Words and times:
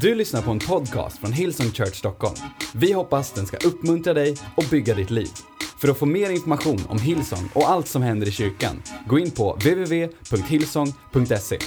Du 0.00 0.14
lyssnar 0.14 0.42
på 0.42 0.50
en 0.50 0.58
podcast 0.58 1.18
från 1.18 1.32
Hillsong 1.32 1.70
Church 1.70 1.94
Stockholm. 1.94 2.36
Vi 2.74 2.92
hoppas 2.92 3.32
den 3.32 3.46
ska 3.46 3.56
uppmuntra 3.56 4.14
dig 4.14 4.36
och 4.56 4.64
bygga 4.70 4.94
ditt 4.94 5.10
liv. 5.10 5.28
För 5.80 5.88
att 5.88 5.98
få 5.98 6.06
mer 6.06 6.30
information 6.30 6.80
om 6.88 6.98
Hillsong 6.98 7.50
och 7.54 7.70
allt 7.70 7.88
som 7.88 8.02
händer 8.02 8.28
i 8.28 8.30
kyrkan, 8.30 8.82
gå 9.08 9.18
in 9.18 9.30
på 9.30 9.52
www.hillsong.se. 9.52 11.58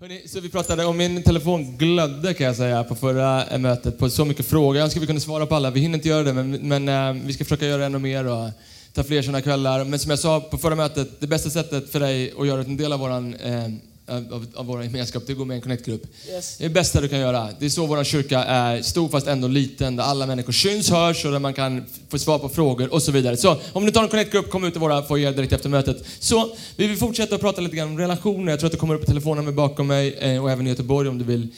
Hörrni, 0.00 0.28
så 0.28 0.40
vi 0.40 0.50
pratade 0.50 0.84
om 0.84 0.96
min 0.96 1.22
telefon 1.22 1.76
glödde 1.76 2.34
kan 2.34 2.46
jag 2.46 2.56
säga 2.56 2.84
på 2.84 2.94
förra 2.94 3.46
eh, 3.46 3.58
mötet 3.58 3.98
på 3.98 4.10
så 4.10 4.24
mycket 4.24 4.46
frågor. 4.46 4.76
Jag 4.76 4.84
önskar 4.84 5.00
vi 5.00 5.06
kunde 5.06 5.22
svara 5.22 5.46
på 5.46 5.54
alla. 5.54 5.70
Vi 5.70 5.80
hinner 5.80 5.98
inte 5.98 6.08
göra 6.08 6.22
det 6.22 6.32
men, 6.32 6.50
men 6.50 6.88
eh, 6.88 7.12
vi 7.26 7.32
ska 7.32 7.44
försöka 7.44 7.66
göra 7.66 7.86
ännu 7.86 7.98
mer 7.98 8.26
och 8.26 8.50
ta 8.92 9.04
fler 9.04 9.22
sådana 9.22 9.42
kvällar. 9.42 9.84
Men 9.84 9.98
som 9.98 10.10
jag 10.10 10.18
sa 10.18 10.40
på 10.40 10.58
förra 10.58 10.74
mötet, 10.74 11.20
det 11.20 11.26
bästa 11.26 11.50
sättet 11.50 11.92
för 11.92 12.00
dig 12.00 12.34
att 12.38 12.46
göra 12.46 12.60
en 12.60 12.76
del 12.76 12.92
av 12.92 13.00
våran 13.00 13.34
eh, 13.34 13.68
av, 14.08 14.46
av 14.54 14.66
vår 14.66 14.82
gemenskap, 14.82 15.22
det 15.26 15.30
är 15.30 15.34
att 15.34 15.38
gå 15.38 15.44
med 15.44 15.54
i 15.54 15.56
en 15.56 15.62
Connect-grupp. 15.62 16.02
Yes. 16.28 16.56
Det 16.56 16.64
är 16.64 16.68
det 16.68 16.74
bästa 16.74 17.00
du 17.00 17.08
kan 17.08 17.18
göra. 17.18 17.48
Det 17.58 17.66
är 17.66 17.70
så 17.70 17.86
vår 17.86 18.04
kyrka 18.04 18.44
är 18.44 18.82
stor 18.82 19.08
fast 19.08 19.26
ändå 19.26 19.48
liten, 19.48 19.96
där 19.96 20.04
alla 20.04 20.26
människor 20.26 20.52
syns, 20.52 20.90
hörs 20.90 21.24
och 21.24 21.32
där 21.32 21.38
man 21.38 21.54
kan 21.54 21.84
få 22.08 22.18
svar 22.18 22.38
på 22.38 22.48
frågor 22.48 22.92
och 22.92 23.02
så 23.02 23.12
vidare. 23.12 23.36
Så 23.36 23.56
om 23.72 23.86
du 23.86 23.92
tar 23.92 24.02
en 24.02 24.08
Connect-grupp, 24.08 24.50
kom 24.50 24.64
ut 24.64 24.76
i 24.76 24.78
våra 24.78 25.02
foyer 25.02 25.32
direkt 25.32 25.52
efter 25.52 25.68
mötet. 25.68 26.04
Så 26.18 26.56
vi 26.76 26.86
vill 26.86 26.96
fortsätta 26.96 27.34
att 27.34 27.40
prata 27.40 27.60
lite 27.60 27.76
grann 27.76 27.88
om 27.88 27.98
relationer. 27.98 28.52
Jag 28.52 28.60
tror 28.60 28.66
att 28.66 28.72
det 28.72 28.78
kommer 28.78 28.94
upp 28.94 29.06
telefonnummer 29.06 29.52
bakom 29.52 29.86
mig 29.86 30.14
eh, 30.14 30.42
och 30.42 30.50
även 30.50 30.66
i 30.66 30.70
Göteborg 30.70 31.08
om 31.08 31.18
du 31.18 31.24
vill 31.24 31.48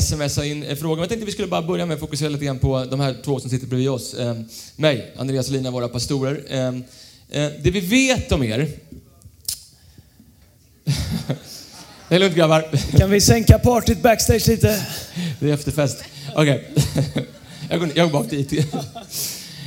smsa 0.00 0.44
in 0.44 0.62
eh, 0.62 0.76
frågor. 0.76 0.96
Men 0.96 1.00
jag 1.00 1.08
tänkte 1.08 1.26
vi 1.26 1.32
skulle 1.32 1.48
bara 1.48 1.62
börja 1.62 1.86
med 1.86 1.94
att 1.94 2.00
fokusera 2.00 2.28
lite 2.28 2.44
grann 2.44 2.58
på 2.58 2.84
de 2.84 3.00
här 3.00 3.16
två 3.24 3.40
som 3.40 3.50
sitter 3.50 3.66
bredvid 3.66 3.90
oss. 3.90 4.14
Eh, 4.14 4.36
mig, 4.76 5.12
Andreas 5.16 5.46
och 5.46 5.52
Lina, 5.52 5.70
våra 5.70 5.88
pastorer. 5.88 6.44
Eh, 6.48 6.68
eh, 7.42 7.50
det 7.62 7.70
vi 7.70 7.80
vet 7.80 8.32
om 8.32 8.42
er 8.42 8.68
Det 12.12 12.16
är 12.16 12.20
lugnt 12.20 12.36
grabbar. 12.36 12.64
Kan 12.98 13.10
vi 13.10 13.20
sänka 13.20 13.58
partyt 13.58 14.02
backstage 14.02 14.48
lite? 14.48 14.86
Det 15.40 15.50
är 15.50 15.54
efterfest. 15.54 16.04
Okej. 16.34 16.70
Jag, 17.70 17.80
går, 17.80 17.88
jag 17.94 18.10
går 18.10 18.18
bak 18.20 18.30
dit. 18.30 18.50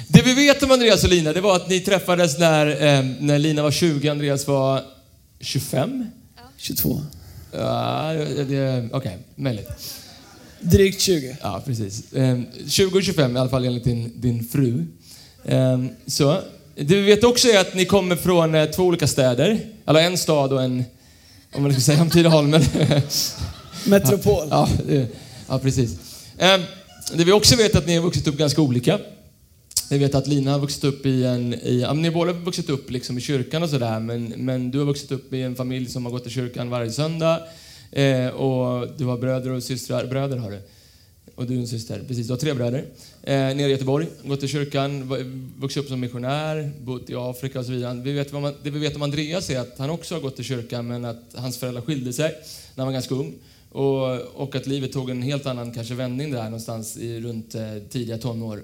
Det 0.07 0.21
vi 0.21 0.33
vet 0.33 0.63
om 0.63 0.71
Andreas 0.71 1.03
och 1.03 1.09
Lina, 1.09 1.33
det 1.33 1.41
var 1.41 1.55
att 1.55 1.69
ni 1.69 1.79
träffades 1.79 2.39
när, 2.39 2.67
eh, 2.67 3.05
när 3.19 3.39
Lina 3.39 3.63
var 3.63 3.71
20, 3.71 4.09
Andreas 4.09 4.47
var 4.47 4.81
25? 5.39 6.05
22. 6.57 7.01
Ja, 7.51 8.13
det- 8.13 8.43
det- 8.43 8.89
okej, 8.93 9.17
möjligt. 9.35 9.69
Drygt 10.59 11.01
20. 11.01 11.37
Ja, 11.41 11.61
precis. 11.65 12.13
Eh, 12.13 12.39
20 12.67 12.97
och 12.97 13.03
25 13.03 13.35
i 13.35 13.39
alla 13.39 13.49
fall 13.49 13.65
enligt 13.65 13.83
din, 13.83 14.21
din 14.21 14.43
fru. 14.51 14.85
Eh, 15.45 15.83
så. 16.07 16.37
Det 16.75 16.95
vi 16.95 17.01
vet 17.01 17.23
också 17.23 17.47
är 17.47 17.59
att 17.59 17.73
ni 17.73 17.85
kommer 17.85 18.15
från 18.15 18.55
eh, 18.55 18.65
två 18.65 18.83
olika 18.83 19.07
städer. 19.07 19.59
Eller 19.87 19.99
en 19.99 20.17
stad 20.17 20.53
och 20.53 20.63
en, 20.63 20.83
om 21.55 21.63
man 21.63 21.71
ska 21.71 21.81
säga 21.81 22.01
om 22.01 22.09
Tidaholm. 22.09 22.49
Metropol. 23.85 24.47
Ja, 24.49 24.69
det, 24.87 25.07
ja 25.47 25.59
precis. 25.59 25.97
Eh, 26.37 26.59
det 27.13 27.23
vi 27.23 27.31
också 27.31 27.55
vet 27.55 27.75
är 27.75 27.79
att 27.79 27.87
ni 27.87 27.95
har 27.95 28.03
vuxit 28.03 28.27
upp 28.27 28.37
ganska 28.37 28.61
olika. 28.61 28.99
Vi 29.89 29.97
vet 29.97 30.15
att 30.15 30.27
Lina 30.27 30.51
har 30.51 30.59
vuxit 30.59 30.83
upp 30.83 31.05
i 31.05 31.23
en... 31.23 31.53
I, 31.53 31.81
ja, 31.81 31.93
ni 31.93 32.07
har 32.07 32.13
båda 32.13 32.33
vuxit 32.33 32.69
upp 32.69 32.91
liksom 32.91 33.17
i 33.17 33.21
kyrkan 33.21 33.63
och 33.63 33.69
sådär, 33.69 33.99
men, 33.99 34.25
men 34.25 34.71
du 34.71 34.79
har 34.79 34.85
vuxit 34.85 35.11
upp 35.11 35.33
i 35.33 35.41
en 35.41 35.55
familj 35.55 35.89
som 35.89 36.05
har 36.05 36.11
gått 36.11 36.23
till 36.23 36.31
kyrkan 36.31 36.69
varje 36.69 36.91
söndag. 36.91 37.39
Eh, 37.91 38.27
och 38.27 38.87
du 38.97 39.05
har 39.05 39.17
bröder 39.17 39.51
och 39.51 39.63
systrar. 39.63 40.05
Bröder 40.05 40.37
har 40.37 40.51
du. 40.51 40.61
Och 41.35 41.45
du 41.45 41.55
är 41.55 41.59
en 41.59 41.67
syster. 41.67 42.03
Precis, 42.07 42.27
du 42.27 42.33
har 42.33 42.37
tre 42.37 42.53
bröder. 42.53 42.85
Eh, 43.23 43.33
nere 43.33 43.67
i 43.67 43.71
Göteborg, 43.71 44.07
gått 44.23 44.43
i 44.43 44.47
kyrkan, 44.47 45.03
vuxit 45.59 45.83
upp 45.83 45.89
som 45.89 45.99
missionär, 45.99 46.71
bott 46.81 47.09
i 47.09 47.15
Afrika 47.15 47.59
och 47.59 47.65
så 47.65 47.71
vidare. 47.71 48.01
Vi 48.03 48.13
vet 48.13 48.33
vad 48.33 48.41
man, 48.41 48.53
det 48.63 48.69
vi 48.69 48.79
vet 48.79 48.95
om 48.95 49.01
Andreas 49.01 49.49
är 49.49 49.59
att 49.59 49.77
han 49.77 49.89
också 49.89 50.15
har 50.15 50.21
gått 50.21 50.39
i 50.39 50.43
kyrkan, 50.43 50.87
men 50.87 51.05
att 51.05 51.23
hans 51.35 51.57
föräldrar 51.57 51.81
skilde 51.81 52.13
sig 52.13 52.35
när 52.75 52.83
han 52.83 52.85
var 52.85 52.93
ganska 52.93 53.15
ung. 53.15 53.33
Och, 53.71 54.19
och 54.19 54.55
att 54.55 54.67
livet 54.67 54.93
tog 54.93 55.09
en 55.09 55.21
helt 55.21 55.45
annan 55.45 55.71
kanske 55.71 55.93
vändning 55.93 56.31
där 56.31 56.43
någonstans 56.43 56.97
i 56.97 57.19
runt 57.19 57.55
eh, 57.55 57.77
tidiga 57.89 58.17
tonår. 58.17 58.61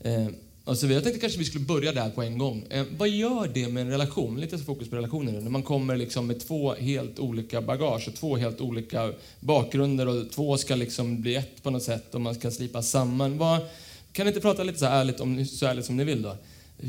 Eh, 0.00 0.26
och 0.64 0.78
så 0.78 0.86
vidare. 0.86 0.96
Jag 0.96 1.04
tänkte 1.04 1.20
kanske 1.20 1.38
vi 1.38 1.44
skulle 1.44 1.64
börja 1.64 1.92
där 1.92 2.10
på 2.10 2.22
en 2.22 2.38
gång. 2.38 2.64
Eh, 2.70 2.84
vad 2.98 3.08
gör 3.08 3.50
det 3.54 3.68
med 3.68 3.80
en 3.80 3.90
relation? 3.90 4.40
Lite 4.40 4.58
fokus 4.58 4.90
på 4.90 4.96
relationer 4.96 5.32
nu. 5.32 5.40
När 5.40 5.50
man 5.50 5.62
kommer 5.62 5.96
liksom 5.96 6.26
med 6.26 6.40
två 6.40 6.74
helt 6.74 7.18
olika 7.18 7.60
bagage 7.62 8.08
och 8.08 8.14
två 8.14 8.36
helt 8.36 8.60
olika 8.60 9.12
bakgrunder 9.40 10.08
och 10.08 10.30
två 10.30 10.58
ska 10.58 10.74
liksom 10.74 11.22
bli 11.22 11.34
ett 11.34 11.62
på 11.62 11.70
något 11.70 11.82
sätt 11.82 12.14
och 12.14 12.20
man 12.20 12.34
ska 12.34 12.50
slipa 12.50 12.82
samman. 12.82 13.38
Vad, 13.38 13.60
kan 14.12 14.26
ni 14.26 14.30
inte 14.30 14.40
prata 14.40 14.62
lite 14.62 14.78
så 14.78 14.86
här 14.86 15.00
ärligt, 15.00 15.20
om, 15.20 15.46
så 15.46 15.66
ärligt 15.66 15.84
som 15.86 15.96
ni 15.96 16.04
vill 16.04 16.22
då? 16.22 16.36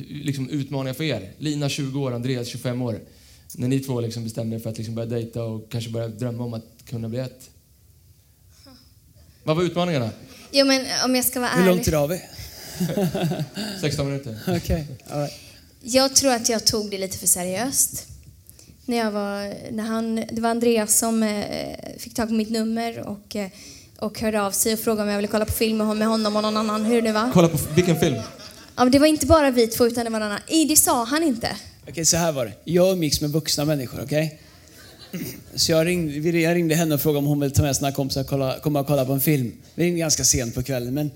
Liksom 0.10 0.50
utmaningar 0.50 0.94
för 0.94 1.04
er. 1.04 1.32
Lina 1.38 1.70
20 1.70 2.02
år, 2.02 2.14
Andreas 2.14 2.48
25 2.48 2.82
år. 2.82 3.00
När 3.56 3.68
ni 3.68 3.80
två 3.80 4.02
liksom 4.02 4.24
bestämde 4.24 4.56
er 4.56 4.60
för 4.60 4.70
att 4.70 4.78
liksom 4.78 4.96
börja 4.96 5.10
dejta 5.10 5.44
och 5.44 5.72
kanske 5.72 5.90
börja 5.92 6.08
drömma 6.08 6.44
om 6.44 6.54
att 6.54 6.66
kunna 6.86 7.10
bli 7.10 7.20
ett. 7.20 7.50
Vad 9.44 9.56
var 9.56 9.64
utmaningarna? 9.64 10.10
Jo 10.52 10.66
men 10.66 10.86
om 11.06 11.16
jag 11.16 11.26
ska 11.26 11.40
vara 11.40 11.52
Hur 11.52 11.72
ärlig. 11.72 11.84
tid 11.86 11.94
har 11.94 12.08
vi? 12.08 12.22
16 13.82 14.06
minuter. 14.08 14.38
All 15.10 15.20
right. 15.22 15.34
Jag 15.82 16.16
tror 16.16 16.32
att 16.34 16.50
jag 16.50 16.66
tog 16.66 16.92
det 16.92 16.98
lite 16.98 17.18
för 17.18 17.28
seriöst. 17.28 18.08
När 18.86 18.98
jag 18.98 19.12
var, 19.12 19.54
när 19.72 19.84
han, 19.84 20.16
det 20.32 20.42
var 20.42 20.50
Andreas 20.50 20.98
som 20.98 21.24
eh, 21.24 21.76
fick 21.98 22.14
tag 22.14 22.28
på 22.28 22.34
mitt 22.34 22.50
nummer 22.50 23.00
och, 23.00 23.36
eh, 23.36 23.48
och 24.00 24.20
hörde 24.20 24.42
av 24.42 24.52
sig 24.52 24.74
och 24.74 24.80
frågade 24.80 25.04
om 25.04 25.10
jag 25.10 25.16
ville 25.18 25.28
kolla 25.28 25.46
på 25.46 25.52
film 25.52 25.78
med 25.78 25.88
hon- 25.88 25.98
med 25.98 26.08
honom 26.08 26.36
och 26.36 26.42
någon 26.42 26.58
annan. 26.58 26.86
Hur 26.86 27.02
det 27.02 27.12
var. 27.12 27.32
Kolla 27.34 27.48
på 27.50 27.58
vilken 27.76 28.00
film? 28.00 28.16
Ja, 28.76 28.86
det 28.86 29.00
var 29.00 29.08
inte 29.08 29.26
bara 29.26 29.52
vi 29.52 29.68
två 29.68 29.88
utan 29.88 30.04
det 30.06 30.10
var 30.12 30.20
någon 30.20 30.28
annan. 30.28 30.42
I, 30.48 30.66
det 30.66 30.76
sa 30.76 31.04
han 31.04 31.24
inte. 31.24 31.50
Okej, 31.90 32.06
så 32.06 32.18
här 32.18 32.32
var 32.32 32.46
det. 32.46 32.54
Jag 32.64 32.92
umgicks 32.94 33.22
med 33.22 33.30
vuxna 33.30 33.66
människor, 33.66 34.04
okej? 34.04 34.40
Så 35.56 35.72
jag 35.72 35.88
ringde, 35.88 36.40
jag 36.40 36.56
ringde 36.56 36.76
henne 36.76 36.96
och 36.96 37.02
frågade 37.02 37.18
om 37.20 37.26
hon 37.26 37.40
ville 37.40 37.54
ta 37.56 37.62
med 37.62 37.76
sina 37.76 37.92
kompisar 37.92 38.22
och 38.22 38.28
kolla, 38.28 38.60
komma 38.60 38.80
och 38.80 38.88
kolla 38.88 39.06
på 39.06 39.14
en 39.14 39.22
film. 39.22 39.52
Vi 39.76 39.84
ringde 39.84 40.00
ganska 40.00 40.24
sent 40.24 40.56
på 40.56 40.64
kvällen, 40.64 40.94
men 40.94 41.12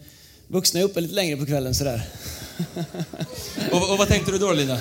vuxna 0.48 0.80
är 0.80 0.84
uppe 0.84 1.02
lite 1.02 1.14
längre 1.14 1.38
på 1.38 1.46
kvällen 1.46 1.76
sådär. 1.76 2.02
Och, 3.72 3.92
och 3.92 3.98
vad 3.98 4.08
tänkte 4.08 4.32
du 4.32 4.38
då 4.38 4.52
Lina? 4.52 4.78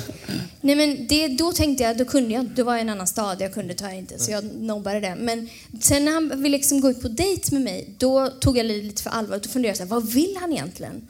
Nej 0.61 0.77
men 0.77 1.07
det, 1.07 1.29
då 1.29 1.53
tänkte 1.53 1.85
jag, 1.85 1.97
då 1.99 2.05
kunde 2.05 2.35
jag, 2.35 2.45
då 2.47 2.65
var 2.65 2.73
jag 2.73 2.81
i 2.81 2.83
en 2.83 2.89
annan 2.89 3.07
stad, 3.07 3.41
jag 3.41 3.55
kunde 3.55 3.75
tyvärr 3.75 3.95
inte 3.95 4.19
så 4.19 4.31
jag 4.31 4.45
nobbade 4.45 5.01
det. 5.01 5.17
Men 5.19 5.49
sen 5.81 6.05
när 6.05 6.13
han 6.13 6.43
ville 6.43 6.57
liksom 6.57 6.81
gå 6.81 6.91
ut 6.91 7.03
på 7.03 7.09
dejt 7.09 7.55
med 7.55 7.63
mig, 7.63 7.89
då 7.99 8.29
tog 8.41 8.59
jag 8.59 8.67
det 8.67 8.73
lite 8.83 9.03
för 9.03 9.11
allvar. 9.11 9.39
Då 9.43 9.49
funderade 9.49 9.71
jag 9.71 9.77
så 9.77 9.83
här, 9.83 10.01
vad 10.01 10.13
vill 10.13 10.37
han 10.41 10.53
egentligen? 10.53 11.09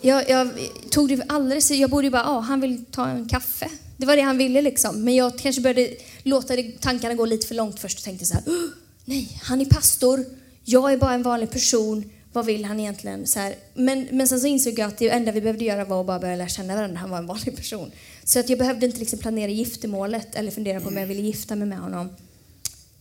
Jag, 0.00 0.30
jag 0.30 0.48
tog 0.90 1.08
det 1.08 1.22
alldeles, 1.28 1.70
jag 1.70 1.90
borde 1.90 2.06
ju 2.06 2.10
bara, 2.10 2.22
ja 2.22 2.40
han 2.40 2.60
vill 2.60 2.84
ta 2.90 3.06
en 3.08 3.28
kaffe. 3.28 3.68
Det 3.96 4.06
var 4.06 4.16
det 4.16 4.22
han 4.22 4.38
ville 4.38 4.62
liksom. 4.62 5.04
Men 5.04 5.14
jag 5.14 5.38
kanske 5.38 5.62
började 5.62 5.90
låta 6.22 6.54
tankarna 6.80 7.14
gå 7.14 7.24
lite 7.26 7.46
för 7.46 7.54
långt 7.54 7.80
först 7.80 7.98
och 7.98 8.04
tänkte 8.04 8.26
så 8.26 8.34
här, 8.34 8.42
"Åh, 8.46 8.68
nej, 9.04 9.38
han 9.42 9.60
är 9.60 9.64
pastor, 9.64 10.24
jag 10.64 10.92
är 10.92 10.96
bara 10.96 11.14
en 11.14 11.22
vanlig 11.22 11.50
person. 11.50 12.10
Vad 12.32 12.46
vill 12.46 12.64
han 12.64 12.80
egentligen? 12.80 13.26
Så 13.26 13.38
här. 13.38 13.54
Men, 13.74 14.08
men 14.10 14.28
sen 14.28 14.40
så 14.40 14.46
insåg 14.46 14.78
jag 14.78 14.88
att 14.88 14.98
det 14.98 15.08
enda 15.10 15.32
vi 15.32 15.40
behövde 15.40 15.64
göra 15.64 15.84
var 15.84 16.00
att 16.00 16.06
bara 16.06 16.18
börja 16.18 16.36
lära 16.36 16.48
känna 16.48 16.74
varandra. 16.76 16.98
Han 16.98 17.10
var 17.10 17.18
en 17.18 17.26
vanlig 17.26 17.56
person. 17.56 17.90
Så 18.24 18.38
att 18.38 18.48
jag 18.48 18.58
behövde 18.58 18.86
inte 18.86 18.98
liksom 18.98 19.18
planera 19.18 19.50
giftermålet 19.50 20.34
eller 20.34 20.50
fundera 20.50 20.80
på 20.80 20.88
om 20.88 20.96
jag 20.96 21.06
ville 21.06 21.22
gifta 21.22 21.54
mig 21.56 21.68
med 21.68 21.78
honom. 21.78 22.08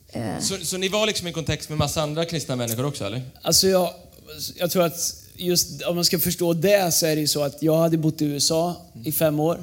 Eh, 0.09 0.39
Så, 0.39 0.57
så 0.57 0.77
ni 0.77 0.87
var 0.87 1.07
liksom 1.07 1.27
i 1.27 1.31
kontext 1.33 1.69
med 1.69 1.77
massa 1.77 2.01
andra 2.01 2.25
kristna 2.25 2.55
människor 2.55 2.85
också 2.85 3.05
eller? 3.05 3.21
Alltså 3.41 3.67
jag, 3.67 3.93
jag 4.55 4.71
tror 4.71 4.83
att 4.83 5.15
just 5.35 5.81
om 5.81 5.95
man 5.95 6.05
ska 6.05 6.19
förstå 6.19 6.53
det 6.53 6.93
så 6.93 7.05
är 7.05 7.15
det 7.15 7.21
ju 7.21 7.27
så 7.27 7.43
att 7.43 7.63
jag 7.63 7.77
hade 7.77 7.97
bott 7.97 8.21
i 8.21 8.25
USA 8.25 8.75
i 9.03 9.11
fem 9.11 9.39
år. 9.39 9.59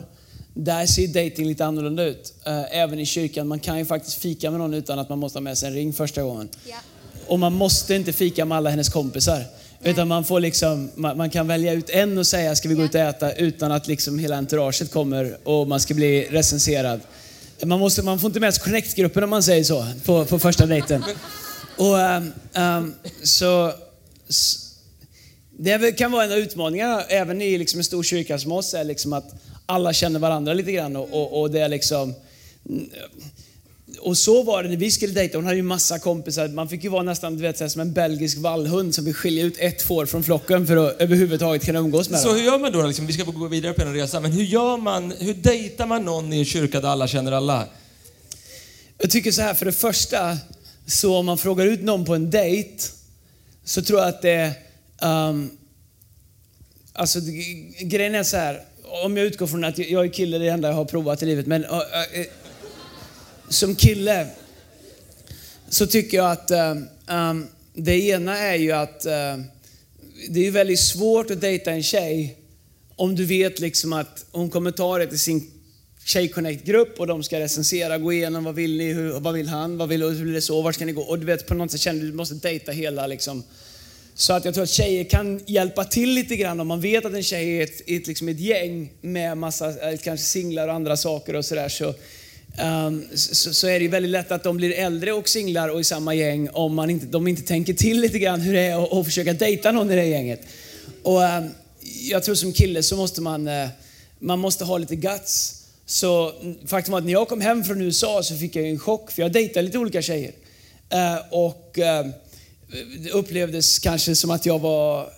Där 0.54 0.86
ser 0.86 1.06
dating 1.08 1.46
lite 1.48 1.64
annorlunda 1.64 2.04
ut. 2.04 2.34
Eh, 2.44 2.76
Även 2.78 2.98
i 2.98 3.06
kyrkan. 3.06 3.48
Man 3.48 3.60
kan 3.60 3.78
ju 3.78 3.84
faktiskt 3.84 4.16
fika 4.16 4.50
med 4.50 4.60
någon 4.60 4.74
utan 4.74 4.98
att 4.98 5.08
man 5.08 5.18
måste 5.18 5.36
ha 5.38 5.42
med 5.42 5.58
sig 5.58 5.68
en 5.68 5.74
ring 5.74 5.92
första 5.92 6.22
gången. 6.22 6.48
Ja. 6.66 6.76
Och 7.26 7.38
man 7.38 7.52
måste 7.52 7.94
inte 7.94 8.12
fika 8.12 8.44
med 8.44 8.58
alla 8.58 8.70
hennes 8.70 8.88
kompisar. 8.88 9.44
Utan 9.82 10.08
man 10.08 10.24
får 10.24 10.40
liksom, 10.40 10.90
man, 10.94 11.16
man 11.16 11.30
kan 11.30 11.46
välja 11.46 11.72
ut 11.72 11.90
en 11.90 12.18
och 12.18 12.26
säga 12.26 12.56
ska 12.56 12.68
vi 12.68 12.74
gå 12.74 12.82
ut 12.82 12.94
och 12.94 13.00
äta 13.00 13.32
utan 13.32 13.72
att 13.72 13.88
liksom 13.88 14.18
hela 14.18 14.36
entouraget 14.36 14.92
kommer 14.92 15.38
och 15.44 15.68
man 15.68 15.80
ska 15.80 15.94
bli 15.94 16.28
recenserad. 16.30 17.00
Man, 17.64 17.78
måste, 17.78 18.02
man 18.02 18.18
får 18.18 18.28
inte 18.28 18.40
med 18.40 18.54
sig 18.54 18.64
Connect-gruppen 18.64 19.24
om 19.24 19.30
man 19.30 19.42
säger 19.42 19.64
så 19.64 19.86
på, 20.04 20.24
på 20.24 20.38
första 20.38 20.66
dejten. 20.66 21.04
Och, 21.76 22.00
ehm, 22.00 22.32
ehm, 22.52 22.94
så, 23.22 23.72
det 25.58 25.92
kan 25.98 26.12
vara 26.12 26.24
en 26.24 26.32
av 26.32 26.38
utmaningarna 26.38 27.02
även 27.02 27.42
i 27.42 27.58
liksom 27.58 27.80
en 27.80 27.84
stor 27.84 28.02
kyrka 28.02 28.38
som 28.38 28.52
oss 28.52 28.74
är 28.74 28.84
liksom 28.84 29.12
att 29.12 29.34
alla 29.66 29.92
känner 29.92 30.20
varandra 30.20 30.52
lite 30.52 30.72
grann 30.72 30.96
och, 30.96 31.08
och, 31.12 31.40
och 31.40 31.50
det 31.50 31.60
är 31.60 31.68
liksom 31.68 32.14
och 34.00 34.18
så 34.18 34.42
var 34.42 34.62
det 34.62 34.68
när 34.68 34.76
vi 34.76 34.90
skulle 34.90 35.12
dejta. 35.12 35.38
Hon 35.38 35.44
hade 35.44 35.56
ju 35.56 35.62
massa 35.62 35.98
kompisar. 35.98 36.48
Man 36.48 36.68
fick 36.68 36.84
ju 36.84 36.90
vara 36.90 37.02
nästan 37.02 37.36
du 37.36 37.42
vet, 37.42 37.72
som 37.72 37.80
en 37.80 37.92
belgisk 37.92 38.38
vallhund 38.38 38.94
som 38.94 39.04
vill 39.04 39.14
skilja 39.14 39.44
ut 39.44 39.56
ett 39.58 39.82
får 39.82 40.06
från 40.06 40.24
flocken 40.24 40.66
för 40.66 40.76
att 40.76 41.00
överhuvudtaget 41.00 41.64
kunna 41.64 41.78
umgås 41.78 42.10
med 42.10 42.20
Så 42.20 42.28
dem. 42.28 42.36
hur 42.36 42.44
gör 42.44 42.58
man 42.58 42.72
då? 42.72 42.86
Liksom, 42.86 43.06
vi 43.06 43.12
ska 43.12 43.24
gå 43.24 43.48
vidare 43.48 43.72
på 43.72 43.80
den 43.80 43.88
här 43.88 43.94
resan, 43.94 44.22
men 44.22 44.32
hur 44.32 44.44
gör 44.44 44.76
man, 44.76 45.12
hur 45.18 45.34
dejtar 45.34 45.86
man 45.86 46.04
någon 46.04 46.32
i 46.32 46.38
en 46.38 46.44
kyrka 46.44 46.80
där 46.80 46.88
alla 46.88 47.08
känner 47.08 47.32
alla? 47.32 47.66
Jag 48.98 49.10
tycker 49.10 49.32
så 49.32 49.42
här, 49.42 49.54
för 49.54 49.66
det 49.66 49.72
första, 49.72 50.38
så 50.86 51.16
om 51.16 51.26
man 51.26 51.38
frågar 51.38 51.66
ut 51.66 51.82
någon 51.82 52.04
på 52.04 52.14
en 52.14 52.30
dejt 52.30 52.84
så 53.64 53.82
tror 53.82 54.00
jag 54.00 54.08
att 54.08 54.22
det... 54.22 54.52
Um, 55.02 55.50
alltså 56.92 57.20
grejen 57.80 58.14
är 58.14 58.22
så 58.22 58.36
här, 58.36 58.62
om 59.04 59.16
jag 59.16 59.26
utgår 59.26 59.46
från 59.46 59.64
att 59.64 59.78
jag, 59.78 60.04
är 60.04 60.08
kille, 60.08 60.38
det 60.38 60.48
enda 60.48 60.68
jag 60.68 60.74
har 60.74 60.84
provat 60.84 61.22
i 61.22 61.26
livet, 61.26 61.46
men 61.46 61.64
uh, 61.64 61.70
uh, 61.70 62.26
som 63.48 63.74
kille 63.74 64.26
så 65.68 65.86
tycker 65.86 66.16
jag 66.16 66.30
att 66.30 66.50
um, 67.06 67.48
det 67.74 68.08
ena 68.08 68.38
är 68.38 68.56
ju 68.56 68.72
att 68.72 69.06
uh, 69.06 69.44
det 70.28 70.46
är 70.46 70.50
väldigt 70.50 70.80
svårt 70.80 71.30
att 71.30 71.40
dejta 71.40 71.70
en 71.70 71.82
tjej 71.82 72.36
om 72.96 73.16
du 73.16 73.24
vet 73.24 73.60
liksom 73.60 73.92
att 73.92 74.24
hon 74.32 74.50
kommer 74.50 74.70
ta 74.70 74.98
det 74.98 75.06
till 75.06 75.18
sin 75.18 75.50
Tjejconnect-grupp 76.04 77.00
och 77.00 77.06
de 77.06 77.22
ska 77.22 77.40
recensera, 77.40 77.98
gå 77.98 78.12
igenom 78.12 78.44
vad 78.44 78.54
vill 78.54 78.76
ni, 78.76 78.92
hur, 78.92 79.20
vad 79.20 79.34
vill 79.34 79.48
han, 79.48 79.78
vad 79.78 79.88
vill, 79.88 80.02
hur 80.02 80.24
vill 80.24 80.32
det 80.32 80.42
så, 80.42 80.62
vart 80.62 80.74
ska 80.74 80.84
ni 80.84 80.92
gå? 80.92 81.02
Och 81.02 81.18
du 81.18 81.26
vet 81.26 81.46
på 81.46 81.54
något 81.54 81.70
sätt 81.70 81.80
känner 81.80 82.00
du 82.00 82.06
att 82.06 82.12
du 82.12 82.16
måste 82.16 82.34
dejta 82.34 82.72
hela 82.72 83.06
liksom. 83.06 83.42
Så 84.14 84.32
att 84.32 84.44
jag 84.44 84.54
tror 84.54 84.64
att 84.64 84.70
tjejer 84.70 85.04
kan 85.04 85.40
hjälpa 85.46 85.84
till 85.84 86.10
lite 86.10 86.36
grann 86.36 86.60
om 86.60 86.66
man 86.68 86.80
vet 86.80 87.04
att 87.04 87.12
en 87.12 87.22
tjej 87.22 87.58
är 87.58 87.64
ett, 87.64 87.80
ett, 87.86 88.06
liksom 88.06 88.28
ett 88.28 88.40
gäng 88.40 88.92
med 89.00 89.38
massa, 89.38 89.90
eh, 89.90 89.98
kanske 89.98 90.26
singlar 90.26 90.68
och 90.68 90.74
andra 90.74 90.96
saker 90.96 91.36
och 91.36 91.44
sådär. 91.44 91.68
Så, 91.68 91.84
där, 91.84 91.92
så, 91.92 91.98
Ehm, 92.58 93.04
så, 93.14 93.66
är 93.66 93.78
det 93.78 93.82
ju 93.82 93.88
väldigt 93.88 94.10
lätt 94.10 94.32
att 94.32 94.42
de 94.42 94.56
blir 94.56 94.72
äldre 94.72 95.12
och 95.12 95.28
singlar 95.28 95.68
och 95.68 95.80
i 95.80 95.84
samma 95.84 96.14
gäng 96.14 96.48
om 96.52 96.74
man 96.74 96.90
inte, 96.90 97.06
de 97.06 97.28
inte 97.28 97.42
tänker 97.42 97.74
till 97.74 98.00
lite 98.00 98.18
grann 98.18 98.40
hur 98.40 98.54
det 98.54 98.60
är 98.60 99.00
att 99.00 99.06
försöka 99.06 99.32
dejta 99.32 99.72
någon 99.72 99.90
i 99.90 99.96
det 99.96 100.04
gänget. 100.04 100.40
Och 101.02 101.20
um, 101.22 101.50
jag 102.00 102.22
tror 102.22 102.34
som 102.34 102.52
kille 102.52 102.82
så 102.82 102.96
måste 102.96 103.20
man, 103.20 103.48
uh, 103.48 103.68
man 104.18 104.38
måste 104.38 104.64
ha 104.64 104.78
lite 104.78 104.96
guts. 104.96 105.64
Så 105.86 106.32
faktum 106.66 106.92
var 106.92 106.98
att 106.98 107.04
när 107.04 107.12
jag 107.12 107.28
kom 107.28 107.40
hem 107.40 107.64
från 107.64 107.82
USA 107.82 108.22
så 108.22 108.36
fick 108.36 108.56
jag 108.56 108.68
en 108.68 108.78
chock, 108.78 109.10
för 109.10 109.22
jag 109.22 109.32
dejtade 109.32 109.62
lite 109.62 109.78
olika 109.78 110.02
tjejer. 110.02 110.32
Uh, 110.94 111.18
och 111.30 111.78
uh, 111.78 112.10
det 112.98 113.10
upplevdes 113.10 113.78
kanske 113.78 114.16
som 114.16 114.30
att 114.30 114.46
jag 114.46 114.58
var, 114.58 115.08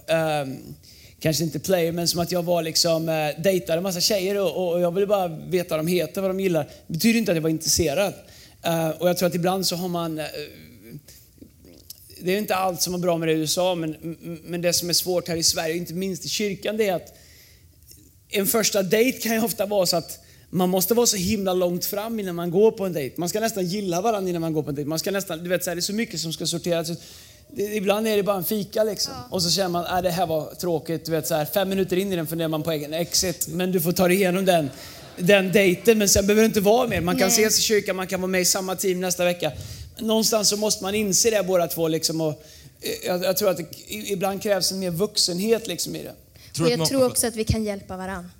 kanske 1.21 1.45
inte 1.45 1.59
player, 1.59 1.93
men 1.93 2.09
som 2.09 2.21
att 2.21 2.33
jag 2.33 2.43
var 2.43 2.63
liksom, 2.63 3.09
eh, 3.09 3.43
dejtade 3.43 3.77
en 3.77 3.83
massa 3.83 4.01
tjejer 4.01 4.39
och, 4.39 4.73
och, 4.73 4.81
jag 4.81 4.95
ville 4.95 5.07
bara 5.07 5.29
veta 5.29 5.77
vad 5.77 5.87
de 5.87 5.91
heter, 5.91 6.21
vad 6.21 6.31
de 6.31 6.41
gillar. 6.41 6.65
Det 6.87 6.93
betyder 6.93 7.19
inte 7.19 7.33
att 7.33 7.37
jag 7.37 7.43
var 7.43 7.51
intresserad. 7.51 8.15
Uh, 8.67 8.89
och 8.89 9.09
jag 9.09 9.17
tror 9.19 9.29
att 9.29 9.35
ibland 9.35 9.67
så 9.67 9.77
har 9.77 9.89
man 9.89 10.19
uh, 10.19 10.25
det 12.21 12.35
är 12.35 12.39
inte 12.39 12.55
allt 12.55 12.83
som 12.83 12.95
är 12.95 12.99
bra 12.99 13.19
med 13.19 13.29
det 13.29 13.33
i 13.33 13.37
USA, 13.37 13.75
men, 13.75 14.17
men 14.45 14.63
det 14.63 14.73
som 14.73 14.89
är 14.89 14.93
svårt 14.93 15.29
här 15.29 15.37
i 15.37 15.43
Sverige, 15.43 15.77
inte 15.77 15.95
minst 15.95 16.25
i 16.25 16.29
kyrkan, 16.29 16.77
det 16.77 16.89
är 16.89 16.95
att 16.95 17.15
en 18.29 18.47
första 18.47 18.83
dejt 18.83 19.19
kan 19.19 19.35
ju 19.35 19.43
ofta 19.43 19.67
vara 19.67 19.87
så 19.87 19.97
att 19.97 20.19
man 20.51 20.71
måste 20.71 20.95
vara 20.95 21.07
så 21.07 21.17
himla 21.17 21.55
långt 21.55 21.85
fram 21.85 22.21
innan 22.21 22.35
man 22.35 22.51
går 22.51 22.71
på 22.71 22.87
en 22.87 22.93
dejt. 22.93 23.15
Man 23.19 23.29
ska 23.29 23.41
nästan 23.41 23.67
gilla 23.67 24.01
varandra 24.01 24.31
innan 24.31 24.41
man 24.41 24.53
går 24.53 24.63
på 24.63 24.69
en 24.69 24.75
dejt. 24.75 24.89
Man 24.89 24.99
ska 24.99 25.11
nästan, 25.11 25.43
du 25.43 25.49
vet, 25.49 25.65
så 25.65 25.71
här, 25.71 25.75
det 25.75 25.81
är 25.81 25.83
så 25.83 25.93
mycket 25.93 26.21
som 26.21 26.33
ska 26.33 26.47
sorteras. 26.47 26.91
ut 26.91 27.03
ibland 27.57 28.09
är 28.09 28.17
det 28.17 28.23
bara 28.23 28.37
en 28.37 28.45
fika 28.45 28.85
liksom. 28.85 29.13
Ja. 29.17 29.27
Och 29.31 29.43
så 29.43 29.51
känner 29.51 29.69
man 29.69 29.85
att 29.85 29.91
äh, 29.91 30.03
det 30.03 30.11
här 30.11 30.27
var 30.27 30.55
tråkigt. 30.55 31.05
Du 31.05 31.13
vet, 31.13 31.27
så 31.27 31.35
här, 31.35 31.45
fem 31.45 31.69
minuter 31.69 31.97
in 31.97 32.13
i 32.13 32.17
den 32.17 32.27
funderar 32.27 32.49
man 32.49 32.63
på 32.63 32.71
egen 32.71 32.95
exit. 32.95 33.49
Men 33.49 33.73
du 33.73 33.81
får 33.81 33.93
ta 33.93 34.09
dig 34.09 34.17
igenom 34.17 34.45
den, 34.45 34.71
den 35.17 35.53
dejten. 35.53 35.99
Men 35.99 36.09
sen 36.09 36.27
behöver 36.27 36.43
det 36.43 36.47
inte 36.47 36.61
vara 36.61 36.89
mer. 36.89 37.01
Man 37.01 37.17
kan 37.17 37.29
Nej. 37.29 37.45
ses 37.45 37.59
i 37.59 37.63
kyrkan, 37.63 37.97
man 37.97 38.07
kan 38.07 38.21
vara 38.21 38.31
med 38.31 38.41
i 38.41 38.45
samma 38.45 38.77
team 38.77 39.01
nästa 39.01 39.25
vecka. 39.25 39.53
Någonstans 39.99 40.49
så 40.49 40.57
måste 40.57 40.83
man 40.83 40.95
inse 40.95 41.31
det 41.31 41.43
båda 41.43 41.67
två. 41.67 41.89
Liksom, 41.89 42.21
och, 42.21 42.43
eh, 42.81 43.07
jag, 43.07 43.25
jag 43.25 43.37
tror 43.37 43.51
att 43.51 43.57
det 43.57 43.67
ibland 43.89 44.43
krävs 44.43 44.73
en 44.73 44.79
mer 44.79 44.91
vuxenhet 44.91 45.67
liksom, 45.67 45.97
i 45.97 46.03
det. 46.03 46.15
Tror 46.53 46.71
jag 46.71 46.89
tror 46.89 47.07
också 47.07 47.27
att 47.27 47.37
vi 47.37 47.45
kan 47.45 47.65
hjälpa 47.65 47.97
varandra. 47.97 48.31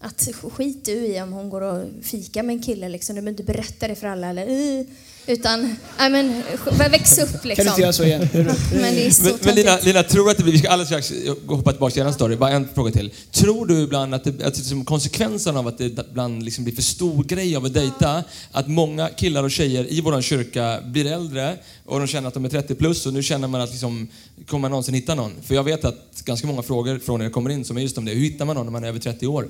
Att 0.00 0.28
skit 0.52 0.84
du 0.84 0.92
i 0.92 1.20
om 1.20 1.32
hon 1.32 1.50
går 1.50 1.60
och 1.60 1.84
fikar 2.02 2.42
med 2.42 2.56
en 2.56 2.62
kille. 2.62 2.88
Liksom. 2.88 3.16
Du 3.16 3.22
behöver 3.22 3.40
inte 3.40 3.52
berätta 3.52 3.88
det 3.88 3.94
för 3.94 4.06
alla. 4.06 4.30
Eller, 4.30 4.46
uh, 4.48 4.86
utan, 5.26 5.64
I 5.64 6.10
men, 6.10 6.42
väx 6.90 7.18
upp 7.18 7.44
liksom. 7.44 7.56
Kan 7.56 7.64
du 7.64 7.70
inte 7.70 7.82
göra 7.82 7.92
så 7.92 8.04
igen? 8.04 8.28
men, 8.72 8.94
det 8.94 9.06
är 9.06 9.10
så 9.10 9.22
men, 9.22 9.38
men 9.44 9.54
Lina, 9.54 9.78
Lina, 9.82 10.02
tror 10.02 10.30
att 10.30 10.36
det 10.36 10.42
blir, 10.42 10.52
vi 10.52 10.58
ska 10.58 10.68
alldeles 10.68 10.88
strax 10.88 11.12
hoppa 11.46 11.72
tillbaka 11.72 11.92
till 11.92 12.02
er 12.02 12.12
story, 12.12 12.36
bara 12.36 12.50
en 12.50 12.68
fråga 12.74 12.92
till. 12.92 13.12
Tror 13.30 13.66
du 13.66 13.82
ibland 13.82 14.14
att, 14.14 14.24
det, 14.24 14.46
att 14.46 14.58
liksom 14.58 14.84
konsekvensen 14.84 15.56
av 15.56 15.66
att 15.66 15.78
det 15.78 15.84
ibland 15.84 16.42
liksom 16.42 16.64
blir 16.64 16.74
för 16.74 16.82
stor 16.82 17.24
grej 17.24 17.56
av 17.56 17.64
att 17.64 17.74
dejta, 17.74 18.24
att 18.52 18.68
många 18.68 19.08
killar 19.08 19.42
och 19.42 19.50
tjejer 19.50 19.92
i 19.92 20.00
vår 20.00 20.20
kyrka 20.22 20.80
blir 20.84 21.06
äldre 21.06 21.56
och 21.84 21.98
de 21.98 22.06
känner 22.06 22.28
att 22.28 22.34
de 22.34 22.44
är 22.44 22.48
30 22.48 22.74
plus 22.74 23.06
och 23.06 23.12
nu 23.12 23.22
känner 23.22 23.48
man 23.48 23.60
att 23.60 23.70
liksom, 23.70 24.08
kommer 24.46 24.60
man 24.60 24.70
någonsin 24.70 24.94
hitta 24.94 25.14
någon? 25.14 25.32
För 25.42 25.54
jag 25.54 25.64
vet 25.64 25.84
att 25.84 26.22
ganska 26.24 26.46
många 26.46 26.62
frågor 26.62 26.98
från 26.98 27.22
er 27.22 27.30
kommer 27.30 27.50
in 27.50 27.64
som 27.64 27.76
är 27.76 27.80
just 27.80 27.98
om 27.98 28.04
det. 28.04 28.12
Hur 28.12 28.20
hittar 28.20 28.44
man 28.44 28.56
någon 28.56 28.66
när 28.66 28.72
man 28.72 28.84
är 28.84 28.88
över 28.88 29.00
30 29.00 29.26
år? 29.26 29.48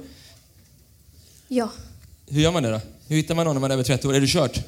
Ja. 1.49 1.71
Hur 2.29 2.41
gör 2.41 2.53
man 2.53 2.63
det 2.63 2.71
då? 2.71 2.81
Hur 3.09 3.17
hittar 3.17 3.35
man 3.35 3.45
någon 3.47 3.55
när 3.55 3.61
man 3.61 3.71
är 3.71 3.75
över 3.75 3.85
30 3.85 4.09
år? 4.09 4.15
Är 4.15 4.21
det 4.21 4.27
kört? 4.27 4.61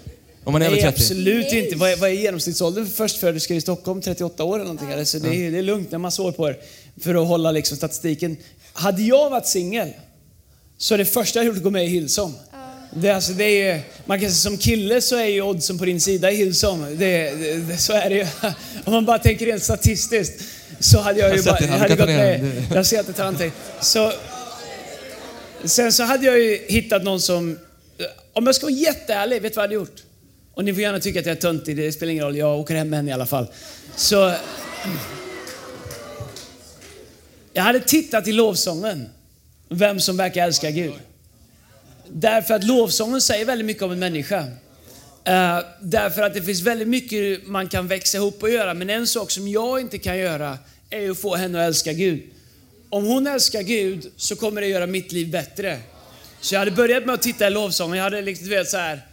Om 0.45 0.53
man 0.53 0.63
är 0.63 0.71
Nej, 0.71 0.79
över 0.81 0.91
30? 0.91 1.03
absolut 1.03 1.53
inte. 1.53 1.77
Vad 1.77 1.91
är, 1.91 1.97
vad 1.97 2.11
är 2.11 2.15
genomsnittsåldern 2.15 2.87
för 2.87 2.93
förstföderskor 2.93 3.57
i 3.57 3.61
Stockholm? 3.61 4.03
38 4.03 4.45
år 4.45 4.55
eller 4.55 4.65
någonting? 4.65 4.93
Alltså, 4.93 5.19
det, 5.19 5.47
är, 5.47 5.51
det 5.51 5.59
är 5.59 5.63
lugnt, 5.63 5.91
när 5.91 5.99
man 5.99 6.13
år 6.19 6.33
på 6.33 6.49
er. 6.49 6.59
För 7.01 7.15
att 7.15 7.29
hålla 7.29 7.53
liksom 7.53 7.77
statistiken. 7.77 8.37
Hade 8.73 9.03
jag 9.03 9.31
varit 9.31 9.47
singel, 9.47 9.89
så 10.79 10.95
är 10.95 10.99
det 10.99 11.05
första 11.05 11.39
jag 11.39 11.47
gjort 11.47 11.57
att 11.57 11.63
gå 11.63 11.71
med 11.71 11.85
i 11.85 11.89
Hillsong. 11.89 12.35
Det, 12.95 13.11
alltså, 13.11 13.33
det 13.33 13.63
är, 13.63 13.83
man 14.05 14.21
kan 14.21 14.31
säga 14.31 14.51
som 14.51 14.59
kille 14.59 15.01
så 15.01 15.17
är 15.17 15.27
ju 15.27 15.43
oddsen 15.43 15.79
på 15.79 15.85
din 15.85 16.01
sida 16.01 16.31
i 16.31 16.37
Hillsong. 16.37 16.97
Det, 16.99 17.31
det, 17.69 17.77
så 17.77 17.93
är 17.93 18.11
det 18.11 18.17
ju. 18.17 18.27
Om 18.85 18.93
man 18.93 19.05
bara 19.05 19.19
tänker 19.19 19.47
rent 19.47 19.63
statistiskt 19.63 20.43
så 20.81 20.99
hade 20.99 21.21
jag 21.21 21.37
ju 21.37 21.43
bara... 21.43 21.59
Jag 21.61 21.69
hade 21.69 21.97
gått 21.97 22.07
med. 22.07 22.53
Jag 22.75 22.87
ser 22.87 23.01
att 23.01 23.07
det 23.07 23.13
tar. 23.13 23.51
Så 23.81 24.13
Sen 25.65 25.93
så 25.93 26.03
hade 26.03 26.27
jag 26.27 26.41
ju 26.41 26.59
hittat 26.69 27.03
någon 27.03 27.21
som, 27.21 27.51
eh, 27.99 28.07
om 28.33 28.47
jag 28.47 28.55
ska 28.55 28.67
vara 28.67 28.75
jätteärlig, 28.75 29.43
vet 29.43 29.53
du 29.53 29.57
vad 29.57 29.63
jag 29.63 29.69
hade 29.69 29.75
gjort? 29.75 30.03
Och 30.55 30.65
ni 30.65 30.75
får 30.75 30.83
gärna 30.83 31.01
tycka 31.01 31.21
att 31.21 31.27
jag 31.27 31.37
är 31.37 31.41
töntig, 31.41 31.77
det 31.77 31.93
spelar 31.93 32.13
ingen 32.13 32.25
roll, 32.25 32.37
jag 32.37 32.61
åker 32.61 32.75
hem 32.75 32.91
med 32.91 32.99
henne 32.99 33.11
i 33.11 33.15
alla 33.15 33.27
fall. 33.27 33.47
Så... 33.97 34.35
Jag 37.53 37.63
hade 37.63 37.81
tittat 37.81 38.29
i 38.29 38.33
lovsången, 38.33 39.09
vem 39.69 40.01
som 40.01 40.17
verkar 40.17 40.45
älska 40.45 40.71
Gud. 40.71 40.93
Därför 42.09 42.55
att 42.55 42.65
lovsången 42.65 43.21
säger 43.21 43.45
väldigt 43.45 43.67
mycket 43.67 43.83
om 43.83 43.91
en 43.91 43.99
människa. 43.99 44.41
Uh, 44.41 45.61
därför 45.81 46.23
att 46.23 46.35
det 46.35 46.43
finns 46.43 46.61
väldigt 46.61 46.89
mycket 46.89 47.47
man 47.47 47.69
kan 47.69 47.89
växa 47.89 48.19
ihop 48.19 48.43
och 48.43 48.51
göra, 48.51 48.75
men 48.75 48.91
en 48.91 49.07
sak 49.07 49.31
som 49.31 49.49
jag 49.49 49.81
inte 49.81 49.99
kan 49.99 50.19
göra 50.19 50.59
är 50.91 51.11
att 51.11 51.19
få 51.19 51.37
henne 51.37 51.61
att 51.61 51.67
älska 51.67 51.93
Gud 51.93 52.23
om 52.91 53.05
hon 53.05 53.27
älskar 53.27 53.63
Gud 53.63 54.13
så 54.17 54.37
kommer 54.37 54.61
det 54.61 54.67
göra 54.67 54.87
mitt 54.87 55.13
liv 55.13 55.31
bättre. 55.31 55.81
Så 56.41 56.55
jag 56.55 56.59
hade 56.59 56.71
börjat 56.71 57.07
med 57.07 57.15
att 57.15 57.23
titta 57.23 57.47
i 57.47 57.51
lovsången. 57.51 57.97
Jag 57.97 58.05
hade 58.05 58.23
liksom, 58.23 58.49
du 58.49 58.57
vet 58.57 58.71
så 58.71 58.77
här. 58.77 59.07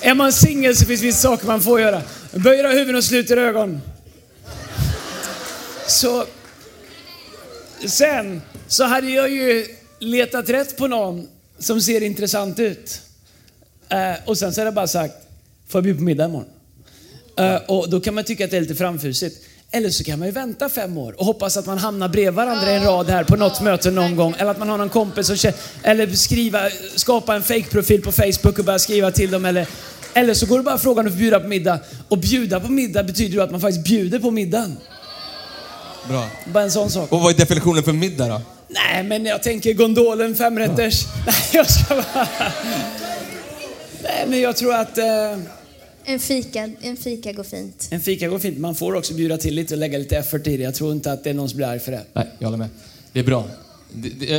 Är 0.00 0.14
man 0.14 0.32
singel 0.32 0.76
så 0.76 0.86
finns 0.86 1.00
det 1.00 1.06
vissa 1.06 1.18
saker 1.18 1.46
man 1.46 1.62
får 1.62 1.80
göra. 1.80 2.02
Böjer 2.34 2.64
av 2.64 2.70
huvuden 2.70 2.96
och 2.96 3.04
sluter 3.04 3.36
ögon. 3.36 3.80
Så 5.86 6.26
sen 7.86 8.42
så 8.66 8.84
hade 8.84 9.10
jag 9.10 9.30
ju 9.30 9.66
letat 9.98 10.48
rätt 10.50 10.76
på 10.76 10.86
någon 10.86 11.28
som 11.58 11.80
ser 11.80 12.00
intressant 12.02 12.58
ut. 12.58 13.00
Eh, 13.88 14.14
och 14.24 14.38
sen 14.38 14.52
så 14.52 14.60
hade 14.60 14.66
jag 14.66 14.74
bara 14.74 14.86
sagt, 14.86 15.14
får 15.68 15.78
jag 15.78 15.84
bjuda 15.84 15.98
på 15.98 16.04
middag 16.04 16.24
imorgon? 16.24 16.59
Uh, 17.40 17.56
och 17.66 17.90
då 17.90 18.00
kan 18.00 18.14
man 18.14 18.24
tycka 18.24 18.44
att 18.44 18.50
det 18.50 18.56
är 18.56 18.60
lite 18.60 18.74
framfusigt. 18.74 19.46
Eller 19.72 19.90
så 19.90 20.04
kan 20.04 20.18
man 20.18 20.28
ju 20.28 20.32
vänta 20.32 20.68
fem 20.68 20.98
år 20.98 21.20
och 21.20 21.26
hoppas 21.26 21.56
att 21.56 21.66
man 21.66 21.78
hamnar 21.78 22.08
bredvid 22.08 22.34
varandra 22.34 22.72
i 22.72 22.76
en 22.76 22.84
rad 22.84 23.10
här 23.10 23.24
på 23.24 23.36
något 23.36 23.60
möte 23.60 23.90
någon 23.90 24.16
gång. 24.16 24.34
Eller 24.38 24.50
att 24.50 24.58
man 24.58 24.68
har 24.68 24.78
någon 24.78 24.88
kompis 24.88 25.40
som 25.40 25.52
Eller 25.82 26.06
skriva, 26.06 26.60
skapa 26.96 27.34
en 27.34 27.42
fake-profil 27.42 28.02
på 28.02 28.12
Facebook 28.12 28.58
och 28.58 28.64
börja 28.64 28.78
skriva 28.78 29.10
till 29.10 29.30
dem. 29.30 29.44
Eller, 29.44 29.66
eller 30.14 30.34
så 30.34 30.46
går 30.46 30.58
det 30.58 30.64
bara 30.64 30.78
frågan 30.78 31.06
att 31.06 31.12
bjuda 31.12 31.40
på 31.40 31.48
middag. 31.48 31.78
Och 32.08 32.18
bjuda 32.18 32.60
på 32.60 32.72
middag 32.72 33.02
betyder 33.02 33.32
ju 33.32 33.42
att 33.42 33.50
man 33.50 33.60
faktiskt 33.60 33.84
bjuder 33.84 34.18
på 34.18 34.30
middagen. 34.30 34.76
Bra. 36.08 36.28
Bara 36.44 36.64
en 36.64 36.70
sån 36.70 36.90
sak. 36.90 37.12
Och 37.12 37.20
vad 37.20 37.34
är 37.34 37.36
definitionen 37.36 37.82
för 37.82 37.92
middag 37.92 38.28
då? 38.28 38.42
Nej, 38.68 39.02
men 39.02 39.26
jag 39.26 39.42
tänker 39.42 39.74
gondolen, 39.74 40.34
femrätters. 40.34 41.02
Ja. 41.02 41.22
Nej, 41.26 41.34
jag 41.52 41.70
ska 41.70 41.94
bara... 41.94 42.28
Nej, 44.02 44.24
men 44.26 44.40
jag 44.40 44.56
tror 44.56 44.74
att... 44.74 44.98
Uh... 44.98 45.59
En 46.10 46.18
fika, 46.20 46.70
en 46.80 46.96
fika 46.96 47.32
går 47.32 47.44
fint. 47.44 47.88
En 47.90 48.00
fika 48.00 48.28
går 48.28 48.38
fint. 48.38 48.58
Man 48.58 48.74
får 48.74 48.94
också 48.94 49.14
bjuda 49.14 49.36
till 49.36 49.54
lite 49.54 49.74
och 49.74 49.78
lägga 49.78 49.98
lite 49.98 50.16
effort 50.16 50.46
i 50.46 50.56
det. 50.56 50.62
Jag 50.62 50.74
tror 50.74 50.92
inte 50.92 51.12
att 51.12 51.24
det 51.24 51.30
är 51.30 51.34
någon 51.34 51.48
som 51.48 51.56
blir 51.56 51.66
arg 51.66 51.78
för 51.78 51.92
det. 51.92 52.04
Nej, 52.12 52.26
jag 52.38 52.46
håller 52.46 52.58
med. 52.58 52.68
Det 53.12 53.20
är 53.20 53.24
bra. 53.24 53.48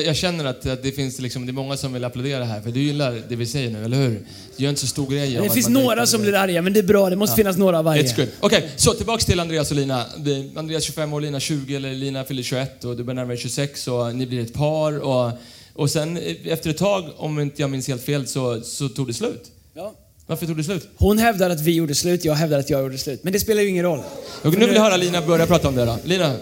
Jag 0.05 0.15
känner 0.15 0.45
att, 0.45 0.61
det 0.61 0.95
finns 0.95 1.19
liksom, 1.19 1.45
det 1.45 1.51
är 1.51 1.53
många 1.53 1.77
som 1.77 1.93
vill 1.93 2.03
applådera 2.03 2.43
här, 2.43 2.61
för 2.61 2.71
du 2.71 2.79
gillar 2.79 3.21
det 3.29 3.35
vi 3.35 3.45
säger 3.45 3.69
nu, 3.69 3.85
eller 3.85 3.97
hur? 3.97 4.25
Du 4.57 4.63
gör 4.63 4.69
inte 4.69 4.81
så 4.81 4.87
stor 4.87 5.07
grej 5.07 5.37
av 5.37 5.43
Det 5.43 5.49
finns 5.49 5.69
några 5.69 6.05
som 6.05 6.21
blir 6.21 6.33
arga, 6.33 6.61
men 6.61 6.73
det 6.73 6.79
är 6.79 6.83
bra. 6.83 7.09
Det 7.09 7.15
måste 7.15 7.33
ja. 7.33 7.35
finnas 7.35 7.57
några 7.57 7.79
av 7.79 7.85
varje. 7.85 8.11
Okej, 8.13 8.29
okay, 8.41 8.61
så 8.75 8.93
tillbaks 8.93 9.25
till 9.25 9.39
Andreas 9.39 9.71
och 9.71 9.77
Lina. 9.77 10.05
Andreas 10.55 10.83
25 10.83 11.13
år, 11.13 11.21
Lina 11.21 11.39
20, 11.39 11.75
eller 11.75 11.93
Lina 11.93 12.23
fyller 12.23 12.43
21 12.43 12.85
och 12.85 12.97
du 12.97 13.03
börjar 13.03 13.15
närmare 13.15 13.37
26 13.37 13.87
och 13.87 14.15
ni 14.15 14.25
blir 14.25 14.41
ett 14.41 14.53
par. 14.53 14.99
Och, 14.99 15.31
och 15.73 15.89
sen 15.89 16.19
efter 16.45 16.69
ett 16.69 16.77
tag, 16.77 17.09
om 17.17 17.39
inte 17.39 17.61
jag 17.61 17.69
minns 17.69 17.87
helt 17.87 18.03
fel, 18.03 18.27
så, 18.27 18.61
så 18.61 18.89
tog 18.89 19.07
det 19.07 19.13
slut. 19.13 19.51
Ja. 19.73 19.95
Varför 20.31 20.45
tog 20.45 20.57
det 20.57 20.63
slut? 20.63 20.89
Hon 20.95 21.17
hävdar 21.17 21.49
att 21.49 21.61
vi 21.61 21.75
gjorde 21.75 21.95
slut, 21.95 22.25
jag 22.25 22.33
hävdar 22.33 22.59
att 22.59 22.69
jag 22.69 22.81
gjorde 22.81 22.97
slut. 22.97 23.23
Men 23.23 23.33
det 23.33 23.39
spelar 23.39 23.61
ju 23.61 23.67
ingen 23.67 23.85
roll. 23.85 23.99
Och 24.43 24.53
nu 24.53 24.65
vill 24.65 24.75
jag 24.75 24.83
höra 24.83 24.97
Lina 24.97 25.21
börja 25.21 25.47
prata 25.47 25.67
om 25.67 25.75
det 25.75 25.85
då. 25.85 25.97
Lina? 26.03 26.35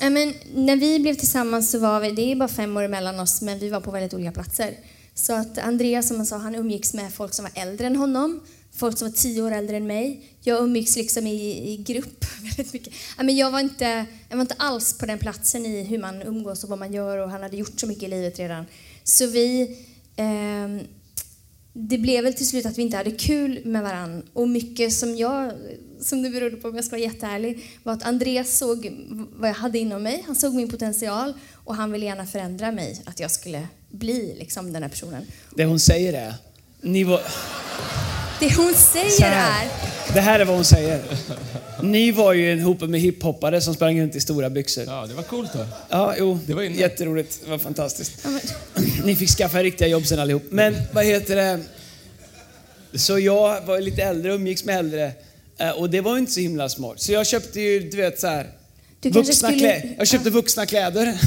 Ja, 0.00 0.10
men, 0.10 0.34
när 0.54 0.76
vi 0.76 0.98
blev 0.98 1.14
tillsammans 1.14 1.70
så 1.70 1.78
var 1.78 2.00
vi, 2.00 2.10
det 2.10 2.32
är 2.32 2.36
bara 2.36 2.48
fem 2.48 2.76
år 2.76 2.82
emellan 2.82 3.20
oss, 3.20 3.42
men 3.42 3.58
vi 3.58 3.68
var 3.68 3.80
på 3.80 3.90
väldigt 3.90 4.14
olika 4.14 4.32
platser. 4.32 4.74
Så 5.14 5.32
att 5.32 5.58
Andreas, 5.58 6.08
som 6.08 6.16
han 6.16 6.26
sa, 6.26 6.36
han 6.36 6.54
umgicks 6.54 6.94
med 6.94 7.14
folk 7.14 7.34
som 7.34 7.42
var 7.42 7.62
äldre 7.62 7.86
än 7.86 7.96
honom, 7.96 8.40
folk 8.76 8.98
som 8.98 9.08
var 9.08 9.12
tio 9.12 9.42
år 9.42 9.52
äldre 9.52 9.76
än 9.76 9.86
mig. 9.86 10.20
Jag 10.42 10.62
umgicks 10.62 10.96
liksom 10.96 11.26
i, 11.26 11.72
i 11.72 11.76
grupp 11.76 12.24
väldigt 12.42 12.72
mycket. 12.72 12.94
Ja, 13.16 13.22
men 13.22 13.36
jag, 13.36 13.50
var 13.50 13.60
inte, 13.60 14.06
jag 14.28 14.36
var 14.36 14.42
inte 14.42 14.56
alls 14.58 14.98
på 14.98 15.06
den 15.06 15.18
platsen 15.18 15.66
i 15.66 15.82
hur 15.84 15.98
man 15.98 16.22
umgås 16.22 16.64
och 16.64 16.70
vad 16.70 16.78
man 16.78 16.92
gör 16.92 17.18
och 17.18 17.30
han 17.30 17.42
hade 17.42 17.56
gjort 17.56 17.80
så 17.80 17.86
mycket 17.86 18.02
i 18.02 18.08
livet 18.08 18.38
redan. 18.38 18.64
Så 19.04 19.26
vi, 19.26 19.76
eh, 20.16 20.86
det 21.78 21.98
blev 21.98 22.24
väl 22.24 22.34
till 22.34 22.48
slut 22.48 22.66
att 22.66 22.78
vi 22.78 22.82
inte 22.82 22.96
hade 22.96 23.10
kul 23.10 23.60
med 23.64 23.82
varann. 23.82 24.22
Och 24.32 24.48
mycket 24.48 24.92
som 24.92 25.16
jag, 25.16 25.52
som 26.00 26.22
det 26.22 26.30
berodde 26.30 26.56
på 26.56 26.68
om 26.68 26.76
jag 26.76 26.84
ska 26.84 26.96
vara 26.96 27.02
jätteärlig, 27.02 27.64
var 27.82 27.92
att 27.92 28.02
Andreas 28.02 28.58
såg 28.58 28.92
vad 29.36 29.50
jag 29.50 29.54
hade 29.54 29.78
inom 29.78 30.02
mig. 30.02 30.22
Han 30.26 30.36
såg 30.36 30.54
min 30.54 30.68
potential 30.68 31.32
och 31.54 31.74
han 31.74 31.92
ville 31.92 32.06
gärna 32.06 32.26
förändra 32.26 32.72
mig, 32.72 33.02
att 33.04 33.20
jag 33.20 33.30
skulle 33.30 33.68
bli 33.90 34.34
liksom 34.38 34.72
den 34.72 34.82
här 34.82 34.90
personen. 34.90 35.26
Det 35.54 35.64
hon 35.64 35.80
säger 35.80 36.12
är, 36.12 36.34
ni 36.80 37.04
var... 37.04 37.20
Det 38.40 38.56
hon 38.56 38.74
säger 38.74 39.32
är, 39.32 39.70
Det 40.14 40.20
här 40.20 40.40
är 40.40 40.44
vad 40.44 40.54
hon 40.56 40.64
säger. 40.64 41.02
Ni 41.82 42.10
var 42.10 42.32
ju 42.32 42.52
en 42.52 42.60
hopa 42.60 42.86
med 42.86 43.00
hiphoppare 43.00 43.60
som 43.60 43.74
sprang 43.74 44.00
runt 44.00 44.14
i 44.14 44.20
stora 44.20 44.50
byxor. 44.50 44.84
Ja, 44.86 45.06
det 45.08 45.14
var 45.14 45.22
coolt 45.22 45.52
då. 45.52 45.66
Ja, 45.88 46.14
jo. 46.18 46.38
Det 46.46 46.54
var 46.54 46.62
inne. 46.62 46.76
Jätteroligt. 46.76 47.40
Det 47.44 47.50
var 47.50 47.58
fantastiskt. 47.58 48.12
ja, 48.24 48.30
men, 48.30 48.40
Ni 49.04 49.16
fick 49.16 49.28
skaffa 49.30 49.62
riktiga 49.62 49.88
jobb 49.88 50.06
sen 50.06 50.18
allihop. 50.18 50.42
Men 50.50 50.74
vad 50.92 51.04
heter 51.04 51.36
det? 51.36 51.60
Så 52.98 53.18
jag 53.18 53.60
var 53.66 53.80
lite 53.80 54.02
äldre 54.02 54.34
umgicks 54.34 54.64
med 54.64 54.78
äldre. 54.78 55.12
eh, 55.58 55.70
Och 55.70 55.90
det 55.90 56.00
var 56.00 56.18
inte 56.18 56.32
så 56.32 56.40
himla 56.40 56.68
smart. 56.68 57.00
Så 57.00 57.12
jag 57.12 57.26
köpte 57.26 57.60
ju, 57.60 57.80
du 57.90 57.96
vet 57.96 58.20
så 58.20 58.26
här. 58.26 58.46
Vuxna 59.02 59.34
skulle- 59.34 59.58
kläder. 59.58 59.94
Jag 59.98 60.06
köpte 60.08 60.30
vuxna 60.30 60.66
kläder. 60.66 61.06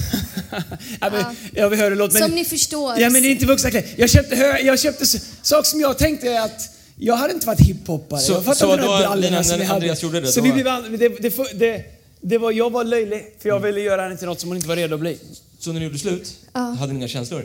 ja, 1.02 1.10
men, 1.12 1.20
Ja. 1.22 1.34
Jag 1.54 1.70
vill 1.70 1.80
höra 1.80 1.96
låt 1.96 2.14
men, 2.14 2.22
som 2.22 2.32
ni 2.32 2.46
förstår. 2.46 3.00
Ja 3.00 3.10
men 3.10 3.22
det 3.22 3.28
är 3.28 3.32
inte 3.32 3.46
vuxna 3.46 3.70
kläder. 3.72 3.90
Jag 3.96 4.10
köpte, 4.10 4.36
jag 4.64 4.80
köpte 4.80 5.06
saker 5.42 5.70
som 5.70 5.80
jag 5.82 5.98
tänkte 5.98 6.42
att 6.42 6.70
jag 7.00 7.16
hade 7.16 7.34
inte 7.34 7.48
varit 7.48 7.60
hiphoppare. 7.60 8.20
Så- 8.20 8.32
jag 8.32 8.44
fattade 8.46 8.56
så 8.60 8.66
inte 8.74 8.82
de 8.82 8.88
då, 8.88 8.94
här 8.94 9.00
brallorna 9.02 9.30
när- 9.36 9.44
som 9.44 9.60
vi 9.60 9.66
hade. 9.66 9.88
Det, 9.88 9.96
Så 9.96 10.06
då 10.08 10.12
vi 10.44 10.64
var- 10.64 10.90
blev, 10.90 11.00
det, 11.00 11.08
det, 11.30 11.60
det, 11.60 11.84
det, 12.22 12.38
var, 12.38 12.52
jag 12.52 12.70
var 12.70 12.84
löjlig, 12.84 13.36
för 13.40 13.50
jag 13.50 13.60
ville 13.60 13.82
göra 13.82 14.02
henne 14.02 14.18
till 14.18 14.28
något 14.28 14.40
som 14.40 14.50
hon 14.50 14.56
inte 14.58 14.68
var 14.70 14.76
redo 14.76 14.94
att 14.96 15.00
bli. 15.02 15.18
Så 15.60 15.72
när 15.72 15.80
ni 15.80 15.86
gjorde 15.86 16.00
slut, 16.00 16.36
Ja. 16.54 16.60
hade 16.60 16.94
ni 16.94 17.00
inga 17.00 17.08
känslor? 17.08 17.44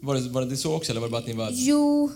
Var 0.00 0.14
det, 0.14 0.20
var 0.28 0.42
det 0.42 0.56
så 0.56 0.74
också 0.74 0.92
eller 0.92 1.00
var 1.00 1.08
det 1.08 1.12
bara 1.12 1.18
att 1.20 1.26
ni 1.26 1.32
var... 1.32 1.48
Jo, 1.52 2.10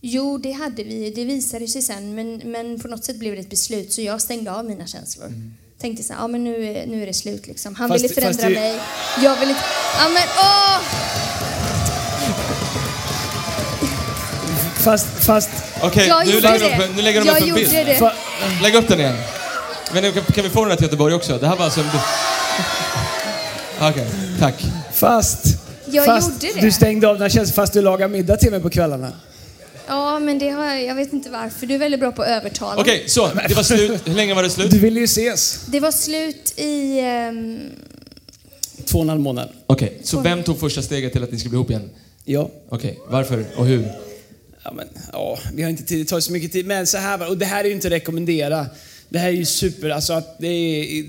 jo, 0.00 0.38
det 0.38 0.52
hade 0.52 0.84
vi. 0.84 1.10
Det 1.10 1.24
visade 1.24 1.68
sig 1.68 1.82
sen. 1.82 2.14
Men, 2.14 2.36
men 2.44 2.80
på 2.80 2.88
något 2.88 3.04
sätt 3.04 3.16
blev 3.18 3.34
det 3.34 3.40
ett 3.40 3.50
beslut, 3.50 3.92
så 3.92 4.00
jag 4.02 4.22
stängde 4.22 4.52
av 4.52 4.64
mina 4.64 4.86
känslor. 4.86 5.32
Tänkte 5.78 6.02
så 6.04 6.12
här, 6.12 6.20
ja 6.20 6.28
men 6.28 6.44
nu, 6.44 6.64
är- 6.66 6.86
nu 6.86 7.02
är 7.02 7.06
det 7.06 7.14
slut 7.14 7.46
liksom. 7.46 7.74
Han 7.74 7.88
Fast- 7.88 8.04
ville 8.04 8.14
förändra 8.14 8.48
mig. 8.48 8.80
Jag 9.22 9.40
ville 9.40 9.50
inte... 9.50 9.62
Ja 9.98 10.08
men 10.08 10.22
åh! 10.38 10.80
Fast, 14.84 15.06
fast, 15.06 15.50
Okej, 15.82 16.08
Jag 16.08 16.26
nu, 16.26 16.32
gjorde 16.32 16.50
lägger 16.52 16.70
det. 16.70 16.76
de 16.76 16.84
upp, 16.84 16.96
nu 16.96 17.02
lägger 17.02 17.20
de 17.20 17.26
Jag 17.26 17.36
upp 17.36 17.42
en 17.42 17.48
gjorde 17.48 17.60
bild. 17.60 17.86
det. 17.86 17.94
fa, 17.96 18.12
Lägg 18.62 18.74
upp 18.74 18.88
den 18.88 19.00
igen. 19.00 19.16
Men 19.92 20.02
nu, 20.02 20.12
kan, 20.12 20.22
kan 20.24 20.44
vi 20.44 20.50
få 20.50 20.60
den 20.60 20.70
här 20.70 20.76
till 20.76 20.84
Göteborg 20.84 21.14
också? 21.14 21.38
Det 21.38 21.46
här 21.48 21.56
var 21.56 21.64
alltså... 21.64 21.80
en- 21.80 21.86
Okej, 23.90 24.06
tack. 24.40 24.64
fast, 24.92 25.44
Jag 25.86 26.04
fast 26.06 26.42
gjorde 26.42 26.54
det. 26.54 26.60
du 26.66 26.72
stängde 26.72 27.08
av 27.08 27.14
dina 27.14 27.28
känslor 27.28 27.54
fast 27.54 27.72
du 27.72 27.82
lagar 27.82 28.08
middag 28.08 28.36
till 28.36 28.50
mig 28.50 28.60
på 28.60 28.70
kvällarna. 28.70 29.12
Ja, 29.86 30.18
men 30.18 30.38
det 30.38 30.50
har 30.50 30.64
jag, 30.66 30.84
jag 30.84 30.94
vet 30.94 31.12
inte 31.12 31.30
varför. 31.30 31.66
Du 31.66 31.74
är 31.74 31.78
väldigt 31.78 32.00
bra 32.00 32.12
på 32.12 32.22
att 32.22 32.28
övertala. 32.28 32.80
Okej, 32.80 33.04
så. 33.06 33.28
Det 33.48 33.54
var 33.54 33.62
slut. 33.62 34.02
Hur 34.08 34.14
länge 34.14 34.34
var 34.34 34.42
det 34.42 34.50
slut? 34.50 34.70
Du 34.70 34.78
ville 34.78 35.00
ju 35.00 35.04
ses. 35.04 35.60
Det 35.66 35.80
var 35.80 35.92
slut 35.92 36.52
i... 36.58 37.00
ehm, 37.00 37.60
Två 38.86 38.98
och 38.98 39.02
en 39.04 39.08
halv 39.08 39.20
månad. 39.20 39.48
Okej, 39.66 40.00
så 40.04 40.20
vem 40.20 40.42
tog 40.42 40.60
första 40.60 40.82
steget 40.82 41.12
till 41.12 41.22
att 41.24 41.32
ni 41.32 41.38
skulle 41.38 41.50
bli 41.50 41.56
ihop 41.56 41.70
igen? 41.70 41.90
Ja. 42.24 42.48
Okej, 42.68 42.98
varför 43.08 43.44
och 43.56 43.66
hur? 43.66 43.88
Ja, 44.64 44.72
men, 44.72 44.88
ja, 45.12 45.38
vi 45.54 45.62
har 45.62 45.70
inte 45.70 45.82
tid, 45.82 45.98
det 45.98 46.04
tar 46.04 46.20
så 46.20 46.32
mycket 46.32 46.52
tid. 46.52 46.66
Men 46.66 46.86
så 46.86 46.98
här 46.98 47.18
var 47.18 47.28
och 47.28 47.38
det 47.38 47.46
här 47.46 47.64
är 47.64 47.68
ju 47.68 47.74
inte 47.74 47.88
att 47.88 47.92
rekommendera. 47.92 48.66
Det 49.08 49.18
här 49.18 49.28
är 49.28 49.32
ju 49.32 49.44
super, 49.44 49.90
alltså 49.90 50.12
att 50.12 50.38
det 50.38 50.48
är, 50.48 51.04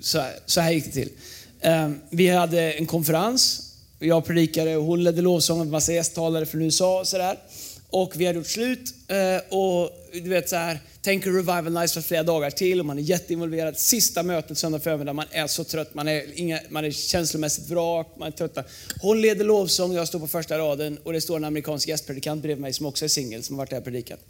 så, 0.00 0.18
här, 0.18 0.32
så 0.46 0.60
här 0.60 0.72
gick 0.72 0.84
det 0.84 0.90
till. 0.90 1.08
Ehm, 1.60 2.00
vi 2.10 2.28
hade 2.28 2.72
en 2.72 2.86
konferens, 2.86 3.72
jag 3.98 4.24
predikade 4.24 4.76
och 4.76 4.84
hon 4.84 5.04
ledde 5.04 5.22
lovsången, 5.22 5.66
en 5.66 5.70
massa 5.70 5.92
gästtalare 5.92 6.46
från 6.46 6.62
USA 6.62 7.00
och 7.00 7.06
sådär. 7.06 7.38
Och 7.90 8.12
vi 8.16 8.26
hade 8.26 8.38
gjort 8.38 8.46
slut 8.46 8.94
eh, 9.08 9.58
och 9.58 9.90
du 10.12 10.28
vet 10.28 10.48
så 10.48 10.56
här, 10.56 10.80
tänker 11.02 11.30
Revival 11.30 11.72
Nights 11.72 11.94
för 11.94 12.00
flera 12.00 12.22
dagar 12.22 12.50
till 12.50 12.80
och 12.80 12.86
man 12.86 12.98
är 12.98 13.02
jätteinvolverad. 13.02 13.78
Sista 13.78 14.22
mötet 14.22 14.58
söndag 14.58 14.80
förmiddag, 14.80 15.12
man 15.12 15.26
är 15.30 15.46
så 15.46 15.64
trött, 15.64 15.94
man 15.94 16.08
är, 16.08 16.24
inga, 16.34 16.60
man 16.68 16.84
är 16.84 16.90
känslomässigt 16.90 17.70
vrak, 17.70 18.14
man 18.18 18.28
är 18.28 18.32
trötta. 18.32 18.64
Hon 19.00 19.20
leder 19.20 19.44
lovsång, 19.44 19.94
jag 19.94 20.08
står 20.08 20.18
på 20.18 20.28
första 20.28 20.58
raden 20.58 20.98
och 21.02 21.12
det 21.12 21.20
står 21.20 21.36
en 21.36 21.44
amerikansk 21.44 21.88
gästpredikant 21.88 22.42
bredvid 22.42 22.62
mig 22.62 22.72
som 22.72 22.86
också 22.86 23.04
är 23.04 23.08
singel, 23.08 23.42
som 23.42 23.56
har 23.56 23.58
varit 23.58 23.70
där 23.70 23.78
och 23.78 23.84
predikat. 23.84 24.20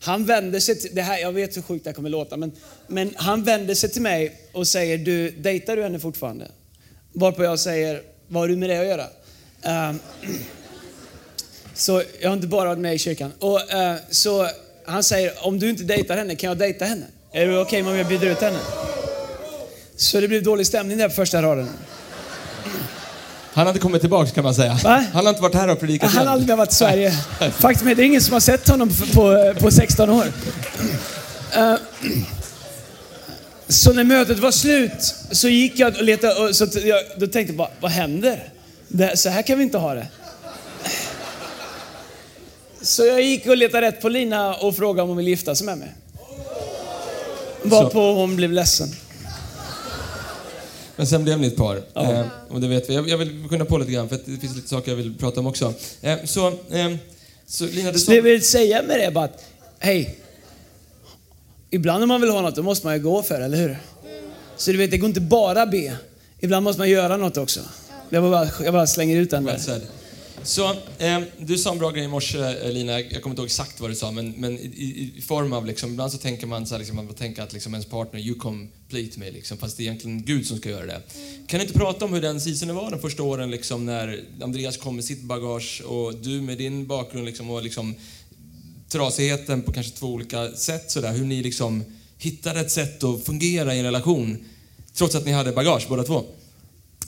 Han 0.00 0.24
vänder 0.24 0.60
sig 0.60 0.80
till, 0.80 0.94
det 0.94 1.02
här, 1.02 1.18
jag 1.18 1.32
vet 1.32 1.56
hur 1.56 1.62
sjukt 1.62 1.84
det 1.84 1.90
här 1.90 1.94
kommer 1.94 2.10
låta, 2.10 2.36
men, 2.36 2.52
men 2.86 3.14
han 3.16 3.44
vänder 3.44 3.74
sig 3.74 3.90
till 3.90 4.02
mig 4.02 4.40
och 4.52 4.68
säger, 4.68 4.98
du, 4.98 5.30
dejtar 5.30 5.76
du 5.76 5.82
henne 5.82 5.98
fortfarande? 6.00 6.48
Varpå 7.12 7.44
jag 7.44 7.60
säger, 7.60 8.02
vad 8.28 8.42
har 8.42 8.48
du 8.48 8.56
med 8.56 8.70
det 8.70 8.80
att 8.80 8.86
göra? 8.86 9.06
Ehm, 9.62 9.98
så 11.74 12.02
jag 12.20 12.28
har 12.28 12.34
inte 12.34 12.46
bara 12.46 12.68
varit 12.68 12.78
med 12.78 12.94
i 12.94 12.98
kyrkan. 12.98 13.32
Och, 13.38 13.56
uh, 13.56 13.96
så 14.10 14.48
han 14.86 15.02
säger, 15.02 15.32
om 15.46 15.58
du 15.58 15.70
inte 15.70 15.82
dejtar 15.84 16.16
henne, 16.16 16.34
kan 16.36 16.48
jag 16.48 16.58
dejta 16.58 16.84
henne? 16.84 17.06
Är 17.32 17.46
det 17.46 17.58
okej 17.58 17.82
om 17.82 17.96
jag 17.96 18.06
bjuder 18.08 18.26
ut 18.26 18.40
henne? 18.40 18.58
Så 19.96 20.20
det 20.20 20.28
blev 20.28 20.42
dålig 20.42 20.66
stämning 20.66 20.98
där 20.98 21.08
på 21.08 21.14
första 21.14 21.42
raden. 21.42 21.68
Han 23.52 23.66
hade 23.66 23.78
kommit 23.78 24.00
tillbaks 24.00 24.32
kan 24.32 24.44
man 24.44 24.54
säga. 24.54 24.78
Va? 24.84 25.04
Han 25.12 25.24
har 25.26 25.30
inte 25.30 25.42
varit 25.42 25.54
här 25.54 25.68
och 25.70 25.80
predikat 25.80 26.10
Han 26.10 26.26
har 26.26 26.32
aldrig 26.32 26.48
mer 26.48 26.56
varit 26.56 26.72
i 26.72 26.74
Sverige. 26.74 27.10
Faktum 27.58 27.88
är, 27.88 27.94
det 27.94 28.02
är 28.02 28.06
ingen 28.06 28.20
som 28.20 28.32
har 28.32 28.40
sett 28.40 28.68
honom 28.68 28.88
på, 28.88 29.06
på, 29.06 29.54
på 29.60 29.70
16 29.70 30.10
år. 30.10 30.24
Eh, 31.56 31.74
Så 33.68 33.92
när 33.92 34.04
mötet 34.04 34.38
var 34.38 34.50
slut 34.50 35.14
så 35.30 35.48
gick 35.48 35.78
jag 35.78 35.96
och 35.96 36.02
letade 36.02 36.34
och 36.34 36.56
så 36.56 36.66
jag, 36.84 37.00
då 37.16 37.26
tänkte 37.26 37.52
jag 37.52 37.56
bara, 37.56 37.70
vad 37.80 37.90
händer? 37.90 38.48
Det, 38.88 39.16
så 39.16 39.28
här 39.28 39.42
kan 39.42 39.58
vi 39.58 39.64
inte 39.64 39.78
ha 39.78 39.94
det. 39.94 40.06
Så 42.84 43.06
jag 43.06 43.22
gick 43.22 43.46
och 43.46 43.56
letade 43.56 43.86
rätt 43.86 44.00
på 44.00 44.08
Lina 44.08 44.54
och 44.54 44.76
frågade 44.76 45.02
om 45.02 45.08
hon 45.08 45.16
ville 45.16 45.30
gifta 45.30 45.54
sig 45.54 45.66
med 45.66 45.78
mig. 45.78 45.92
Varpå 47.62 48.12
hon 48.12 48.36
blev 48.36 48.52
ledsen. 48.52 48.88
Men 50.96 51.06
sen 51.06 51.24
blev 51.24 51.40
ni 51.40 51.46
ett 51.46 51.56
par. 51.56 51.82
Ja. 51.94 52.12
Eh, 52.12 52.26
och 52.48 52.60
det 52.60 52.68
vet 52.68 52.90
vi. 52.90 52.94
Jag, 52.94 53.08
jag 53.08 53.18
vill 53.18 53.48
kunna 53.48 53.64
på 53.64 53.78
lite 53.78 53.92
grann 53.92 54.08
för 54.08 54.18
det 54.24 54.40
finns 54.40 54.56
lite 54.56 54.68
saker 54.68 54.90
jag 54.90 54.96
vill 54.96 55.14
prata 55.18 55.40
om 55.40 55.46
också. 55.46 55.74
Eh, 56.02 56.18
så, 56.24 56.48
eh, 56.48 56.94
så 57.46 57.66
Lina, 57.66 57.92
du 57.92 57.98
Så 57.98 58.10
det 58.10 58.16
jag 58.16 58.22
vill 58.22 58.46
säga 58.46 58.82
med 58.82 58.98
det 58.98 59.04
är 59.04 59.10
bara 59.10 59.24
att, 59.24 59.44
hej. 59.78 60.18
Ibland 61.70 62.00
när 62.00 62.06
man 62.06 62.20
vill 62.20 62.30
ha 62.30 62.40
något, 62.40 62.56
då 62.56 62.62
måste 62.62 62.86
man 62.86 62.96
ju 62.96 63.02
gå 63.02 63.22
för 63.22 63.38
det, 63.38 63.44
eller 63.44 63.58
hur? 63.58 63.78
Så 64.56 64.72
du 64.72 64.78
vet, 64.78 64.90
det 64.90 64.98
går 64.98 65.08
inte 65.08 65.20
bara 65.20 65.66
be. 65.66 65.96
Ibland 66.40 66.64
måste 66.64 66.80
man 66.80 66.90
göra 66.90 67.16
något 67.16 67.36
också. 67.36 67.60
Jag 68.10 68.22
bara, 68.22 68.48
jag 68.64 68.72
bara 68.72 68.86
slänger 68.86 69.16
ut 69.16 69.30
den 69.30 69.44
där. 69.44 69.58
Så, 70.44 70.70
eh, 70.98 71.20
du 71.38 71.58
sa 71.58 71.72
en 71.72 71.78
bra 71.78 71.90
grej 71.90 72.04
i 72.04 72.08
morse, 72.08 72.38
eh, 72.38 72.72
Lina. 72.72 73.00
Jag 73.00 73.22
kommer 73.22 73.32
inte 73.32 73.40
ihåg 73.40 73.46
exakt 73.46 73.80
vad 73.80 73.90
du 73.90 73.94
sa, 73.94 74.10
men, 74.10 74.30
men 74.30 74.58
i, 74.58 75.12
i, 75.16 75.20
form 75.20 75.52
av 75.52 75.66
liksom, 75.66 75.90
ibland 75.90 76.12
så 76.12 76.18
tänker 76.18 76.46
man 76.46 76.66
så 76.66 76.74
här, 76.74 76.78
liksom, 76.78 76.96
man 76.96 77.08
tänker 77.08 77.42
att 77.42 77.52
liksom, 77.52 77.74
ens 77.74 77.86
partner, 77.86 78.20
you 78.20 78.38
complete 78.38 79.18
me, 79.20 79.30
liksom, 79.30 79.58
fast 79.58 79.76
det 79.76 79.82
är 79.82 79.84
egentligen 79.84 80.22
Gud 80.22 80.46
som 80.46 80.58
ska 80.58 80.70
göra 80.70 80.86
det. 80.86 81.02
Kan 81.46 81.58
du 81.60 81.66
inte 81.66 81.78
prata 81.78 82.04
om 82.04 82.12
hur 82.12 82.22
den 82.22 82.40
seasonen 82.40 82.76
var 82.76 82.90
de 82.90 83.00
första 83.00 83.22
åren, 83.22 83.50
liksom, 83.50 83.86
när 83.86 84.24
Andreas 84.42 84.76
kom 84.76 84.96
med 84.96 85.04
sitt 85.04 85.22
bagage 85.22 85.82
och 85.86 86.14
du 86.14 86.40
med 86.40 86.58
din 86.58 86.86
bakgrund 86.86 87.24
liksom, 87.24 87.50
och 87.50 87.62
liksom, 87.62 87.94
trasigheten 88.88 89.62
på 89.62 89.72
kanske 89.72 89.92
två 89.92 90.06
olika 90.06 90.52
sätt, 90.52 90.90
så 90.90 91.00
där, 91.00 91.12
hur 91.12 91.24
ni 91.24 91.42
liksom 91.42 91.84
hittade 92.18 92.60
ett 92.60 92.70
sätt 92.70 93.04
att 93.04 93.24
fungera 93.24 93.74
i 93.74 93.78
en 93.78 93.84
relation, 93.84 94.44
trots 94.94 95.14
att 95.14 95.26
ni 95.26 95.32
hade 95.32 95.52
bagage 95.52 95.86
båda 95.88 96.02
två? 96.02 96.24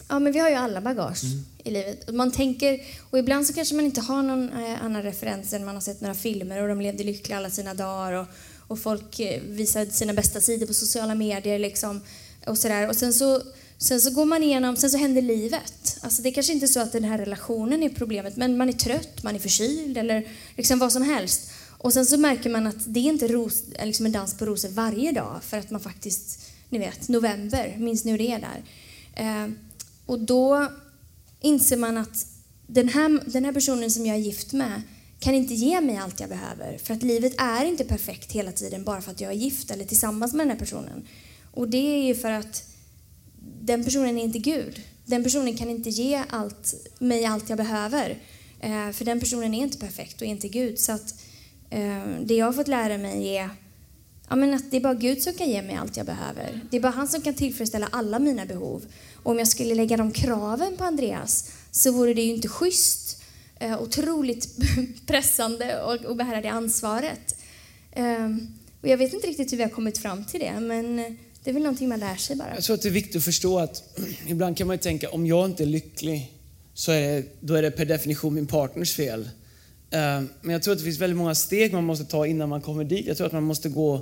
Ja, 0.08 0.18
men 0.18 0.32
vi 0.32 0.38
har 0.38 0.48
ju 0.50 0.54
alla 0.54 0.80
bagage 0.80 1.22
i 1.66 1.70
livet. 1.70 2.14
Man 2.14 2.30
tänker, 2.30 2.80
och 3.10 3.18
ibland 3.18 3.46
så 3.46 3.52
kanske 3.52 3.74
man 3.74 3.84
inte 3.84 4.00
har 4.00 4.22
någon 4.22 4.52
eh, 4.52 4.84
annan 4.84 5.02
referens 5.02 5.52
än 5.52 5.64
man 5.64 5.74
har 5.74 5.80
sett 5.80 6.00
några 6.00 6.14
filmer 6.14 6.62
och 6.62 6.68
de 6.68 6.80
levde 6.80 7.04
lyckliga 7.04 7.38
alla 7.38 7.50
sina 7.50 7.74
dagar 7.74 8.12
och, 8.12 8.26
och 8.68 8.78
folk 8.78 9.20
eh, 9.20 9.42
visade 9.42 9.90
sina 9.90 10.12
bästa 10.12 10.40
sidor 10.40 10.66
på 10.66 10.74
sociala 10.74 11.14
medier 11.14 11.58
liksom 11.58 12.00
och 12.46 12.58
sådär. 12.58 12.88
Och 12.88 12.96
sen 12.96 13.12
så, 13.12 13.42
sen 13.78 14.00
så 14.00 14.10
går 14.10 14.24
man 14.24 14.42
igenom, 14.42 14.76
sen 14.76 14.90
så 14.90 14.98
händer 14.98 15.22
livet. 15.22 15.98
Alltså 16.00 16.22
det 16.22 16.28
är 16.28 16.32
kanske 16.32 16.52
inte 16.52 16.66
är 16.66 16.68
så 16.68 16.80
att 16.80 16.92
den 16.92 17.04
här 17.04 17.18
relationen 17.18 17.82
är 17.82 17.88
problemet, 17.88 18.36
men 18.36 18.56
man 18.56 18.68
är 18.68 18.72
trött, 18.72 19.22
man 19.22 19.34
är 19.34 19.38
förkyld 19.38 19.98
eller 19.98 20.28
liksom 20.56 20.78
vad 20.78 20.92
som 20.92 21.02
helst. 21.02 21.50
Och 21.78 21.92
sen 21.92 22.06
så 22.06 22.16
märker 22.16 22.50
man 22.50 22.66
att 22.66 22.94
det 22.94 23.00
är 23.00 23.04
inte 23.04 23.28
ros, 23.28 23.62
liksom 23.82 24.06
en 24.06 24.12
dans 24.12 24.34
på 24.34 24.46
rosor 24.46 24.68
varje 24.68 25.12
dag 25.12 25.40
för 25.42 25.58
att 25.58 25.70
man 25.70 25.80
faktiskt, 25.80 26.40
ni 26.68 26.78
vet, 26.78 27.08
november, 27.08 27.76
minns 27.78 28.04
ni 28.04 28.10
hur 28.10 28.18
det 28.18 28.32
är 28.32 28.38
där? 28.38 28.62
Eh, 29.14 29.50
och 30.06 30.18
då 30.18 30.68
inser 31.40 31.76
man 31.76 31.98
att 31.98 32.26
den 32.66 32.88
här, 32.88 33.20
den 33.26 33.44
här 33.44 33.52
personen 33.52 33.90
som 33.90 34.06
jag 34.06 34.16
är 34.16 34.20
gift 34.20 34.52
med 34.52 34.82
kan 35.18 35.34
inte 35.34 35.54
ge 35.54 35.80
mig 35.80 35.96
allt 35.96 36.20
jag 36.20 36.28
behöver. 36.28 36.78
För 36.78 36.94
att 36.94 37.02
livet 37.02 37.34
är 37.38 37.64
inte 37.64 37.84
perfekt 37.84 38.32
hela 38.32 38.52
tiden 38.52 38.84
bara 38.84 39.00
för 39.00 39.10
att 39.10 39.20
jag 39.20 39.30
är 39.30 39.36
gift 39.36 39.70
eller 39.70 39.84
tillsammans 39.84 40.32
med 40.32 40.46
den 40.46 40.50
här 40.50 40.58
personen. 40.58 41.06
Och 41.52 41.68
det 41.68 41.96
är 41.96 42.06
ju 42.06 42.14
för 42.14 42.30
att 42.30 42.64
den 43.60 43.84
personen 43.84 44.18
är 44.18 44.24
inte 44.24 44.38
Gud. 44.38 44.82
Den 45.04 45.24
personen 45.24 45.56
kan 45.56 45.70
inte 45.70 45.90
ge 45.90 46.22
allt, 46.30 46.74
mig 46.98 47.24
allt 47.24 47.48
jag 47.48 47.58
behöver. 47.58 48.18
Eh, 48.60 48.90
för 48.90 49.04
den 49.04 49.20
personen 49.20 49.54
är 49.54 49.62
inte 49.62 49.78
perfekt 49.78 50.20
och 50.20 50.26
är 50.26 50.30
inte 50.30 50.48
Gud. 50.48 50.78
Så 50.78 50.92
att 50.92 51.14
eh, 51.70 52.04
det 52.24 52.34
jag 52.34 52.46
har 52.46 52.52
fått 52.52 52.68
lära 52.68 52.98
mig 52.98 53.36
är 53.36 53.50
ja, 54.28 54.36
men 54.36 54.54
att 54.54 54.70
det 54.70 54.76
är 54.76 54.80
bara 54.80 54.94
Gud 54.94 55.22
som 55.22 55.32
kan 55.32 55.48
ge 55.48 55.62
mig 55.62 55.76
allt 55.76 55.96
jag 55.96 56.06
behöver. 56.06 56.60
Det 56.70 56.76
är 56.76 56.80
bara 56.80 56.92
han 56.92 57.08
som 57.08 57.20
kan 57.20 57.34
tillfredsställa 57.34 57.88
alla 57.92 58.18
mina 58.18 58.46
behov. 58.46 58.84
Och 59.22 59.30
om 59.30 59.38
jag 59.38 59.48
skulle 59.48 59.74
lägga 59.74 59.96
de 59.96 60.12
kraven 60.12 60.76
på 60.76 60.84
Andreas 60.84 61.50
så 61.70 61.92
vore 61.92 62.14
det 62.14 62.22
ju 62.22 62.34
inte 62.34 62.48
schysst 62.48 63.22
Eh, 63.58 63.82
otroligt 63.82 64.48
pressande 65.06 65.82
och, 65.82 66.04
och 66.04 66.16
bära 66.16 66.40
det 66.40 66.48
ansvaret. 66.48 67.36
Eh, 67.92 68.26
och 68.82 68.88
jag 68.88 68.96
vet 68.96 69.12
inte 69.12 69.26
riktigt 69.26 69.52
hur 69.52 69.56
vi 69.56 69.62
har 69.62 69.70
kommit 69.70 69.98
fram 69.98 70.24
till 70.24 70.40
det, 70.40 70.60
men 70.60 70.96
det 71.44 71.50
är 71.50 71.54
väl 71.54 71.62
någonting 71.62 71.88
man 71.88 72.00
lär 72.00 72.16
sig 72.16 72.36
bara. 72.36 72.54
Jag 72.54 72.64
tror 72.64 72.74
att 72.74 72.82
det 72.82 72.88
är 72.88 72.92
viktigt 72.92 73.16
att 73.16 73.24
förstå 73.24 73.58
att 73.58 73.98
ibland 74.26 74.56
kan 74.56 74.66
man 74.66 74.76
ju 74.76 74.82
tänka 74.82 75.10
om 75.10 75.26
jag 75.26 75.46
inte 75.46 75.64
är 75.64 75.66
lycklig 75.66 76.32
så 76.74 76.92
är 76.92 77.00
det, 77.00 77.24
då 77.40 77.54
är 77.54 77.62
det 77.62 77.70
per 77.70 77.84
definition 77.84 78.34
min 78.34 78.46
partners 78.46 78.94
fel. 78.94 79.28
Eh, 79.96 80.22
men 80.40 80.52
jag 80.52 80.62
tror 80.62 80.72
att 80.72 80.78
det 80.78 80.84
finns 80.84 81.00
väldigt 81.00 81.16
många 81.16 81.34
steg 81.34 81.72
man 81.72 81.84
måste 81.84 82.04
ta 82.04 82.26
innan 82.26 82.48
man 82.48 82.60
kommer 82.60 82.84
dit. 82.84 83.06
Jag 83.06 83.16
tror 83.16 83.26
att 83.26 83.32
man 83.32 83.42
måste 83.42 83.68
gå 83.68 84.00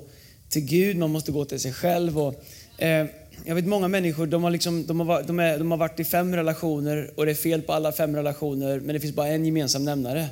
till 0.49 0.63
Gud, 0.63 0.97
man 0.97 1.11
måste 1.11 1.33
gå 1.33 1.45
till 1.45 1.61
sig 1.61 1.73
själv. 1.73 2.19
Och, 2.19 2.45
eh, 2.79 3.07
jag 3.45 3.55
vet 3.55 3.67
många 3.67 3.89
människor, 3.89 4.27
de 4.27 4.45
har, 4.45 4.51
liksom, 4.51 4.87
de, 4.87 5.01
har, 5.01 5.23
de, 5.23 5.41
är, 5.41 5.59
de 5.59 5.71
har 5.71 5.79
varit 5.79 6.01
i 6.01 6.05
fem 6.05 6.37
relationer 6.37 7.11
och 7.17 7.27
det 7.27 7.33
är 7.33 7.35
fel 7.35 7.63
på 7.63 7.73
alla 7.73 7.93
fem 7.93 8.17
relationer 8.17 8.81
men 8.81 8.95
det 8.95 9.01
finns 9.01 9.15
bara 9.15 9.29
en 9.29 9.47
gemensam 9.47 9.85
nämnare. 9.85 10.29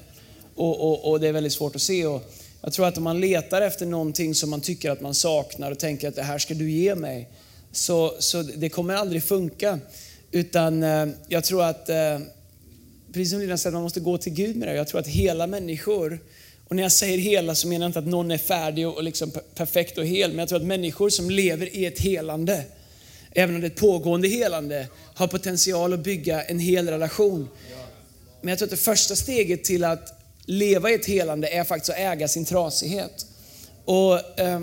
Och, 0.54 0.80
och, 0.80 1.10
och 1.10 1.20
det 1.20 1.28
är 1.28 1.32
väldigt 1.32 1.52
svårt 1.52 1.76
att 1.76 1.82
se. 1.82 2.06
Och 2.06 2.32
jag 2.62 2.72
tror 2.72 2.86
att 2.86 2.98
om 2.98 3.04
man 3.04 3.20
letar 3.20 3.62
efter 3.62 3.86
någonting 3.86 4.34
som 4.34 4.50
man 4.50 4.60
tycker 4.60 4.90
att 4.90 5.00
man 5.00 5.14
saknar 5.14 5.70
och 5.70 5.78
tänker 5.78 6.08
att 6.08 6.16
det 6.16 6.22
här 6.22 6.38
ska 6.38 6.54
du 6.54 6.70
ge 6.70 6.94
mig, 6.94 7.28
så, 7.72 8.14
så 8.18 8.42
det 8.42 8.68
kommer 8.68 8.94
aldrig 8.94 9.24
funka. 9.24 9.78
Utan 10.30 10.82
eh, 10.82 11.06
jag 11.28 11.44
tror 11.44 11.64
att, 11.64 11.88
eh, 11.88 12.18
precis 13.12 13.30
som 13.30 13.40
Lina 13.40 13.56
säger, 13.56 13.74
man 13.74 13.82
måste 13.82 14.00
gå 14.00 14.18
till 14.18 14.32
Gud 14.32 14.56
med 14.56 14.68
det. 14.68 14.74
Jag 14.74 14.88
tror 14.88 15.00
att 15.00 15.06
hela 15.06 15.46
människor, 15.46 16.20
och 16.68 16.76
när 16.76 16.82
jag 16.82 16.92
säger 16.92 17.18
hela 17.18 17.54
så 17.54 17.68
menar 17.68 17.84
jag 17.84 17.88
inte 17.88 17.98
att 17.98 18.06
någon 18.06 18.30
är 18.30 18.38
färdig 18.38 18.88
och 18.88 19.02
liksom 19.02 19.32
perfekt 19.54 19.98
och 19.98 20.06
hel, 20.06 20.30
men 20.30 20.38
jag 20.38 20.48
tror 20.48 20.58
att 20.58 20.66
människor 20.66 21.10
som 21.10 21.30
lever 21.30 21.76
i 21.76 21.86
ett 21.86 22.00
helande, 22.00 22.64
även 23.30 23.54
om 23.54 23.60
det 23.60 23.66
är 23.66 23.70
ett 23.70 23.76
pågående 23.76 24.28
helande, 24.28 24.88
har 25.14 25.26
potential 25.26 25.92
att 25.92 26.04
bygga 26.04 26.42
en 26.42 26.58
hel 26.58 26.88
relation. 26.88 27.48
Men 28.40 28.48
jag 28.48 28.58
tror 28.58 28.66
att 28.66 28.70
det 28.70 28.76
första 28.76 29.16
steget 29.16 29.64
till 29.64 29.84
att 29.84 30.18
leva 30.46 30.90
i 30.90 30.94
ett 30.94 31.06
helande 31.06 31.48
är 31.48 31.64
faktiskt 31.64 31.90
att 31.90 31.98
äga 31.98 32.28
sin 32.28 32.44
trasighet. 32.44 33.26
Och 33.84 34.40
eh, 34.40 34.60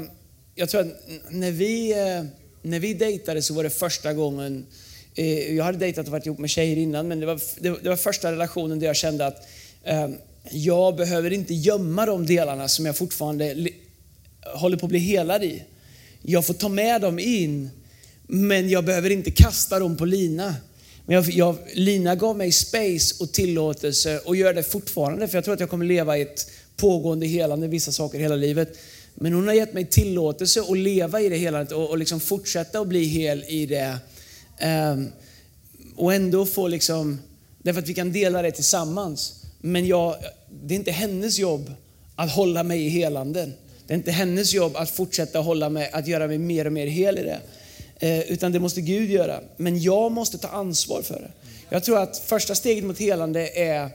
jag 0.56 0.70
tror 0.70 0.82
att 0.82 1.10
när 1.30 1.52
vi, 1.52 1.92
eh, 1.92 2.24
när 2.62 2.80
vi 2.80 2.94
dejtade 2.94 3.42
så 3.42 3.54
var 3.54 3.64
det 3.64 3.70
första 3.70 4.14
gången, 4.14 4.58
eh, 4.58 4.89
Eh, 5.20 5.56
jag 5.56 5.64
hade 5.64 5.78
dejtat 5.78 6.06
och 6.06 6.12
varit 6.12 6.26
ihop 6.26 6.40
med 6.40 6.50
tjejer 6.50 6.78
innan, 6.78 7.08
men 7.08 7.20
det 7.20 7.26
var, 7.26 7.40
det, 7.60 7.76
det 7.84 7.90
var 7.90 7.96
första 7.96 8.32
relationen 8.32 8.80
där 8.80 8.88
jag 8.88 8.96
kände 8.96 9.26
att 9.26 9.48
ehm, 9.84 10.16
jag 10.52 10.96
behöver 10.96 11.34
inte 11.34 11.54
gömma 11.54 12.06
de 12.06 12.26
delarna 12.26 12.68
som 12.68 12.86
jag 12.86 12.98
fortfarande 12.98 13.54
li- 13.54 13.76
håller 14.56 14.78
på 14.78 14.86
att 14.86 14.90
bli 14.90 15.00
helad 15.00 15.44
i. 15.44 15.64
Jag 16.22 16.46
får 16.46 16.54
ta 16.54 16.70
med 16.70 17.02
dem 17.02 17.20
in, 17.20 17.70
men 18.28 18.70
jag 18.70 18.86
behöver 18.86 19.10
inte 19.10 19.32
kasta 19.32 19.80
dem 19.80 19.98
på 19.98 20.06
Lina. 20.06 20.56
Men 21.06 21.16
jag, 21.16 21.30
jag, 21.30 21.56
Lina 21.74 22.16
gav 22.16 22.38
mig 22.38 22.52
space 22.52 23.24
och 23.24 23.32
tillåtelse 23.32 24.20
och 24.20 24.36
gör 24.36 24.54
det 24.54 24.64
fortfarande, 24.64 25.28
för 25.28 25.38
jag 25.38 25.44
tror 25.44 25.54
att 25.54 25.60
jag 25.60 25.70
kommer 25.70 25.86
leva 25.86 26.18
i 26.18 26.22
ett 26.22 26.52
pågående 26.76 27.28
helande, 27.28 27.68
vissa 27.68 27.92
saker 27.92 28.20
hela 28.20 28.36
livet. 28.36 28.78
Men 29.16 29.34
hon 29.34 29.48
har 29.48 29.54
gett 29.54 29.74
mig 29.74 29.86
tillåtelse 29.86 30.62
att 30.62 30.78
leva 30.78 31.22
i 31.22 31.30
det 31.30 31.38
helandet 31.38 31.72
och, 31.72 31.90
och 31.90 31.98
liksom 31.98 32.20
fortsätta 32.20 32.80
att 32.80 32.88
bli 32.88 33.04
hel 33.04 33.44
i 33.48 33.66
det. 33.66 33.98
Ehm, 34.60 35.12
och 35.96 36.14
ändå 36.14 36.46
få 36.46 36.68
liksom, 36.68 37.20
därför 37.58 37.82
att 37.82 37.88
vi 37.88 37.94
kan 37.94 38.12
dela 38.12 38.42
det 38.42 38.52
tillsammans. 38.52 39.46
Men 39.62 39.88
jag, 39.88 40.16
det 40.64 40.74
är 40.74 40.76
inte 40.80 40.92
hennes 40.92 41.40
jobb 41.40 41.74
att 42.16 42.32
hålla 42.32 42.64
mig 42.64 42.86
i 42.86 42.90
helanden. 42.90 43.54
Det 43.88 43.94
är 43.94 43.98
inte 43.98 44.12
hennes 44.12 44.54
jobb 44.54 44.76
att 44.76 44.90
fortsätta 44.90 45.40
hålla 45.40 45.70
mig, 45.70 45.90
att 45.94 46.08
göra 46.08 46.28
mig 46.28 46.38
mer 46.38 46.66
och 46.66 46.74
mer 46.74 46.88
hel 46.88 47.18
i 47.18 47.24
det. 47.24 47.40
Eh, 48.00 48.32
utan 48.32 48.52
det 48.52 48.60
måste 48.60 48.82
Gud 48.82 49.10
göra. 49.10 49.40
Men 49.58 49.82
jag 49.82 50.12
måste 50.12 50.38
ta 50.38 50.48
ansvar 50.48 51.02
för 51.02 51.20
det. 51.20 51.32
Jag 51.70 51.84
tror 51.84 51.98
att 51.98 52.18
första 52.18 52.56
steget 52.56 52.84
mot 52.84 52.98
helande 52.98 53.50
är, 53.50 53.84
eh, 53.84 53.90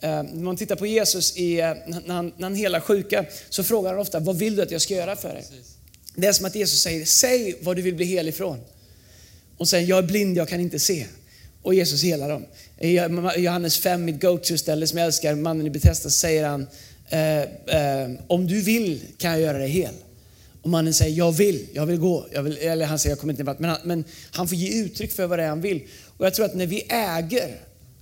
när 0.00 0.42
man 0.42 0.56
tittar 0.56 0.76
på 0.76 0.86
Jesus 0.86 1.36
i, 1.36 1.60
eh, 1.60 1.74
när, 1.86 2.14
han, 2.14 2.32
när 2.36 2.42
han 2.42 2.54
helar 2.54 2.80
sjuka, 2.80 3.24
så 3.48 3.64
frågar 3.64 3.90
han 3.90 4.00
ofta, 4.00 4.20
vad 4.20 4.36
vill 4.36 4.56
du 4.56 4.62
att 4.62 4.70
jag 4.70 4.82
ska 4.82 4.94
göra 4.94 5.16
för 5.16 5.28
dig? 5.28 5.44
Det 6.14 6.26
är 6.26 6.32
som 6.32 6.46
att 6.46 6.54
Jesus 6.54 6.80
säger, 6.80 7.04
säg 7.04 7.56
vad 7.62 7.76
du 7.76 7.82
vill 7.82 7.94
bli 7.94 8.04
hel 8.04 8.28
ifrån. 8.28 8.58
Och 9.60 9.68
säger, 9.68 9.88
jag 9.88 9.98
är 9.98 10.02
blind, 10.02 10.36
jag 10.36 10.48
kan 10.48 10.60
inte 10.60 10.78
se. 10.78 11.06
Och 11.62 11.74
Jesus 11.74 12.02
helar 12.02 12.28
dem. 12.28 12.46
I 12.78 13.00
Johannes 13.36 13.78
5, 13.78 14.04
mitt 14.04 14.20
go-to-ställe 14.20 14.86
som 14.86 14.98
jag 14.98 15.06
älskar, 15.06 15.34
mannen 15.34 15.66
i 15.66 15.70
Betesda, 15.70 16.10
säger 16.10 16.46
han, 16.46 16.66
eh, 17.08 17.40
eh, 17.40 18.10
om 18.26 18.46
du 18.46 18.60
vill 18.60 19.00
kan 19.18 19.30
jag 19.30 19.40
göra 19.40 19.58
dig 19.58 19.68
hel. 19.68 19.94
Och 20.62 20.70
mannen 20.70 20.94
säger, 20.94 21.16
jag 21.16 21.32
vill, 21.32 21.66
jag 21.72 21.86
vill 21.86 21.98
gå. 21.98 22.26
Jag 22.32 22.42
vill, 22.42 22.58
eller 22.58 22.86
han 22.86 22.98
säger, 22.98 23.12
jag 23.12 23.20
kommer 23.20 23.32
inte 23.32 23.44
vart. 23.44 23.58
Men 23.58 23.70
han, 23.70 23.78
men 23.84 24.04
han 24.30 24.48
får 24.48 24.56
ge 24.56 24.82
uttryck 24.84 25.12
för 25.12 25.26
vad 25.26 25.38
det 25.38 25.42
är 25.42 25.48
han 25.48 25.60
vill. 25.60 25.82
Och 26.16 26.26
jag 26.26 26.34
tror 26.34 26.46
att 26.46 26.54
när 26.54 26.66
vi 26.66 26.86
äger, 26.88 27.56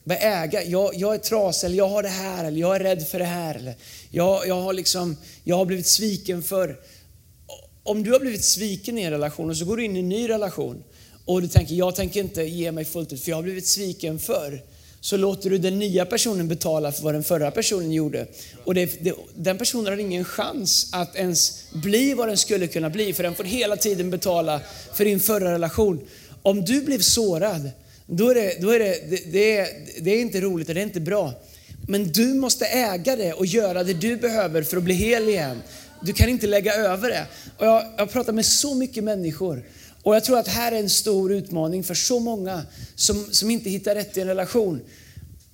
vad 0.05 0.19
äga, 0.21 0.65
jag, 0.65 0.95
jag 0.95 1.15
är 1.15 1.19
trasig, 1.19 1.67
eller 1.67 1.77
jag 1.77 1.89
har 1.89 2.03
det 2.03 2.09
här, 2.09 2.45
eller 2.45 2.61
jag 2.61 2.77
är 2.77 2.81
rädd 2.81 3.07
för 3.07 3.19
det 3.19 3.25
här. 3.25 3.55
Eller 3.55 3.75
jag, 4.11 4.47
jag, 4.47 4.61
har 4.61 4.73
liksom, 4.73 5.17
jag 5.45 5.57
har 5.57 5.65
blivit 5.65 5.87
sviken 5.87 6.43
för 6.43 6.77
om 7.83 8.03
du 8.03 8.13
har 8.13 8.21
blivit 8.21 8.45
sviken 8.45 8.99
i 8.99 9.03
en 9.03 9.11
relation 9.11 9.51
och 9.51 9.57
så 9.57 9.65
går 9.65 9.77
du 9.77 9.85
in 9.85 9.97
i 9.97 9.99
en 9.99 10.09
ny 10.09 10.29
relation 10.29 10.83
och 11.29 11.43
du 11.43 11.49
tänker, 11.49 11.75
jag 11.75 11.95
tänker 11.95 12.21
inte 12.21 12.43
ge 12.43 12.73
mig 12.73 12.85
fullt 12.85 13.13
ut 13.13 13.23
för 13.23 13.31
jag 13.31 13.37
har 13.37 13.43
blivit 13.43 13.67
sviken 13.67 14.19
förr. 14.19 14.63
Så 15.01 15.17
låter 15.17 15.51
du 15.51 15.59
den 15.59 15.79
nya 15.79 16.07
personen 16.07 16.49
betala 16.49 16.93
för 16.93 17.03
vad 17.03 17.15
den 17.15 17.25
förra 17.25 17.51
personen 17.51 17.93
gjorde. 17.93 18.27
Och 18.65 18.75
det, 18.75 19.05
det, 19.05 19.15
den 19.35 19.59
personen 19.59 19.87
har 19.87 19.97
ingen 19.97 20.25
chans 20.25 20.91
att 20.93 21.17
ens 21.17 21.65
bli 21.73 22.15
vad 22.15 22.29
den 22.29 22.37
skulle 22.37 22.67
kunna 22.67 22.91
bli 22.91 23.13
för 23.13 23.23
den 23.23 23.35
får 23.35 23.45
hela 23.45 23.77
tiden 23.77 24.11
betala 24.11 24.61
för 24.95 25.05
din 25.05 25.21
förra 25.21 25.53
relation. 25.53 26.01
Om 26.43 26.65
du 26.65 26.83
blev 26.83 27.01
sårad, 27.01 27.71
då 28.07 28.31
är 28.31 28.35
det, 28.35 28.57
då 28.61 28.71
är 28.71 28.79
det, 28.79 29.11
det, 29.11 29.33
det, 29.33 29.57
är, 29.57 29.69
det 30.01 30.11
är 30.11 30.21
inte 30.21 30.41
roligt 30.41 30.69
och 30.69 30.75
det 30.75 30.81
är 30.81 30.87
inte 30.87 31.01
bra. 31.01 31.33
Men 31.89 32.13
du 32.13 32.35
måste 32.35 32.67
äga 32.67 33.17
det 33.17 33.33
och 33.33 33.47
göra 33.47 33.85
det 33.85 33.95
du 33.95 34.17
behöver 34.17 34.63
för 34.63 34.77
att 34.77 34.83
bli 34.83 34.95
hel 34.95 35.29
igen. 35.29 35.63
Du 36.03 36.13
kan 36.13 36.29
inte 36.29 36.47
lägga 36.47 36.75
över 36.75 37.09
det. 37.09 37.27
Och 37.59 37.67
jag, 37.67 37.85
jag 37.97 38.13
pratar 38.13 38.33
med 38.33 38.47
så 38.47 38.75
mycket 38.75 39.05
människor 39.05 39.65
och 40.03 40.17
jag 40.17 40.25
tror 40.25 40.39
att 40.39 40.49
här 40.49 40.73
är 40.73 40.79
en 40.79 40.91
stor 40.91 41.33
utmaning 41.33 41.85
för 41.85 41.95
så 41.95 42.21
många 42.21 42.63
som, 42.95 43.29
som 43.31 43.51
inte 43.51 43.71
hittar 43.71 43.95
rätt 43.95 44.17
i 44.17 44.21
en 44.21 44.27
relation. 44.27 44.81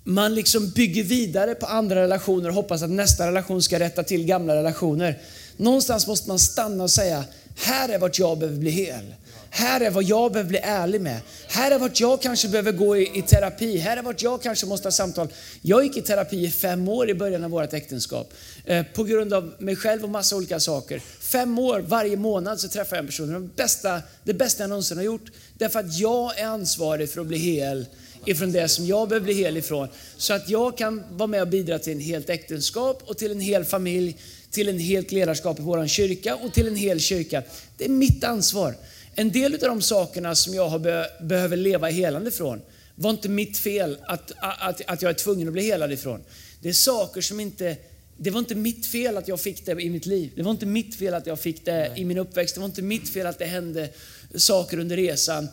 Man 0.03 0.35
liksom 0.35 0.69
bygger 0.69 1.03
vidare 1.03 1.55
på 1.55 1.65
andra 1.65 2.01
relationer 2.01 2.49
och 2.49 2.55
hoppas 2.55 2.81
att 2.81 2.89
nästa 2.89 3.27
relation 3.27 3.61
ska 3.61 3.79
rätta 3.79 4.03
till 4.03 4.25
gamla 4.25 4.55
relationer. 4.55 5.19
Någonstans 5.57 6.07
måste 6.07 6.27
man 6.27 6.39
stanna 6.39 6.83
och 6.83 6.91
säga, 6.91 7.23
här 7.55 7.89
är 7.89 7.99
vart 7.99 8.19
jag 8.19 8.37
behöver 8.37 8.59
bli 8.59 8.71
hel. 8.71 9.15
Här 9.57 9.81
är 9.81 9.89
vad 9.89 10.03
jag 10.03 10.31
behöver 10.31 10.49
bli 10.49 10.59
ärlig 10.63 11.01
med. 11.01 11.19
Här 11.47 11.71
är 11.71 11.79
vart 11.79 11.99
jag 11.99 12.21
kanske 12.21 12.47
behöver 12.47 12.71
gå 12.71 12.97
i, 12.97 13.19
i 13.19 13.21
terapi. 13.21 13.77
Här 13.77 13.97
är 13.97 14.01
vart 14.01 14.21
jag 14.21 14.41
kanske 14.41 14.65
måste 14.65 14.87
ha 14.87 14.91
samtal. 14.91 15.27
Jag 15.61 15.83
gick 15.83 15.97
i 15.97 16.01
terapi 16.01 16.45
i 16.45 16.51
fem 16.51 16.89
år 16.89 17.09
i 17.09 17.13
början 17.13 17.43
av 17.43 17.51
vårt 17.51 17.73
äktenskap. 17.73 18.33
Eh, 18.65 18.85
på 18.93 19.03
grund 19.03 19.33
av 19.33 19.53
mig 19.59 19.75
själv 19.75 20.03
och 20.03 20.09
massa 20.09 20.35
olika 20.35 20.59
saker. 20.59 21.01
Fem 21.19 21.59
år, 21.59 21.79
varje 21.79 22.17
månad 22.17 22.59
så 22.59 22.67
träffar 22.67 22.95
jag 22.95 23.03
en 23.03 23.07
person. 23.07 23.33
Det 23.33 23.55
bästa, 23.55 24.01
det 24.23 24.33
bästa 24.33 24.63
jag 24.63 24.69
någonsin 24.69 24.97
har 24.97 25.03
gjort. 25.03 25.31
Därför 25.53 25.79
att 25.79 25.99
jag 25.99 26.39
är 26.39 26.45
ansvarig 26.45 27.09
för 27.09 27.21
att 27.21 27.27
bli 27.27 27.37
hel 27.37 27.85
ifrån 28.25 28.51
det 28.51 28.67
som 28.67 28.85
jag 28.85 29.09
behöver 29.09 29.25
bli 29.25 29.33
hel 29.33 29.57
ifrån. 29.57 29.87
Så 30.17 30.33
att 30.33 30.49
jag 30.49 30.77
kan 30.77 31.03
vara 31.11 31.27
med 31.27 31.41
och 31.41 31.47
bidra 31.47 31.79
till 31.79 31.93
en 31.93 31.99
helt 31.99 32.29
äktenskap 32.29 33.03
och 33.05 33.17
till 33.17 33.31
en 33.31 33.41
hel 33.41 33.65
familj, 33.65 34.17
till 34.51 34.69
en 34.69 34.79
helt 34.79 35.11
ledarskap 35.11 35.59
i 35.59 35.61
vår 35.61 35.87
kyrka 35.87 36.35
och 36.35 36.53
till 36.53 36.67
en 36.67 36.75
hel 36.75 36.99
kyrka. 36.99 37.43
Det 37.77 37.85
är 37.85 37.89
mitt 37.89 38.23
ansvar. 38.23 38.75
En 39.15 39.31
del 39.31 39.53
av 39.53 39.59
de 39.59 39.81
sakerna 39.81 40.35
som 40.35 40.53
jag 40.53 40.81
be 40.81 41.07
behöver 41.21 41.57
leva 41.57 41.87
helande 41.89 42.29
ifrån 42.29 42.61
var 42.95 43.09
inte 43.09 43.29
mitt 43.29 43.57
fel 43.57 43.97
att, 44.07 44.31
att, 44.37 44.81
att 44.87 45.01
jag 45.01 45.09
är 45.09 45.13
tvungen 45.13 45.47
att 45.47 45.53
bli 45.53 45.63
helad 45.63 45.91
ifrån. 45.91 46.23
Det 46.61 46.69
är 46.69 46.73
saker 46.73 47.21
som 47.21 47.39
inte 47.39 47.77
det 48.17 48.29
var 48.29 48.39
inte 48.39 48.55
mitt 48.55 48.85
fel 48.85 49.17
att 49.17 49.27
jag 49.27 49.39
fick 49.39 49.65
det 49.65 49.81
i 49.81 49.89
mitt 49.89 50.05
liv. 50.05 50.31
Det 50.35 50.43
var 50.43 50.51
inte 50.51 50.65
mitt 50.65 50.95
fel 50.95 51.13
att 51.13 51.27
jag 51.27 51.39
fick 51.39 51.65
det 51.65 51.91
i 51.95 52.05
min 52.05 52.17
uppväxt. 52.17 52.55
Det 52.55 52.61
var 52.61 52.65
inte 52.65 52.81
mitt 52.81 53.09
fel 53.09 53.27
att 53.27 53.39
det 53.39 53.45
hände 53.45 53.89
saker 54.35 54.79
under 54.79 54.95
resan. 54.95 55.47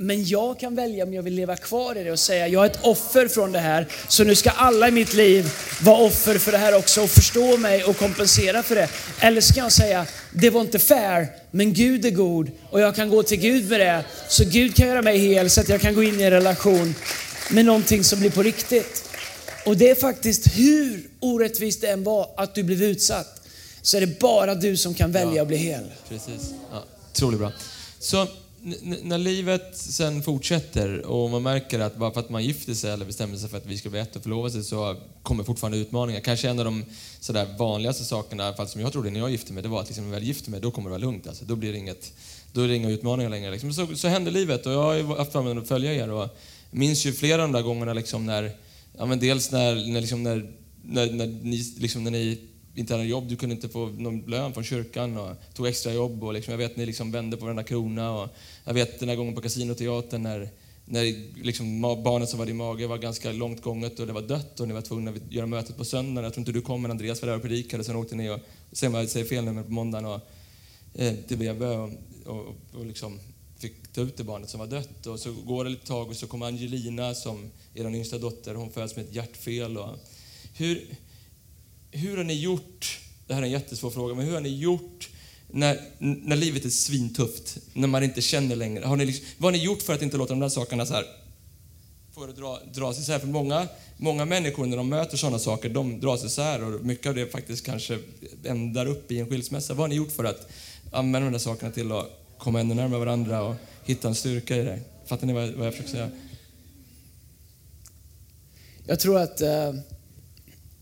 Men 0.00 0.24
jag 0.24 0.60
kan 0.60 0.74
välja 0.74 1.04
om 1.04 1.14
jag 1.14 1.22
vill 1.22 1.34
leva 1.34 1.56
kvar 1.56 1.98
i 1.98 2.04
det 2.04 2.12
och 2.12 2.18
säga 2.18 2.48
jag 2.48 2.64
är 2.64 2.70
ett 2.70 2.78
offer 2.82 3.28
från 3.28 3.52
det 3.52 3.58
här. 3.58 3.86
Så 4.08 4.24
nu 4.24 4.34
ska 4.34 4.50
alla 4.50 4.88
i 4.88 4.90
mitt 4.90 5.14
liv 5.14 5.52
vara 5.82 5.96
offer 5.98 6.38
för 6.38 6.52
det 6.52 6.58
här 6.58 6.76
också 6.76 7.02
och 7.02 7.10
förstå 7.10 7.56
mig 7.56 7.84
och 7.84 7.96
kompensera 7.96 8.62
för 8.62 8.74
det. 8.74 8.88
Eller 9.20 9.40
ska 9.40 9.60
jag 9.60 9.72
säga 9.72 10.06
det 10.32 10.50
var 10.50 10.60
inte 10.60 10.78
fair, 10.78 11.26
men 11.50 11.72
Gud 11.72 12.04
är 12.04 12.10
god 12.10 12.50
och 12.70 12.80
jag 12.80 12.96
kan 12.96 13.08
gå 13.08 13.22
till 13.22 13.40
Gud 13.40 13.70
med 13.70 13.80
det. 13.80 14.04
Så 14.28 14.44
Gud 14.44 14.76
kan 14.76 14.88
göra 14.88 15.02
mig 15.02 15.18
hel 15.18 15.50
så 15.50 15.60
att 15.60 15.68
jag 15.68 15.80
kan 15.80 15.94
gå 15.94 16.02
in 16.02 16.20
i 16.20 16.22
en 16.22 16.30
relation 16.30 16.94
med 17.50 17.64
någonting 17.64 18.04
som 18.04 18.20
blir 18.20 18.30
på 18.30 18.42
riktigt. 18.42 19.04
Och 19.66 19.76
det 19.76 19.90
är 19.90 19.94
faktiskt 19.94 20.58
hur 20.58 21.10
orättvist 21.20 21.80
det 21.80 21.88
än 21.88 22.04
var 22.04 22.30
att 22.36 22.54
du 22.54 22.62
blev 22.62 22.82
utsatt, 22.82 23.42
så 23.82 23.96
är 23.96 24.00
det 24.00 24.20
bara 24.20 24.54
du 24.54 24.76
som 24.76 24.94
kan 24.94 25.12
välja 25.12 25.42
att 25.42 25.48
bli 25.48 25.56
hel. 25.56 25.84
Precis. 26.08 26.50
Ja, 26.72 26.84
otroligt 27.12 27.40
bra. 27.40 27.52
Så 27.98 28.26
när 29.02 29.18
livet 29.18 29.76
sen 29.76 30.22
fortsätter 30.22 31.06
och 31.06 31.30
man 31.30 31.42
märker 31.42 31.80
att 31.80 31.96
bara 31.96 32.10
för 32.10 32.20
att 32.20 32.30
man 32.30 32.44
gifter 32.44 32.74
sig 32.74 32.90
eller 32.90 33.06
bestämmer 33.06 33.36
sig 33.36 33.48
för 33.48 33.56
att 33.56 33.66
vi 33.66 33.78
ska 33.78 33.90
bli 33.90 34.00
ett 34.00 34.16
och 34.16 34.22
förlova 34.22 34.50
sig 34.50 34.64
så 34.64 34.96
kommer 35.22 35.44
fortfarande 35.44 35.78
utmaningar. 35.78 36.20
Kanske 36.20 36.48
en 36.48 36.58
av 36.58 36.64
de 36.64 36.84
sådär 37.20 37.46
vanligaste 37.58 38.04
sakerna, 38.04 38.50
i 38.50 38.54
fall 38.54 38.68
som 38.68 38.80
jag 38.80 38.92
trodde 38.92 39.10
när 39.10 39.20
jag 39.20 39.30
gifte 39.30 39.52
mig, 39.52 39.62
det 39.62 39.68
var 39.68 39.80
att 39.80 39.86
liksom, 39.86 40.04
när 40.04 40.10
jag 40.10 40.20
väl 40.20 40.28
gifter 40.28 40.50
mig, 40.50 40.60
då 40.60 40.70
kommer 40.70 40.88
det 40.88 40.90
vara 40.90 41.00
lugnt. 41.00 41.26
Alltså. 41.26 41.44
Då 41.44 41.56
blir 41.56 41.72
det 41.72 41.78
inget, 41.78 42.12
då 42.52 42.60
är 42.60 42.68
det 42.68 42.76
inga 42.76 42.90
utmaningar 42.90 43.30
längre. 43.30 43.50
Liksom. 43.50 43.72
Så, 43.72 43.96
så 43.96 44.08
händer 44.08 44.32
livet 44.32 44.66
och 44.66 44.72
jag 44.72 44.82
har 44.82 45.16
haft 45.16 45.32
förmånen 45.32 45.62
att 45.62 45.68
följa 45.68 45.94
er 45.94 46.10
och 46.10 46.38
minns 46.70 47.06
ju 47.06 47.12
flera 47.12 47.42
av 47.42 47.48
de 47.48 47.52
där 47.52 47.62
gångerna 47.62 47.92
liksom 47.92 48.26
när 48.26 48.52
Ja, 48.98 49.06
men 49.06 49.18
dels 49.18 49.50
när, 49.50 49.74
när, 49.74 50.00
liksom 50.00 50.22
när 50.22 50.52
när, 50.82 51.12
när, 51.12 51.26
ni, 51.26 51.74
liksom, 51.78 52.04
när 52.04 52.10
ni 52.10 52.38
inte 52.78 52.94
hade 52.94 53.04
jobb, 53.04 53.28
du 53.28 53.36
kunde 53.36 53.54
inte 53.54 53.68
få 53.68 53.86
någon 53.86 54.20
lön 54.20 54.54
från 54.54 54.64
kyrkan 54.64 55.16
och 55.16 55.36
tog 55.54 55.66
extra 55.66 55.92
jobb 55.92 56.24
och 56.24 56.32
liksom, 56.32 56.52
jag 56.52 56.58
vet 56.58 56.70
att 56.70 56.76
ni 56.76 56.86
liksom 56.86 57.10
vände 57.10 57.36
på 57.36 57.44
varenda 57.44 57.62
krona 57.62 58.12
och 58.12 58.28
jag 58.64 58.74
vet 58.74 59.00
den 59.00 59.08
här 59.08 59.16
gången 59.16 59.34
på 59.34 59.40
Casinoteatern 59.40 60.22
när, 60.22 60.48
när 60.84 61.02
liksom 61.44 61.80
barnet 61.80 62.28
som 62.28 62.38
var 62.38 62.46
i 62.46 62.52
magen 62.52 62.68
mage 62.68 62.86
var 62.86 62.98
ganska 62.98 63.32
långt 63.32 63.62
gånget 63.62 64.00
och 64.00 64.06
det 64.06 64.12
var 64.12 64.22
dött 64.22 64.60
och 64.60 64.68
ni 64.68 64.74
var 64.74 64.80
tvungna 64.80 65.10
att 65.10 65.32
göra 65.32 65.46
mötet 65.46 65.76
på 65.76 65.84
söndagen. 65.84 66.24
Jag 66.24 66.32
tror 66.32 66.40
inte 66.40 66.52
du 66.52 66.60
kom 66.60 66.82
men 66.82 66.90
Andreas 66.90 67.22
var 67.22 67.28
där 67.28 67.36
och 67.36 67.42
predikade, 67.42 67.84
sen 67.84 67.96
åkte 67.96 68.16
ni 68.16 68.30
och, 68.30 68.40
sen 68.72 68.92
var 68.92 69.00
jag 69.00 69.08
säger 69.08 69.26
fel 69.26 69.44
nummer 69.44 69.62
på 69.62 69.70
måndagen 69.70 70.06
och 70.06 70.20
eh, 70.94 71.14
till 71.28 71.38
BB 71.38 71.66
och, 71.66 71.90
och, 72.26 72.46
och 72.74 72.86
liksom 72.86 73.20
fick 73.58 73.92
ta 73.92 74.00
ut 74.00 74.16
det 74.16 74.24
barnet 74.24 74.50
som 74.50 74.60
var 74.60 74.66
dött. 74.66 75.06
Och 75.06 75.20
så 75.20 75.32
går 75.32 75.64
det 75.64 75.70
lite 75.70 75.86
tag 75.86 76.08
och 76.08 76.16
så 76.16 76.26
kommer 76.26 76.46
Angelina 76.46 77.14
som 77.14 77.50
är 77.74 77.84
den 77.84 77.94
yngsta 77.94 78.18
dotter, 78.18 78.54
hon 78.54 78.70
föds 78.70 78.96
med 78.96 79.04
ett 79.04 79.14
hjärtfel. 79.14 79.78
Och 79.78 79.96
hur, 80.56 80.86
hur 81.90 82.16
har 82.16 82.24
ni 82.24 82.34
gjort, 82.34 83.00
det 83.26 83.34
här 83.34 83.42
är 83.42 83.46
en 83.46 83.52
jättesvår 83.52 83.90
fråga, 83.90 84.14
men 84.14 84.26
hur 84.26 84.34
har 84.34 84.40
ni 84.40 84.58
gjort 84.58 85.08
när, 85.50 85.80
när 85.98 86.36
livet 86.36 86.64
är 86.64 86.70
svintufft, 86.70 87.58
när 87.72 87.88
man 87.88 88.02
inte 88.02 88.20
känner 88.20 88.56
längre? 88.56 88.84
Har 88.84 88.96
ni 88.96 89.06
liksom, 89.06 89.26
vad 89.38 89.52
har 89.52 89.58
ni 89.58 89.64
gjort 89.64 89.82
för 89.82 89.94
att 89.94 90.02
inte 90.02 90.16
låta 90.16 90.32
de 90.32 90.40
där 90.40 90.48
sakerna 90.48 90.86
så 90.86 90.94
här, 90.94 91.04
få 92.14 92.26
det 92.26 92.32
dra, 92.32 92.60
dras 92.74 92.98
isär? 92.98 93.18
För 93.18 93.26
många, 93.26 93.68
många 93.96 94.24
människor 94.24 94.66
när 94.66 94.76
de 94.76 94.88
möter 94.88 95.16
sådana 95.16 95.38
saker, 95.38 95.68
de 95.68 96.00
dras 96.00 96.24
isär 96.24 96.64
och 96.64 96.84
mycket 96.84 97.06
av 97.06 97.14
det 97.14 97.26
faktiskt 97.26 97.66
kanske 97.66 97.98
ändar 98.44 98.86
upp 98.86 99.12
i 99.12 99.18
en 99.18 99.28
skilsmässa. 99.28 99.74
Vad 99.74 99.80
har 99.80 99.88
ni 99.88 99.94
gjort 99.94 100.12
för 100.12 100.24
att 100.24 100.48
använda 100.92 101.26
de 101.26 101.32
där 101.32 101.38
sakerna 101.38 101.70
till 101.70 101.92
att 101.92 102.06
komma 102.38 102.60
ännu 102.60 102.74
närmare 102.74 102.98
varandra 102.98 103.42
och 103.42 103.54
hitta 103.84 104.08
en 104.08 104.14
styrka 104.14 104.56
i 104.56 104.62
det? 104.62 104.80
Fattar 105.06 105.26
ni 105.26 105.32
vad, 105.32 105.50
vad 105.50 105.66
jag 105.66 105.74
försöker 105.74 105.92
säga? 105.92 106.10
Jag 108.86 109.00
tror 109.00 109.18
att 109.18 109.40
eh 109.40 109.72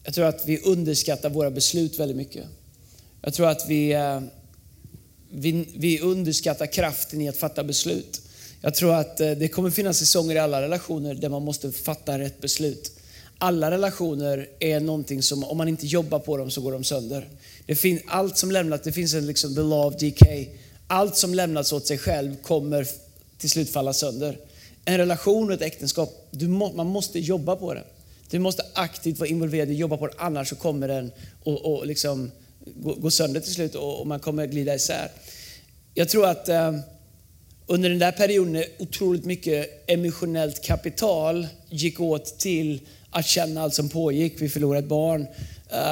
jag 0.07 0.15
tror 0.15 0.27
att 0.27 0.43
vi 0.47 0.59
underskattar 0.59 1.31
våra 1.31 1.51
beslut 1.51 1.99
väldigt 1.99 2.17
mycket. 2.17 2.45
Jag 3.23 3.35
tror 3.35 3.49
att 3.49 3.69
vi, 3.69 3.93
eh, 3.93 4.21
vi, 5.31 5.69
vi 5.77 6.01
underskattar 6.01 6.67
kraften 6.67 7.21
i 7.21 7.29
att 7.29 7.37
fatta 7.37 7.65
beslut. 7.65 8.21
Jag 8.61 8.75
tror 8.75 8.95
att 8.95 9.21
eh, 9.21 9.31
det 9.31 9.49
kommer 9.49 9.71
finnas 9.71 9.99
säsonger 9.99 10.37
i 10.37 10.39
alla 10.39 10.63
relationer 10.63 11.15
där 11.15 11.29
man 11.29 11.43
måste 11.43 11.73
fatta 11.73 12.19
rätt 12.19 12.41
beslut. 12.41 12.93
Alla 13.39 13.71
relationer 13.71 14.49
är 14.61 14.81
någonting 14.81 15.23
som, 15.23 15.45
om 15.45 15.57
man 15.57 15.69
inte 15.69 15.87
jobbar 15.87 16.19
på 16.19 16.37
dem 16.37 16.51
så 16.51 16.61
går 16.61 16.73
de 16.73 16.85
sönder. 16.85 17.29
Det 17.67 17.75
finns, 17.75 18.03
allt 18.07 18.39
som 18.39 18.51
lämnat, 18.51 18.85
det 18.85 18.93
finns 18.93 19.15
en 19.15 19.27
liksom 19.27 19.55
the 19.55 19.63
law 19.63 19.87
of 19.87 20.01
decay. 20.01 20.49
Allt 20.87 21.17
som 21.17 21.35
lämnats 21.35 21.73
åt 21.73 21.87
sig 21.87 21.99
själv 21.99 22.37
kommer 22.43 22.87
till 23.39 23.51
slut 23.51 23.71
falla 23.71 23.93
sönder. 23.93 24.39
En 24.85 24.99
relation 24.99 25.49
och 25.49 25.55
ett 25.55 25.63
äktenskap, 25.63 26.29
du 26.31 26.49
må, 26.49 26.73
man 26.73 26.87
måste 26.87 27.19
jobba 27.19 27.57
på 27.57 27.75
det. 27.75 27.85
Du 28.31 28.39
måste 28.39 28.63
aktivt 28.75 29.19
vara 29.19 29.29
involverad 29.29 29.69
och 29.69 29.75
jobba 29.75 29.97
på 29.97 30.07
det, 30.07 30.13
annars 30.19 30.49
så 30.49 30.57
kommer 30.57 30.89
den 30.89 31.13
att 31.81 31.87
liksom 31.87 32.31
gå, 32.65 32.95
gå 32.95 33.11
sönder 33.11 33.41
till 33.41 33.55
slut 33.55 33.75
och, 33.75 34.01
och, 34.01 34.07
man 34.07 34.21
kommer 34.21 34.47
glida 34.47 34.75
isär. 34.75 35.11
Jag 35.95 36.09
tror 36.09 36.27
att 36.27 36.49
eh, 36.49 36.73
under 37.67 37.89
den 37.89 37.99
där 37.99 38.13
perioden 38.13 38.65
otroligt 38.79 39.25
mycket 39.25 39.91
emotionellt 39.91 40.63
kapital 40.63 41.47
gick 41.71 42.01
åt 42.01 42.39
till 42.39 42.81
att 43.11 43.27
känna 43.27 43.63
allt 43.63 43.75
som 43.75 43.89
pågick. 43.89 44.35
Vi 44.39 44.49
förlorade 44.49 44.79
ett 44.79 44.89
barn. 44.89 45.27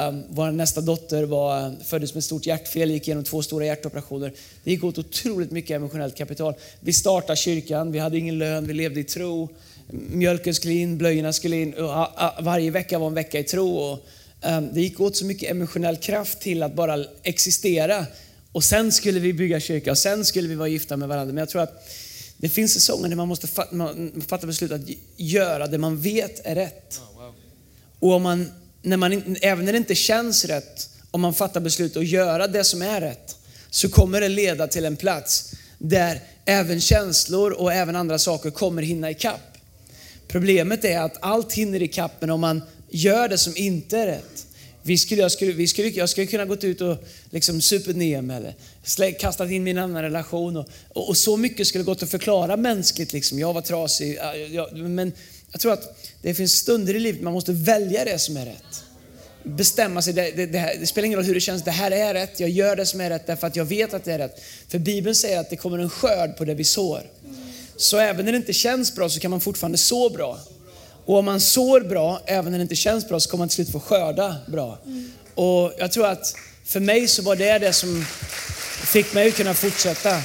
Um, 0.09 0.23
vår 0.29 0.51
nästa 0.51 0.81
dotter 0.81 1.23
var, 1.23 1.75
föddes 1.83 2.13
med 2.13 2.23
stort 2.23 2.45
hjärtfel, 2.45 2.91
gick 2.91 3.07
igenom 3.07 3.23
två 3.23 3.41
stora 3.41 3.65
hjärtoperationer. 3.65 4.31
Det 4.63 4.71
gick 4.71 4.83
åt 4.83 4.97
otroligt 4.97 5.51
mycket 5.51 5.75
emotionellt 5.75 6.15
kapital. 6.15 6.53
Vi 6.79 6.93
startade 6.93 7.37
kyrkan, 7.37 7.91
vi 7.91 7.99
hade 7.99 8.17
ingen 8.17 8.37
lön, 8.37 8.67
vi 8.67 8.73
levde 8.73 8.99
i 8.99 9.03
tro 9.03 9.49
mjölken 9.91 10.55
skulle 10.55 10.73
in, 10.73 10.97
blöjorna 10.97 11.33
skulle 11.33 11.55
in. 11.55 11.75
Varje 12.39 12.71
vecka 12.71 12.99
var 12.99 13.07
en 13.07 13.13
vecka 13.13 13.39
i 13.39 13.43
tro. 13.43 13.77
Och, 13.77 14.05
um, 14.41 14.69
det 14.73 14.81
gick 14.81 14.99
åt 14.99 15.15
så 15.15 15.25
mycket 15.25 15.51
emotionell 15.51 15.97
kraft 15.97 16.41
till 16.41 16.63
att 16.63 16.75
bara 16.75 17.05
existera. 17.23 18.05
Och 18.51 18.63
sen 18.63 18.91
skulle 18.91 19.19
vi 19.19 19.33
bygga 19.33 19.59
kyrka 19.59 19.91
och 19.91 19.97
sen 19.97 20.25
skulle 20.25 20.47
vi 20.47 20.55
vara 20.55 20.67
gifta 20.67 20.97
med 20.97 21.09
varandra. 21.09 21.33
Men 21.33 21.39
jag 21.39 21.49
tror 21.49 21.61
att 21.61 21.87
det 22.37 22.49
finns 22.49 22.73
säsonger 22.73 23.07
när 23.07 23.15
man 23.15 23.27
måste 23.27 23.47
fatta 24.27 24.47
beslut 24.47 24.71
att 24.71 24.81
göra 25.17 25.67
det 25.67 25.77
man 25.77 26.01
vet 26.01 26.45
är 26.45 26.55
rätt. 26.55 27.01
Och 27.99 28.11
om 28.11 28.23
man, 28.23 28.51
när 28.81 28.97
man, 28.97 29.35
även 29.41 29.65
när 29.65 29.71
det 29.71 29.77
inte 29.77 29.95
känns 29.95 30.45
rätt, 30.45 30.89
om 31.11 31.21
man 31.21 31.33
fattar 31.33 31.59
beslut 31.59 31.97
att 31.97 32.07
göra 32.07 32.47
det 32.47 32.63
som 32.63 32.81
är 32.81 33.01
rätt, 33.01 33.37
så 33.69 33.89
kommer 33.89 34.21
det 34.21 34.29
leda 34.29 34.67
till 34.67 34.85
en 34.85 34.95
plats 34.95 35.53
där 35.77 36.21
även 36.45 36.81
känslor 36.81 37.51
och 37.51 37.73
även 37.73 37.95
andra 37.95 38.19
saker 38.19 38.51
kommer 38.51 38.81
hinna 38.81 39.11
ikapp. 39.11 39.54
Problemet 40.27 40.85
är 40.85 40.99
att 40.99 41.17
allt 41.19 41.53
hinner 41.53 41.81
i 41.81 41.87
kappen 41.87 42.29
om 42.29 42.41
man 42.41 42.61
gör 42.89 43.29
det 43.29 43.37
som 43.37 43.57
inte 43.57 43.97
är 43.97 44.07
rätt. 44.07 44.45
Vi 44.81 44.97
skulle, 44.97 45.21
jag, 45.21 45.31
skulle, 45.31 45.51
vi 45.51 45.67
skulle, 45.67 45.89
jag 45.89 46.09
skulle 46.09 46.27
kunna 46.27 46.45
gått 46.45 46.63
ut 46.63 46.81
och 46.81 46.97
liksom 47.29 47.61
supit 47.61 47.95
ner 47.95 48.21
mig 48.21 48.37
eller 48.37 49.11
kastat 49.19 49.51
in 49.51 49.63
min 49.63 49.77
annan 49.77 50.01
relation. 50.01 50.57
Och, 50.57 50.69
och, 50.89 51.09
och, 51.09 51.17
så 51.17 51.37
mycket 51.37 51.67
skulle 51.67 51.83
gått 51.83 52.03
att 52.03 52.09
förklara 52.09 52.57
mänskligt. 52.57 53.13
Liksom. 53.13 53.39
Jag 53.39 53.53
var 53.53 53.61
trasig. 53.61 54.19
Jag, 54.51 54.77
men 54.77 55.11
jag 55.51 55.61
tror 55.61 55.73
att 55.73 55.97
det 56.21 56.33
finns 56.33 56.53
stunder 56.53 56.95
i 56.95 56.99
livet 56.99 57.21
man 57.21 57.33
måste 57.33 57.51
välja 57.51 58.05
det 58.05 58.19
som 58.19 58.37
är 58.37 58.45
rätt. 58.45 58.83
Bestämma 59.43 60.01
sig. 60.01 60.13
Det, 60.13 60.31
det, 60.35 60.45
det, 60.45 60.57
här, 60.57 60.75
det 60.79 60.87
spelar 60.87 61.05
ingen 61.05 61.19
roll 61.19 61.25
hur 61.25 61.33
det 61.33 61.39
känns. 61.39 61.63
Det 61.63 61.71
här 61.71 61.91
är 61.91 62.13
rätt. 62.13 62.39
Jag 62.39 62.49
gör 62.49 62.75
det 62.75 62.85
som 62.85 63.01
är 63.01 63.09
rätt 63.09 63.27
därför 63.27 63.47
att 63.47 63.55
jag 63.55 63.65
vet 63.65 63.93
att 63.93 64.03
det 64.03 64.13
är 64.13 64.19
rätt. 64.19 64.41
För 64.67 64.79
Bibeln 64.79 65.15
säger 65.15 65.39
att 65.39 65.49
det 65.49 65.55
kommer 65.55 65.79
en 65.79 65.89
skörd 65.89 66.37
på 66.37 66.45
det 66.45 66.53
vi 66.53 66.63
sår. 66.63 67.01
Så 67.77 67.97
även 67.97 68.25
när 68.25 68.31
det 68.31 68.37
inte 68.37 68.53
känns 68.53 68.95
bra 68.95 69.09
så 69.09 69.19
kan 69.19 69.31
man 69.31 69.41
fortfarande 69.41 69.77
så 69.77 70.09
bra. 70.09 70.39
Och 71.05 71.17
om 71.17 71.25
man 71.25 71.41
sår 71.41 71.81
bra, 71.81 72.21
även 72.25 72.51
när 72.51 72.59
det 72.59 72.61
inte 72.61 72.75
känns 72.75 73.07
bra, 73.07 73.19
så 73.19 73.29
kommer 73.29 73.41
man 73.41 73.49
till 73.49 73.55
slut 73.55 73.71
få 73.71 73.79
skörda 73.79 74.35
bra. 74.47 74.77
Mm. 74.85 75.11
Och 75.35 75.73
jag 75.77 75.91
tror 75.91 76.05
att 76.07 76.35
för 76.65 76.79
mig 76.79 77.07
så 77.07 77.21
var 77.21 77.35
det 77.35 77.59
det 77.59 77.73
som 77.73 78.05
fick 78.85 79.13
mig 79.13 79.27
att 79.27 79.35
kunna 79.35 79.53
fortsätta. 79.53 80.21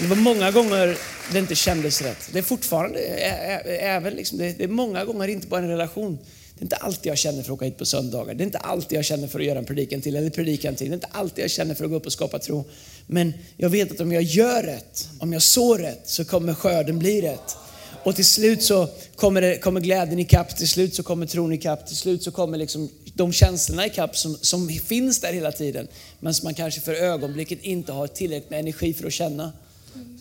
Det 0.00 0.06
var 0.06 0.16
många 0.16 0.50
gånger 0.50 0.96
det 1.32 1.38
inte 1.38 1.54
kändes 1.54 2.02
rätt. 2.02 2.28
Det 2.32 2.38
är 2.38 2.42
fortfarande, 2.42 2.98
även 2.98 4.14
liksom, 4.14 4.38
det 4.38 4.60
är 4.60 4.68
många 4.68 5.04
gånger 5.04 5.28
inte 5.28 5.46
bara 5.46 5.60
en 5.60 5.68
relation. 5.68 6.18
Det 6.54 6.62
är 6.62 6.64
inte 6.64 6.76
alltid 6.76 7.10
jag 7.10 7.18
känner 7.18 7.42
för 7.42 7.52
att 7.52 7.56
åka 7.56 7.64
hit 7.64 7.78
på 7.78 7.86
söndagar. 7.86 8.34
Det 8.34 8.42
är 8.42 8.46
inte 8.46 8.58
alltid 8.58 8.98
jag 8.98 9.04
känner 9.04 9.28
för 9.28 9.40
att 9.40 9.44
göra 9.44 9.58
en 9.58 9.64
predikan 9.64 10.00
till 10.00 10.16
eller 10.16 10.30
predikan 10.30 10.74
till. 10.74 10.86
Det 10.86 10.92
är 10.92 10.94
inte 10.94 11.08
alltid 11.12 11.44
jag 11.44 11.50
känner 11.50 11.74
för 11.74 11.84
att 11.84 11.90
gå 11.90 11.96
upp 11.96 12.06
och 12.06 12.12
skapa 12.12 12.38
tro. 12.38 12.64
Men 13.10 13.32
jag 13.56 13.70
vet 13.70 13.92
att 13.92 14.00
om 14.00 14.12
jag 14.12 14.22
gör 14.22 14.62
rätt, 14.62 15.08
om 15.18 15.32
jag 15.32 15.42
sår 15.42 15.78
rätt, 15.78 16.08
så 16.08 16.24
kommer 16.24 16.54
skörden 16.54 16.98
bli 16.98 17.20
rätt. 17.20 17.56
Och 18.04 18.16
till 18.16 18.24
slut 18.24 18.62
så 18.62 18.88
kommer, 19.16 19.40
det, 19.40 19.58
kommer 19.58 19.80
glädjen 19.80 20.18
ikapp, 20.18 20.56
till 20.56 20.68
slut 20.68 20.94
så 20.94 21.02
kommer 21.02 21.26
tron 21.26 21.52
ikapp, 21.52 21.86
till 21.86 21.96
slut 21.96 22.22
så 22.22 22.30
kommer 22.30 22.58
liksom 22.58 22.90
de 23.14 23.32
känslorna 23.32 23.86
ikapp 23.86 24.16
som, 24.16 24.36
som 24.40 24.68
finns 24.68 25.20
där 25.20 25.32
hela 25.32 25.52
tiden. 25.52 25.88
Men 26.20 26.34
som 26.34 26.46
man 26.46 26.54
kanske 26.54 26.80
för 26.80 26.94
ögonblicket 26.94 27.62
inte 27.62 27.92
har 27.92 28.06
tillräckligt 28.06 28.50
med 28.50 28.60
energi 28.60 28.94
för 28.94 29.06
att 29.06 29.12
känna. 29.12 29.52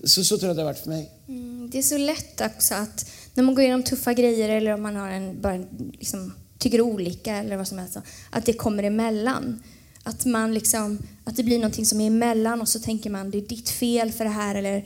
Så, 0.03 0.23
så 0.23 0.37
tror 0.37 0.49
jag 0.49 0.55
det 0.55 0.61
har 0.61 0.69
varit 0.69 0.79
för 0.79 0.89
mig. 0.89 1.11
Mm, 1.27 1.69
det 1.71 1.77
är 1.77 1.81
så 1.81 1.97
lätt 1.97 2.41
också 2.41 2.73
att 2.73 3.09
när 3.33 3.43
man 3.43 3.55
går 3.55 3.63
igenom 3.63 3.83
tuffa 3.83 4.13
grejer 4.13 4.49
eller 4.49 4.73
om 4.73 4.81
man 4.81 4.95
har 4.95 5.09
en, 5.09 5.41
bara 5.41 5.63
liksom, 5.93 6.33
tycker 6.57 6.81
olika 6.81 7.35
eller 7.35 7.57
vad 7.57 7.67
som 7.67 7.77
helst, 7.77 7.97
att 8.29 8.45
det 8.45 8.53
kommer 8.53 8.83
emellan. 8.83 9.63
Att, 10.07 10.25
man 10.25 10.53
liksom, 10.53 10.99
att 11.23 11.35
det 11.35 11.43
blir 11.43 11.57
någonting 11.57 11.85
som 11.85 12.01
är 12.01 12.07
emellan 12.07 12.61
och 12.61 12.69
så 12.69 12.79
tänker 12.79 13.09
man 13.09 13.31
det 13.31 13.37
är 13.37 13.41
ditt 13.41 13.69
fel 13.69 14.11
för 14.11 14.23
det 14.23 14.29
här. 14.29 14.55
Eller, 14.55 14.85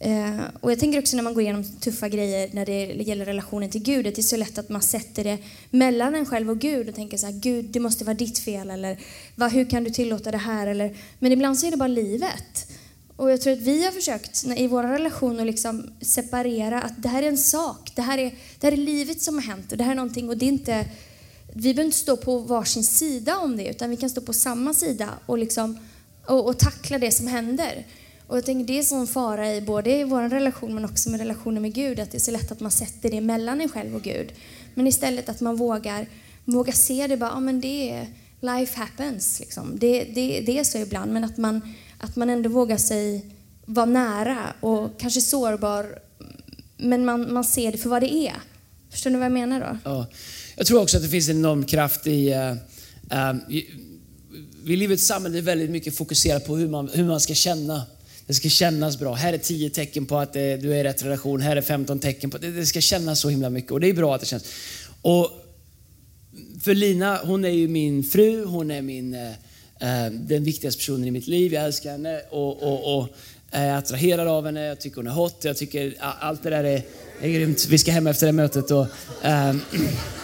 eh, 0.00 0.40
och 0.60 0.72
jag 0.72 0.78
tänker 0.78 0.98
också 0.98 1.16
när 1.16 1.22
man 1.22 1.34
går 1.34 1.42
igenom 1.42 1.64
tuffa 1.64 2.08
grejer 2.08 2.50
när 2.52 2.66
det 2.66 3.02
gäller 3.02 3.24
relationen 3.24 3.70
till 3.70 3.82
Gud, 3.82 4.06
att 4.06 4.14
det 4.14 4.20
är 4.20 4.22
så 4.22 4.36
lätt 4.36 4.58
att 4.58 4.68
man 4.68 4.82
sätter 4.82 5.24
det 5.24 5.38
mellan 5.70 6.14
en 6.14 6.26
själv 6.26 6.50
och 6.50 6.58
Gud 6.58 6.88
och 6.88 6.94
tänker 6.94 7.16
så 7.16 7.26
här, 7.26 7.32
Gud 7.32 7.64
det 7.64 7.80
måste 7.80 8.04
vara 8.04 8.14
ditt 8.14 8.38
fel 8.38 8.70
eller 8.70 8.98
hur 9.50 9.70
kan 9.70 9.84
du 9.84 9.90
tillåta 9.90 10.30
det 10.30 10.38
här? 10.38 10.66
Eller, 10.66 10.96
men 11.18 11.32
ibland 11.32 11.58
så 11.58 11.66
är 11.66 11.70
det 11.70 11.76
bara 11.76 11.88
livet. 11.88 12.68
Och 13.16 13.30
jag 13.30 13.40
tror 13.40 13.52
att 13.52 13.58
vi 13.58 13.84
har 13.84 13.92
försökt 13.92 14.44
i 14.56 14.66
våra 14.66 14.92
relationer 14.92 15.44
liksom 15.44 15.90
separera 16.00 16.82
att 16.82 17.02
det 17.02 17.08
här 17.08 17.22
är 17.22 17.28
en 17.28 17.38
sak. 17.38 17.92
Det 17.94 18.02
här 18.02 18.18
är, 18.18 18.34
det 18.60 18.66
här 18.66 18.72
är 18.72 18.76
livet 18.76 19.22
som 19.22 19.34
har 19.34 19.42
hänt 19.42 19.72
och 19.72 19.78
det 19.78 19.84
här 19.84 19.90
är 19.90 19.96
någonting 19.96 20.28
och 20.28 20.36
det 20.36 20.44
är 20.44 20.48
inte, 20.48 20.86
vi 21.52 21.74
behöver 21.74 21.84
inte 21.84 21.96
stå 21.96 22.16
på 22.16 22.38
varsin 22.38 22.84
sida 22.84 23.38
om 23.38 23.56
det 23.56 23.68
utan 23.68 23.90
vi 23.90 23.96
kan 23.96 24.10
stå 24.10 24.20
på 24.20 24.32
samma 24.32 24.74
sida 24.74 25.08
och, 25.26 25.38
liksom, 25.38 25.78
och, 26.26 26.46
och 26.46 26.58
tackla 26.58 26.98
det 26.98 27.10
som 27.10 27.26
händer. 27.26 27.86
Och 28.26 28.36
jag 28.36 28.44
tänker 28.44 28.66
det 28.66 28.72
är 28.72 28.78
en 28.78 28.84
sån 28.84 29.06
fara 29.06 29.54
i 29.54 29.60
både 29.60 29.90
i 29.90 30.04
vår 30.04 30.28
relation 30.28 30.74
men 30.74 30.84
också 30.84 31.10
med 31.10 31.20
relationen 31.20 31.62
med 31.62 31.74
Gud 31.74 32.00
att 32.00 32.10
det 32.10 32.18
är 32.18 32.20
så 32.20 32.30
lätt 32.30 32.52
att 32.52 32.60
man 32.60 32.70
sätter 32.70 33.10
det 33.10 33.20
mellan 33.20 33.60
en 33.60 33.68
själv 33.68 33.96
och 33.96 34.02
Gud. 34.02 34.32
Men 34.74 34.86
istället 34.86 35.28
att 35.28 35.40
man 35.40 35.56
vågar, 35.56 36.06
vågar 36.44 36.72
se 36.72 37.06
det 37.06 37.16
bara, 37.16 37.30
ja 37.30 37.40
men 37.40 37.60
det 37.60 37.90
är, 37.90 38.06
life 38.40 38.80
happens 38.80 39.40
liksom. 39.40 39.78
Det, 39.78 40.04
det, 40.04 40.40
det 40.40 40.58
är 40.58 40.64
så 40.64 40.78
ibland 40.78 41.12
men 41.12 41.24
att 41.24 41.36
man 41.36 41.60
att 42.02 42.16
man 42.16 42.30
ändå 42.30 42.48
vågar 42.48 42.76
sig 42.76 43.26
vara 43.64 43.86
nära 43.86 44.54
och 44.60 45.00
kanske 45.00 45.20
sårbar, 45.20 45.98
men 46.76 47.04
man, 47.04 47.32
man 47.32 47.44
ser 47.44 47.72
det 47.72 47.78
för 47.78 47.90
vad 47.90 48.02
det 48.02 48.14
är. 48.14 48.34
Förstår 48.90 49.10
ni 49.10 49.16
vad 49.16 49.24
jag 49.24 49.32
menar 49.32 49.60
då? 49.60 49.90
Ja. 49.90 50.06
Jag 50.56 50.66
tror 50.66 50.82
också 50.82 50.96
att 50.96 51.02
det 51.02 51.08
finns 51.08 51.28
en 51.28 51.36
enorm 51.36 51.64
kraft 51.64 52.06
i... 52.06 52.34
Uh, 53.12 53.54
i 53.54 53.66
vi 54.64 54.76
lever 54.76 54.92
i 54.92 54.94
ett 54.94 55.00
samhälle 55.00 55.34
där 55.34 55.42
väldigt 55.42 55.70
mycket 55.70 55.96
fokuserat 55.96 56.46
på 56.46 56.56
hur 56.56 56.68
man, 56.68 56.90
hur 56.94 57.04
man 57.04 57.20
ska 57.20 57.34
känna. 57.34 57.82
Det 58.26 58.34
ska 58.34 58.48
kännas 58.48 58.98
bra. 58.98 59.14
Här 59.14 59.32
är 59.32 59.38
10 59.38 59.70
tecken 59.70 60.06
på 60.06 60.18
att 60.18 60.32
det, 60.32 60.56
du 60.56 60.74
är 60.74 60.76
i 60.76 60.84
rätt 60.84 61.04
relation. 61.04 61.40
Här 61.40 61.56
är 61.56 61.62
15 61.62 61.98
tecken 61.98 62.30
på 62.30 62.38
det, 62.38 62.50
det 62.50 62.66
ska 62.66 62.80
kännas 62.80 63.20
så 63.20 63.28
himla 63.28 63.50
mycket. 63.50 63.70
Och 63.70 63.80
det 63.80 63.88
är 63.88 63.94
bra 63.94 64.14
att 64.14 64.20
det 64.20 64.26
känns. 64.26 64.44
Och 65.02 65.30
för 66.62 66.74
Lina, 66.74 67.20
hon 67.24 67.44
är 67.44 67.48
ju 67.48 67.68
min 67.68 68.04
fru, 68.04 68.44
hon 68.44 68.70
är 68.70 68.82
min, 68.82 69.14
eh, 69.14 70.10
den 70.10 70.44
viktigaste 70.44 70.78
personen 70.78 71.04
i 71.04 71.10
mitt 71.10 71.26
liv. 71.26 71.52
Jag 71.52 71.64
älskar 71.64 71.90
henne 71.90 72.20
och, 72.30 72.62
och, 72.62 72.98
och 72.98 73.08
är 73.50 73.72
attraherad 73.72 74.28
av 74.28 74.44
henne. 74.44 74.64
Jag 74.64 74.80
tycker 74.80 74.96
hon 74.96 75.06
är 75.06 75.10
hot. 75.10 75.44
Jag 75.44 75.56
tycker 75.56 75.94
allt 75.98 76.42
det 76.42 76.50
där 76.50 76.64
är, 76.64 76.82
är 77.20 77.28
grymt. 77.28 77.66
Vi 77.66 77.78
ska 77.78 77.92
hem 77.92 78.06
efter 78.06 78.26
det 78.26 78.32
mötet. 78.32 78.70
Och, 78.70 78.86
ehm, 79.22 79.60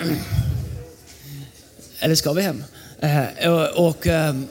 eller 1.98 2.14
ska 2.14 2.32
vi 2.32 2.42
hem? 2.42 2.64
Eh, 3.00 3.52
och, 3.52 3.88
och, 3.88 4.06
ehm, 4.06 4.48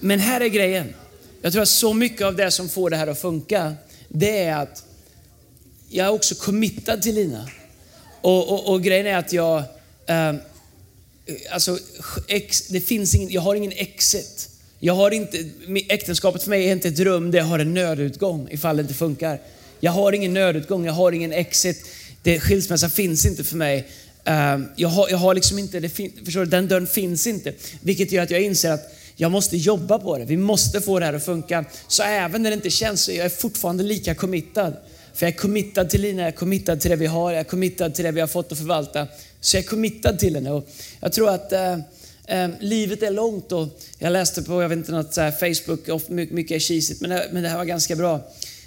men 0.00 0.20
här 0.20 0.40
är 0.40 0.48
grejen. 0.48 0.94
Jag 1.42 1.52
tror 1.52 1.62
att 1.62 1.68
så 1.68 1.94
mycket 1.94 2.26
av 2.26 2.36
det 2.36 2.50
som 2.50 2.68
får 2.68 2.90
det 2.90 2.96
här 2.96 3.06
att 3.06 3.20
funka, 3.20 3.74
det 4.08 4.38
är 4.38 4.56
att 4.56 4.84
jag 5.88 6.06
är 6.06 6.12
också 6.12 6.34
committad 6.34 7.02
till 7.02 7.14
Lina. 7.14 7.48
Och, 8.20 8.48
och, 8.48 8.72
och 8.72 8.82
grejen 8.82 9.06
är 9.06 9.16
att 9.16 9.32
jag, 9.32 9.62
eh, 10.06 10.34
alltså, 11.50 11.78
ex, 12.28 12.66
det 12.68 12.80
finns 12.80 13.14
ingen, 13.14 13.30
jag 13.30 13.40
har 13.40 13.54
ingen 13.54 13.72
exit. 13.72 14.48
Jag 14.78 14.94
har 14.94 15.10
inte, 15.10 15.50
äktenskapet 15.88 16.42
för 16.42 16.50
mig 16.50 16.68
är 16.68 16.72
inte 16.72 16.88
ett 16.88 16.98
rum 16.98 17.30
där 17.30 17.38
jag 17.38 17.46
har 17.46 17.58
en 17.58 17.74
nödutgång 17.74 18.48
ifall 18.50 18.76
det 18.76 18.82
inte 18.82 18.94
funkar. 18.94 19.40
Jag 19.80 19.92
har 19.92 20.12
ingen 20.12 20.34
nödutgång, 20.34 20.86
jag 20.86 20.92
har 20.92 21.12
ingen 21.12 21.32
exit. 21.32 21.86
Det, 22.22 22.40
skilsmässa 22.40 22.88
finns 22.88 23.26
inte 23.26 23.44
för 23.44 23.56
mig. 23.56 23.88
Ehm, 24.26 24.66
jag, 24.76 24.88
har, 24.88 25.08
jag 25.10 25.18
har 25.18 25.34
liksom 25.34 25.58
inte, 25.58 25.80
det 25.80 25.88
fin, 25.88 26.12
förstår 26.24 26.40
du, 26.40 26.46
den 26.46 26.68
dörren 26.68 26.86
finns 26.86 27.26
inte. 27.26 27.52
Vilket 27.80 28.12
gör 28.12 28.22
att 28.22 28.30
jag 28.30 28.40
inser 28.42 28.70
att 28.70 28.92
jag 29.16 29.30
måste 29.30 29.56
jobba 29.56 29.98
på 29.98 30.18
det. 30.18 30.24
Vi 30.24 30.36
måste 30.36 30.80
få 30.80 30.98
det 30.98 31.06
här 31.06 31.12
att 31.14 31.24
funka. 31.24 31.64
Så 31.88 32.02
även 32.02 32.42
när 32.42 32.50
det 32.50 32.54
inte 32.54 32.70
känns 32.70 33.02
så 33.04 33.10
är 33.10 33.16
jag 33.18 33.32
fortfarande 33.32 33.84
lika 33.84 34.14
committad. 34.14 34.76
För 35.14 35.26
jag 35.26 35.34
är 35.34 35.38
committad 35.38 35.90
till 35.90 36.00
Lina, 36.00 36.22
jag 36.22 36.28
är 36.28 36.32
committad 36.36 36.80
till 36.80 36.90
det 36.90 36.96
vi 36.96 37.06
har, 37.06 37.30
jag 37.32 37.40
är 37.40 37.44
committad 37.44 37.94
till 37.94 38.04
det 38.04 38.10
vi 38.10 38.20
har 38.20 38.28
fått 38.28 38.52
att 38.52 38.58
förvalta. 38.58 39.06
Så 39.40 39.56
jag 39.56 39.64
är 39.64 39.68
committad 39.68 40.18
till 40.18 40.34
henne. 40.34 40.50
Och 40.50 40.68
jag 41.00 41.12
tror 41.12 41.30
att 41.30 41.52
eh, 41.52 41.72
eh, 42.26 42.48
livet 42.60 43.02
är 43.02 43.10
långt 43.10 43.52
och 43.52 43.68
jag 43.98 44.12
läste 44.12 44.42
på, 44.42 44.62
jag 44.62 44.68
vet 44.68 44.78
inte, 44.78 44.92
något 44.92 45.14
så 45.14 45.20
här 45.20 45.54
Facebook, 45.54 46.08
mycket, 46.30 46.54
är 46.54 46.58
kisigt, 46.58 47.00
men, 47.00 47.10
det- 47.10 47.28
men 47.32 47.42
det 47.42 47.48
här 47.48 47.56
var 47.56 47.64
ganska 47.64 47.96
bra. 47.96 48.20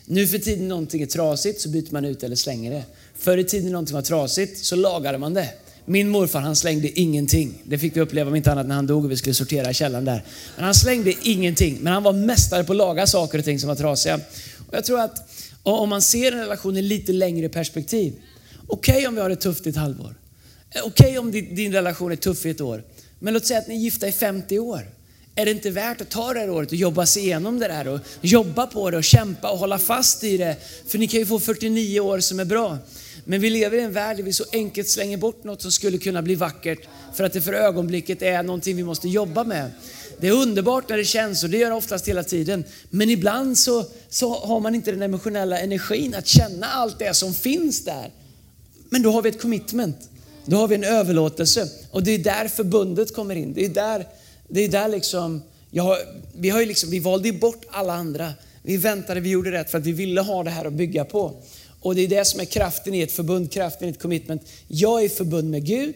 Nu 0.05 0.27
för 0.27 0.37
tiden 0.39 0.59
när 0.61 0.69
någonting 0.69 1.01
är 1.01 1.05
trasigt 1.05 1.61
så 1.61 1.69
byter 1.69 1.91
man 1.91 2.05
ut 2.05 2.23
eller 2.23 2.35
slänger 2.35 2.71
det. 2.71 2.83
Förr 3.19 3.37
i 3.37 3.43
tiden 3.43 3.65
när 3.65 3.71
någonting 3.71 3.95
var 3.95 4.01
trasigt 4.01 4.65
så 4.65 4.75
lagade 4.75 5.17
man 5.17 5.33
det. 5.33 5.49
Min 5.85 6.09
morfar 6.09 6.39
han 6.39 6.55
slängde 6.55 6.99
ingenting. 6.99 7.61
Det 7.63 7.77
fick 7.77 7.95
vi 7.95 8.01
uppleva 8.01 8.29
om 8.29 8.35
inte 8.35 8.51
annat 8.51 8.67
när 8.67 8.75
han 8.75 8.87
dog 8.87 9.05
och 9.05 9.11
vi 9.11 9.17
skulle 9.17 9.33
sortera 9.33 9.71
i 9.71 9.73
källaren 9.73 10.05
där. 10.05 10.23
Men 10.55 10.65
han 10.65 10.75
slängde 10.75 11.13
ingenting. 11.23 11.77
Men 11.81 11.93
han 11.93 12.03
var 12.03 12.13
mästare 12.13 12.63
på 12.63 12.73
att 12.73 12.77
laga 12.77 13.07
saker 13.07 13.39
och 13.39 13.45
ting 13.45 13.59
som 13.59 13.67
var 13.67 13.75
trasiga. 13.75 14.15
Och 14.67 14.73
jag 14.73 14.85
tror 14.85 14.99
att 14.99 15.29
om 15.63 15.89
man 15.89 16.01
ser 16.01 16.31
en 16.31 16.39
relation 16.39 16.77
i 16.77 16.81
lite 16.81 17.11
längre 17.11 17.49
perspektiv. 17.49 18.13
Okej 18.67 19.07
om 19.07 19.15
vi 19.15 19.21
har 19.21 19.29
det 19.29 19.35
tufft 19.35 19.67
i 19.67 19.69
ett 19.69 19.75
halvår. 19.75 20.15
Okej 20.69 20.81
Okej 20.85 21.19
om 21.19 21.31
din, 21.31 21.55
din 21.55 21.71
relation 21.71 22.11
är 22.11 22.15
tuff 22.15 22.45
i 22.45 22.49
ett 22.49 22.61
år. 22.61 22.83
Men 23.19 23.33
låt 23.33 23.45
säga 23.45 23.59
att 23.59 23.67
ni 23.67 23.75
är 23.75 23.79
gifta 23.79 24.07
i 24.07 24.11
50 24.11 24.59
år. 24.59 24.89
Är 25.35 25.45
det 25.45 25.51
inte 25.51 25.69
värt 25.69 26.01
att 26.01 26.09
ta 26.09 26.33
det 26.33 26.39
här 26.39 26.49
året 26.49 26.69
och 26.69 26.75
jobba 26.75 27.05
sig 27.05 27.23
igenom 27.23 27.59
det 27.59 27.67
där 27.67 27.87
och 27.87 27.99
jobba 28.21 28.67
på 28.67 28.91
det 28.91 28.97
och 28.97 29.03
kämpa 29.03 29.51
och 29.51 29.57
hålla 29.57 29.79
fast 29.79 30.23
i 30.23 30.37
det? 30.37 30.55
För 30.87 30.97
ni 30.97 31.07
kan 31.07 31.19
ju 31.19 31.25
få 31.25 31.39
49 31.39 31.99
år 31.99 32.19
som 32.19 32.39
är 32.39 32.45
bra. 32.45 32.77
Men 33.29 33.41
vi 33.41 33.49
lever 33.49 33.77
i 33.77 33.81
en 33.81 33.91
värld 33.91 34.17
där 34.17 34.23
vi 34.23 34.33
så 34.33 34.43
enkelt 34.51 34.89
slänger 34.89 35.17
bort 35.17 35.43
något 35.43 35.61
som 35.61 35.71
skulle 35.71 35.97
kunna 35.97 36.21
bli 36.21 36.35
vackert 36.35 36.79
för 37.13 37.23
att 37.23 37.33
det 37.33 37.41
för 37.41 37.53
ögonblicket 37.53 38.21
är 38.21 38.43
någonting 38.43 38.75
vi 38.75 38.83
måste 38.83 39.09
jobba 39.09 39.43
med. 39.43 39.71
Det 40.19 40.27
är 40.27 40.31
underbart 40.31 40.89
när 40.89 40.97
det 40.97 41.05
känns 41.05 41.43
och 41.43 41.49
det 41.49 41.57
gör 41.57 41.69
det 41.69 41.75
oftast 41.75 42.07
hela 42.07 42.23
tiden. 42.23 42.63
Men 42.89 43.09
ibland 43.09 43.57
så, 43.57 43.85
så 44.09 44.33
har 44.33 44.59
man 44.59 44.75
inte 44.75 44.91
den 44.91 45.01
emotionella 45.01 45.59
energin 45.59 46.15
att 46.15 46.27
känna 46.27 46.67
allt 46.67 46.99
det 46.99 47.13
som 47.13 47.33
finns 47.33 47.83
där. 47.83 48.11
Men 48.89 49.01
då 49.01 49.11
har 49.11 49.21
vi 49.21 49.29
ett 49.29 49.41
commitment. 49.41 50.09
Då 50.45 50.57
har 50.57 50.67
vi 50.67 50.75
en 50.75 50.83
överlåtelse. 50.83 51.69
Och 51.91 52.03
det 52.03 52.11
är 52.11 52.19
där 52.19 52.47
förbundet 52.47 53.15
kommer 53.15 53.35
in. 53.35 53.53
Det 53.53 53.65
är 53.65 53.69
där, 53.69 54.07
det 54.47 54.61
är 54.61 54.69
där 54.69 54.87
liksom, 54.87 55.41
jag 55.71 55.83
har, 55.83 55.97
vi, 56.37 56.49
har 56.49 56.59
ju 56.59 56.65
liksom, 56.65 56.89
vi 56.89 56.99
valde 56.99 57.27
ju 57.27 57.39
bort 57.39 57.65
alla 57.71 57.93
andra. 57.93 58.33
Vi 58.63 58.77
väntade, 58.77 59.19
vi 59.19 59.29
gjorde 59.29 59.51
rätt 59.51 59.71
för 59.71 59.77
att 59.77 59.85
vi 59.85 59.91
ville 59.91 60.21
ha 60.21 60.43
det 60.43 60.49
här 60.49 60.65
att 60.65 60.73
bygga 60.73 61.05
på. 61.05 61.35
Och 61.81 61.95
det 61.95 62.01
är 62.01 62.07
det 62.07 62.25
som 62.25 62.39
är 62.39 62.45
kraften 62.45 62.93
i 62.93 63.01
ett 63.01 63.11
förbund, 63.11 63.51
kraften 63.51 63.87
i 63.87 63.91
ett 63.91 64.01
commitment. 64.01 64.41
Jag 64.67 65.01
är 65.01 65.05
i 65.05 65.09
förbund 65.09 65.49
med 65.49 65.65
Gud 65.65 65.95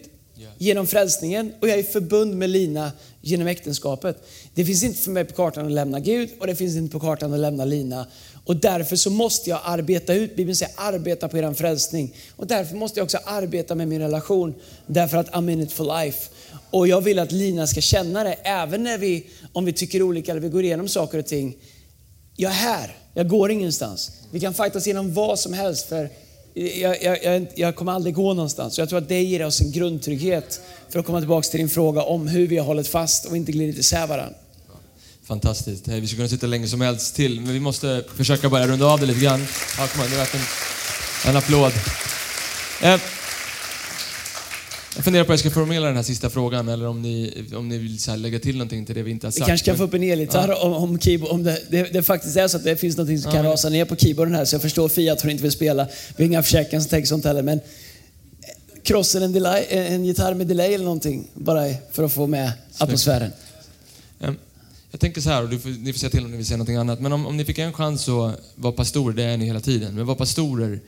genom 0.58 0.86
frälsningen 0.86 1.52
och 1.60 1.68
jag 1.68 1.74
är 1.74 1.80
i 1.80 1.82
förbund 1.82 2.36
med 2.36 2.50
Lina 2.50 2.92
genom 3.20 3.46
äktenskapet. 3.46 4.16
Det 4.54 4.64
finns 4.64 4.82
inte 4.82 4.98
för 4.98 5.10
mig 5.10 5.24
på 5.24 5.34
kartan 5.34 5.66
att 5.66 5.72
lämna 5.72 6.00
Gud 6.00 6.30
och 6.40 6.46
det 6.46 6.56
finns 6.56 6.76
inte 6.76 6.92
på 6.92 7.00
kartan 7.00 7.32
att 7.32 7.40
lämna 7.40 7.64
Lina. 7.64 8.06
Och 8.44 8.56
därför 8.56 8.96
så 8.96 9.10
måste 9.10 9.50
jag 9.50 9.60
arbeta 9.64 10.14
ut, 10.14 10.36
Bibeln 10.36 10.56
säger 10.56 10.74
arbeta 10.76 11.28
på 11.28 11.38
er 11.38 11.54
frälsning. 11.54 12.14
Och 12.36 12.46
därför 12.46 12.76
måste 12.76 13.00
jag 13.00 13.04
också 13.04 13.18
arbeta 13.24 13.74
med 13.74 13.88
min 13.88 14.00
relation. 14.00 14.54
Därför 14.86 15.16
att 15.16 15.30
I'm 15.30 15.52
in 15.52 15.60
it 15.60 15.72
for 15.72 16.04
life. 16.04 16.30
Och 16.70 16.88
jag 16.88 17.00
vill 17.00 17.18
att 17.18 17.32
Lina 17.32 17.66
ska 17.66 17.80
känna 17.80 18.24
det 18.24 18.32
även 18.32 18.82
när 18.82 18.98
vi, 18.98 19.26
om 19.52 19.64
vi 19.64 19.72
tycker 19.72 20.02
olika 20.02 20.32
eller 20.32 20.40
vi 20.40 20.48
går 20.48 20.64
igenom 20.64 20.88
saker 20.88 21.18
och 21.18 21.26
ting. 21.26 21.56
Jag 22.36 22.50
är 22.50 22.56
här, 22.56 22.96
jag 23.14 23.28
går 23.28 23.50
ingenstans. 23.50 24.10
Vi 24.30 24.40
kan 24.40 24.54
fightas 24.54 24.86
genom 24.86 25.14
vad 25.14 25.38
som 25.38 25.52
helst 25.52 25.88
för 25.88 26.10
jag, 26.54 27.02
jag, 27.02 27.24
jag, 27.24 27.46
jag 27.54 27.76
kommer 27.76 27.92
aldrig 27.92 28.14
gå 28.14 28.34
någonstans. 28.34 28.74
Så 28.74 28.80
jag 28.80 28.88
tror 28.88 28.98
att 28.98 29.08
det 29.08 29.22
ger 29.22 29.46
oss 29.46 29.60
en 29.60 29.72
grundtrygghet 29.72 30.60
för 30.88 30.98
att 30.98 31.06
komma 31.06 31.18
tillbaka 31.20 31.48
till 31.48 31.60
din 31.60 31.68
fråga 31.68 32.02
om 32.02 32.28
hur 32.28 32.46
vi 32.46 32.56
har 32.56 32.66
hållit 32.66 32.88
fast 32.88 33.24
och 33.24 33.36
inte 33.36 33.52
glidit 33.52 33.78
isär 33.78 34.06
varandra. 34.06 34.36
Fantastiskt. 35.24 35.88
Vi 35.88 36.06
skulle 36.06 36.16
kunna 36.16 36.28
sitta 36.28 36.46
länge 36.46 36.68
som 36.68 36.80
helst 36.80 37.16
till, 37.16 37.40
men 37.40 37.52
vi 37.52 37.60
måste 37.60 38.04
försöka 38.16 38.48
bara 38.48 38.66
runda 38.66 38.86
av 38.86 39.00
det 39.00 39.06
lite 39.06 39.20
grann. 39.20 39.46
Ja, 39.78 39.86
kom 39.86 40.00
igen, 40.00 40.10
det 40.10 40.16
är 40.16 40.18
värt 40.18 40.34
en, 40.34 41.30
en 41.30 41.36
applåd. 41.36 41.72
Eh, 42.82 43.00
jag 45.04 45.06
funderar 45.06 45.24
på 45.24 45.28
om 45.28 45.32
jag 45.32 45.40
ska 45.40 45.50
formulera 45.50 45.84
den 45.86 45.96
här 45.96 46.02
sista 46.02 46.30
frågan 46.30 46.68
eller 46.68 46.86
om 46.86 47.02
ni, 47.02 47.44
om 47.56 47.68
ni 47.68 47.78
vill 47.78 47.98
så 48.02 48.16
lägga 48.16 48.38
till 48.38 48.56
någonting 48.56 48.86
till 48.86 48.94
det 48.94 49.02
vi 49.02 49.10
inte 49.10 49.26
har 49.26 49.32
Vi 49.32 49.38
sagt. 49.38 49.48
kanske 49.48 49.66
kan 49.66 49.76
få 49.76 49.84
upp 49.84 49.94
en 49.94 50.02
elgitarr 50.02 50.64
om, 50.64 50.72
om 50.72 50.98
keyboard. 51.00 51.30
Om 51.30 51.42
det, 51.42 51.58
det, 51.70 51.82
det 51.92 52.02
faktiskt 52.02 52.36
är 52.36 52.48
så 52.48 52.56
att 52.56 52.64
det 52.64 52.76
finns 52.76 52.96
något 52.96 53.20
som 53.20 53.32
kan 53.32 53.44
Ja. 53.44 53.52
rasa 53.52 53.68
ner 53.68 53.84
på 53.84 53.96
keyboarden 53.96 54.34
här. 54.34 54.44
Så 54.44 54.54
jag 54.54 54.62
förstår 54.62 54.88
Fia 54.88 55.12
att 55.12 55.20
hon 55.22 55.30
inte 55.30 55.42
vill 55.42 55.52
spela. 55.52 55.88
Vi 56.16 56.24
har 56.24 56.28
inga 56.28 56.42
försäkringar 56.42 56.80
som 56.80 56.90
tänker 56.90 57.06
sånt 57.06 57.24
heller. 57.24 57.42
Men 57.42 57.60
krossen 58.82 59.22
en, 59.22 59.32
delay, 59.32 59.64
en 59.70 60.04
gitarr 60.04 60.34
med 60.34 60.46
delay 60.46 60.74
eller 60.74 60.84
någonting. 60.84 61.28
Bara 61.34 61.74
för 61.92 62.02
att 62.04 62.12
få 62.12 62.26
med 62.26 62.52
atmosfären. 62.78 63.32
Eh, 64.20 64.30
Jag 64.90 65.00
tänker 65.00 65.20
så 65.20 65.30
här, 65.30 65.42
och 65.54 65.60
får, 65.62 65.68
ni 65.84 65.92
får 65.92 65.98
säga 66.00 66.10
till 66.10 66.24
om 66.24 66.30
ni 66.30 66.36
vill 66.36 66.46
säga 66.46 66.56
någonting 66.56 66.76
annat. 66.76 67.00
Men 67.00 67.12
om, 67.12 67.26
om 67.26 67.36
ni 67.36 67.44
fick 67.44 67.58
en 67.58 67.72
chans 67.72 68.08
att 68.08 68.40
vara 68.54 68.72
pastor, 68.72 69.12
det 69.12 69.22
är 69.24 69.36
ni 69.36 69.44
hela 69.46 69.60
tiden, 69.60 69.94
men 69.94 70.06
vara 70.06 70.16
pastorer 70.16 70.80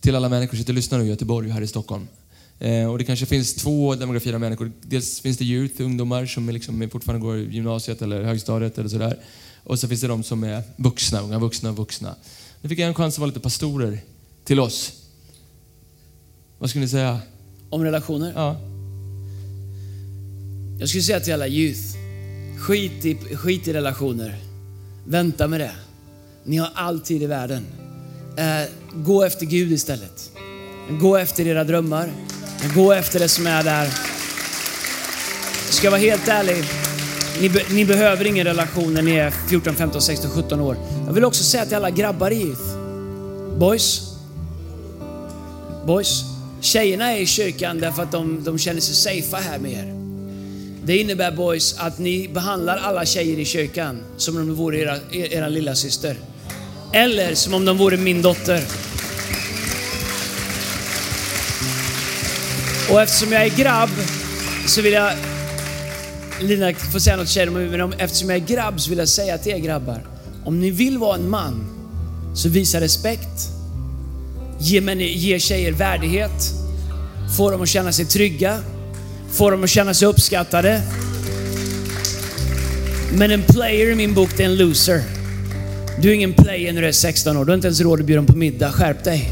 till 0.00 0.14
alla 0.16 0.28
människor 0.28 0.50
som 0.50 0.58
sitter 0.58 0.72
och 0.72 0.76
lyssnar 0.76 0.98
nu 0.98 1.04
i 1.04 1.08
Göteborg 1.08 1.48
och 1.48 1.54
här 1.54 1.62
i 1.62 1.66
Stockholm. 1.66 2.08
Eh, 2.58 2.90
och 2.90 2.98
det 2.98 3.04
kanske 3.04 3.26
finns 3.26 3.54
två 3.54 3.94
demografier 3.94 4.34
av 4.34 4.40
människor. 4.40 4.72
Dels 4.82 5.20
finns 5.20 5.36
det 5.38 5.44
youth, 5.44 5.82
ungdomar 5.82 6.26
som 6.26 6.48
liksom 6.48 6.90
fortfarande 6.90 7.26
går 7.26 7.38
i 7.38 7.50
gymnasiet 7.50 8.02
eller 8.02 8.22
högstadiet 8.22 8.78
eller 8.78 8.88
sådär. 8.88 9.18
Och 9.64 9.78
så 9.78 9.88
finns 9.88 10.00
det 10.00 10.08
de 10.08 10.22
som 10.22 10.44
är 10.44 10.62
vuxna, 10.76 11.20
unga 11.20 11.38
vuxna 11.38 11.70
och 11.70 11.76
vuxna. 11.76 12.14
Nu 12.60 12.68
fick 12.68 12.78
jag 12.78 12.88
en 12.88 12.94
chans 12.94 13.14
att 13.14 13.18
vara 13.18 13.26
lite 13.26 13.40
pastorer 13.40 14.00
till 14.44 14.60
oss. 14.60 14.92
Vad 16.58 16.70
skulle 16.70 16.84
ni 16.84 16.88
säga? 16.88 17.18
Om 17.70 17.84
relationer. 17.84 18.32
Ja. 18.36 18.56
Jag 20.80 20.88
skulle 20.88 21.02
säga 21.02 21.20
till 21.20 21.32
alla 21.32 21.48
youth. 21.48 21.80
Skit 22.58 23.04
i, 23.04 23.14
skit 23.14 23.68
i 23.68 23.72
relationer. 23.72 24.36
Vänta 25.06 25.48
med 25.48 25.60
det. 25.60 25.72
Ni 26.44 26.56
har 26.56 26.70
all 26.74 27.00
tid 27.00 27.22
i 27.22 27.26
världen. 27.26 27.66
Eh, 28.36 28.68
gå 28.94 29.22
efter 29.22 29.46
Gud 29.46 29.72
istället. 29.72 30.32
Gå 31.00 31.16
efter 31.16 31.46
era 31.46 31.64
drömmar. 31.64 32.10
Gå 32.74 32.92
efter 32.92 33.18
det 33.18 33.28
som 33.28 33.46
är 33.46 33.62
där. 33.62 33.88
Ska 35.70 35.86
jag 35.86 35.90
vara 35.90 36.00
helt 36.00 36.28
ärlig. 36.28 36.64
Ni, 37.40 37.48
be, 37.48 37.62
ni 37.70 37.84
behöver 37.84 38.24
ingen 38.26 38.46
relation 38.46 38.94
när 38.94 39.02
ni 39.02 39.14
är 39.14 39.30
14, 39.30 39.74
15, 39.74 40.02
16, 40.02 40.30
17 40.30 40.60
år. 40.60 40.76
Jag 41.06 41.12
vill 41.12 41.24
också 41.24 41.44
säga 41.44 41.66
till 41.66 41.76
alla 41.76 41.90
grabbar 41.90 42.30
i 42.30 42.42
youth. 42.42 42.62
Boys. 43.58 44.00
Boys. 45.86 46.22
Tjejerna 46.60 47.12
är 47.12 47.20
i 47.20 47.26
kyrkan 47.26 47.80
därför 47.80 48.02
att 48.02 48.12
de, 48.12 48.44
de 48.44 48.58
känner 48.58 48.80
sig 48.80 49.22
safea 49.22 49.50
här 49.50 49.58
med 49.58 49.72
er. 49.72 49.94
Det 50.84 50.98
innebär 50.98 51.32
boys 51.32 51.74
att 51.78 51.98
ni 51.98 52.28
behandlar 52.28 52.76
alla 52.76 53.04
tjejer 53.04 53.38
i 53.38 53.44
kyrkan 53.44 54.00
som 54.16 54.36
om 54.36 54.46
de 54.46 54.54
vore 54.54 54.78
era, 54.78 54.96
era 55.12 55.48
lilla 55.48 55.74
syster. 55.74 56.16
Eller 56.92 57.34
som 57.34 57.54
om 57.54 57.64
de 57.64 57.78
vore 57.78 57.96
min 57.96 58.22
dotter. 58.22 58.62
Och 62.90 63.02
eftersom 63.02 63.32
jag 63.32 63.44
är 63.44 63.56
grabb 63.56 63.90
så 64.66 64.82
vill 64.82 64.92
jag... 64.92 65.12
Lina 66.40 66.74
får 66.74 66.98
säga 66.98 67.16
något 67.16 67.26
till 67.26 67.34
tjejer, 67.34 67.50
men 67.50 67.80
om, 67.80 67.92
eftersom 67.98 68.30
jag 68.30 68.38
är 68.38 68.46
grabb 68.46 68.80
så 68.80 68.90
vill 68.90 68.98
jag 68.98 69.08
säga 69.08 69.38
till 69.38 69.52
er 69.52 69.58
grabbar. 69.58 70.02
Om 70.44 70.60
ni 70.60 70.70
vill 70.70 70.98
vara 70.98 71.16
en 71.16 71.30
man, 71.30 71.66
så 72.34 72.48
visa 72.48 72.80
respekt. 72.80 73.48
Ge, 74.60 74.80
män, 74.80 75.00
ge 75.00 75.38
tjejer 75.38 75.72
värdighet. 75.72 76.52
Få 77.36 77.50
dem 77.50 77.62
att 77.62 77.68
känna 77.68 77.92
sig 77.92 78.04
trygga. 78.04 78.58
Få 79.32 79.50
dem 79.50 79.64
att 79.64 79.70
känna 79.70 79.94
sig 79.94 80.08
uppskattade. 80.08 80.82
Men 83.12 83.30
en 83.30 83.42
player 83.42 83.90
i 83.90 83.94
min 83.94 84.14
bok, 84.14 84.30
det 84.36 84.42
är 84.42 84.46
en 84.46 84.56
loser. 84.56 85.02
Du 86.02 86.10
är 86.10 86.14
ingen 86.14 86.32
player 86.32 86.72
när 86.72 86.82
du 86.82 86.88
är 86.88 86.92
16 86.92 87.36
år. 87.36 87.44
Du 87.44 87.50
har 87.50 87.54
inte 87.54 87.68
ens 87.68 87.80
råd 87.80 88.00
att 88.00 88.06
bjuda 88.06 88.18
dem 88.18 88.26
på 88.26 88.36
middag. 88.36 88.72
Skärp 88.72 89.04
dig. 89.04 89.30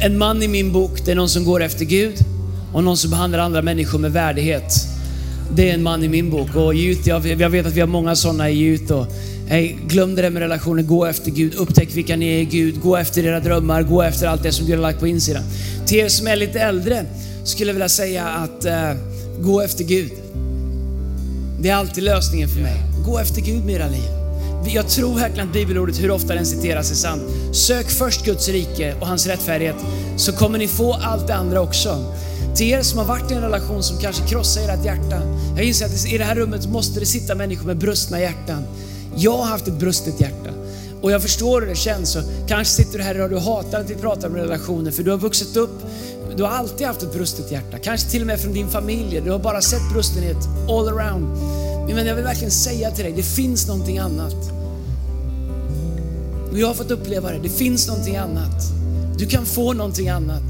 En 0.00 0.18
man 0.18 0.42
i 0.42 0.48
min 0.48 0.72
bok, 0.72 1.04
det 1.04 1.10
är 1.10 1.14
någon 1.14 1.28
som 1.28 1.44
går 1.44 1.62
efter 1.62 1.84
Gud 1.84 2.14
och 2.72 2.84
någon 2.84 2.96
som 2.96 3.10
behandlar 3.10 3.38
andra 3.38 3.62
människor 3.62 3.98
med 3.98 4.12
värdighet. 4.12 4.74
Det 5.54 5.70
är 5.70 5.74
en 5.74 5.82
man 5.82 6.04
i 6.04 6.08
min 6.08 6.30
bok. 6.30 6.56
Och 6.56 6.74
youth, 6.74 7.08
jag, 7.08 7.20
vet 7.20 7.66
att 7.66 7.72
vi 7.72 7.80
har 7.80 7.86
många 7.86 8.16
sådana 8.16 8.50
i 8.50 8.58
youth. 8.58 8.92
Och, 8.92 9.06
hey, 9.46 9.76
glöm 9.86 10.14
det 10.14 10.22
där 10.22 10.30
med 10.30 10.42
relationer, 10.42 10.82
gå 10.82 11.06
efter 11.06 11.30
Gud, 11.30 11.54
upptäck 11.54 11.96
vilka 11.96 12.16
ni 12.16 12.26
är 12.26 12.38
i 12.38 12.44
Gud, 12.44 12.80
gå 12.80 12.96
efter 12.96 13.24
era 13.24 13.40
drömmar, 13.40 13.82
gå 13.82 14.02
efter 14.02 14.26
allt 14.26 14.42
det 14.42 14.52
som 14.52 14.66
Gud 14.66 14.74
har 14.74 14.82
lagt 14.82 15.00
på 15.00 15.06
insidan. 15.06 15.42
Till 15.86 15.98
er 15.98 16.08
som 16.08 16.26
är 16.26 16.36
lite 16.36 16.60
äldre 16.60 17.06
skulle 17.44 17.68
jag 17.68 17.74
vilja 17.74 17.88
säga 17.88 18.24
att 18.24 18.66
uh, 18.66 19.00
gå 19.40 19.60
efter 19.60 19.84
Gud. 19.84 20.12
Det 21.60 21.68
är 21.68 21.74
alltid 21.74 22.04
lösningen 22.04 22.48
för 22.48 22.60
mig. 22.60 22.76
Gå 23.06 23.18
efter 23.18 23.40
Gud 23.40 23.64
med 23.64 23.74
era 23.74 23.88
liv. 23.88 24.21
Jag 24.66 24.88
tror 24.88 25.14
verkligen 25.14 25.48
att 25.48 25.54
bibelordet, 25.54 26.00
hur 26.00 26.10
ofta 26.10 26.34
den 26.34 26.46
citeras, 26.46 26.90
är 26.90 26.94
sant. 26.94 27.22
Sök 27.52 27.90
först 27.90 28.24
Guds 28.24 28.48
rike 28.48 28.94
och 29.00 29.06
hans 29.06 29.26
rättfärdighet 29.26 29.76
så 30.16 30.32
kommer 30.32 30.58
ni 30.58 30.68
få 30.68 30.92
allt 30.92 31.26
det 31.26 31.34
andra 31.34 31.60
också. 31.60 32.14
Till 32.56 32.66
er 32.66 32.82
som 32.82 32.98
har 32.98 33.06
varit 33.06 33.30
i 33.30 33.34
en 33.34 33.42
relation 33.42 33.82
som 33.82 33.98
kanske 33.98 34.26
krossar 34.26 34.62
ert 34.62 34.84
hjärta. 34.84 35.22
Jag 35.56 35.64
inser 35.64 35.86
att 35.86 36.06
i 36.06 36.18
det 36.18 36.24
här 36.24 36.34
rummet 36.34 36.66
måste 36.66 37.00
det 37.00 37.06
sitta 37.06 37.34
människor 37.34 37.66
med 37.66 37.78
brustna 37.78 38.20
hjärtan. 38.20 38.64
Jag 39.16 39.36
har 39.36 39.44
haft 39.44 39.68
ett 39.68 39.78
brustet 39.78 40.20
hjärta. 40.20 40.50
Och 41.02 41.12
jag 41.12 41.22
förstår 41.22 41.60
hur 41.60 41.68
det 41.68 41.76
känns. 41.76 42.16
Kanske 42.48 42.74
sitter 42.74 42.98
du 42.98 43.04
här 43.04 43.14
idag 43.14 43.24
och 43.24 43.30
du 43.30 43.38
hatar 43.38 43.80
att 43.80 43.90
vi 43.90 43.94
pratar 43.94 44.28
om 44.28 44.36
relationer 44.36 44.90
för 44.90 45.02
du 45.02 45.10
har 45.10 45.18
vuxit 45.18 45.56
upp, 45.56 45.82
du 46.36 46.42
har 46.42 46.50
alltid 46.50 46.86
haft 46.86 47.02
ett 47.02 47.12
brustet 47.12 47.52
hjärta. 47.52 47.78
Kanske 47.78 48.10
till 48.10 48.20
och 48.20 48.26
med 48.26 48.40
från 48.40 48.52
din 48.52 48.68
familj. 48.68 49.20
Du 49.24 49.30
har 49.30 49.38
bara 49.38 49.62
sett 49.62 49.92
brustenhet 49.92 50.36
all 50.68 50.88
around. 50.88 51.38
Men 51.86 52.06
jag 52.06 52.14
vill 52.14 52.24
verkligen 52.24 52.50
säga 52.50 52.90
till 52.90 53.04
dig, 53.04 53.12
det 53.16 53.22
finns 53.22 53.68
någonting 53.68 53.98
annat. 53.98 54.34
Och 56.50 56.58
jag 56.58 56.66
har 56.66 56.74
fått 56.74 56.90
uppleva 56.90 57.32
det, 57.32 57.38
det 57.42 57.48
finns 57.48 57.88
någonting 57.88 58.16
annat. 58.16 58.62
Du 59.18 59.26
kan 59.26 59.46
få 59.46 59.72
någonting 59.72 60.08
annat. 60.08 60.42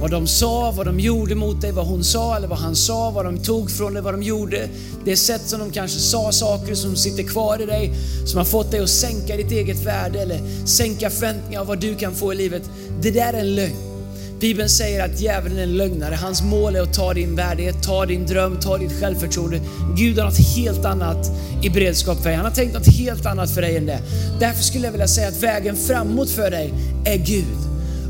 Vad 0.00 0.10
de 0.10 0.26
sa, 0.26 0.72
vad 0.76 0.86
de 0.86 1.00
gjorde 1.00 1.34
mot 1.34 1.60
dig, 1.60 1.72
vad 1.72 1.86
hon 1.86 2.04
sa 2.04 2.36
eller 2.36 2.48
vad 2.48 2.58
han 2.58 2.76
sa, 2.76 3.10
vad 3.10 3.24
de 3.24 3.38
tog 3.38 3.70
från 3.70 3.94
dig, 3.94 4.02
vad 4.02 4.14
de 4.14 4.22
gjorde. 4.22 4.68
Det 5.04 5.16
sätt 5.16 5.42
som 5.44 5.60
de 5.60 5.70
kanske 5.70 5.98
sa 5.98 6.32
saker 6.32 6.74
som 6.74 6.96
sitter 6.96 7.22
kvar 7.22 7.62
i 7.62 7.66
dig, 7.66 7.92
som 8.26 8.38
har 8.38 8.44
fått 8.44 8.70
dig 8.70 8.80
att 8.80 8.88
sänka 8.88 9.36
ditt 9.36 9.52
eget 9.52 9.86
värde 9.86 10.20
eller 10.20 10.66
sänka 10.66 11.10
förväntningar 11.10 11.60
av 11.60 11.66
vad 11.66 11.78
du 11.78 11.94
kan 11.94 12.14
få 12.14 12.32
i 12.32 12.36
livet. 12.36 12.62
Det 13.00 13.10
där 13.10 13.32
är 13.32 13.40
en 13.40 13.54
lögn. 13.54 13.95
Bibeln 14.40 14.68
säger 14.68 15.04
att 15.04 15.20
djävulen 15.20 15.58
är 15.58 15.62
en 15.62 15.76
lögnare. 15.76 16.14
Hans 16.14 16.42
mål 16.42 16.76
är 16.76 16.80
att 16.80 16.94
ta 16.94 17.14
din 17.14 17.36
värdighet, 17.36 17.82
ta 17.82 18.06
din 18.06 18.26
dröm, 18.26 18.60
ta 18.60 18.78
ditt 18.78 19.00
självförtroende. 19.00 19.60
Gud 19.96 20.18
har 20.18 20.24
något 20.24 20.56
helt 20.56 20.84
annat 20.84 21.30
i 21.62 21.70
beredskap 21.70 22.16
för 22.18 22.24
dig. 22.24 22.34
Han 22.34 22.44
har 22.44 22.52
tänkt 22.52 22.74
något 22.74 22.96
helt 22.96 23.26
annat 23.26 23.50
för 23.50 23.62
dig 23.62 23.76
än 23.76 23.86
det. 23.86 24.00
Därför 24.40 24.62
skulle 24.62 24.84
jag 24.84 24.92
vilja 24.92 25.08
säga 25.08 25.28
att 25.28 25.42
vägen 25.42 25.76
framåt 25.76 26.30
för 26.30 26.50
dig 26.50 26.72
är 27.04 27.16
Gud. 27.16 27.58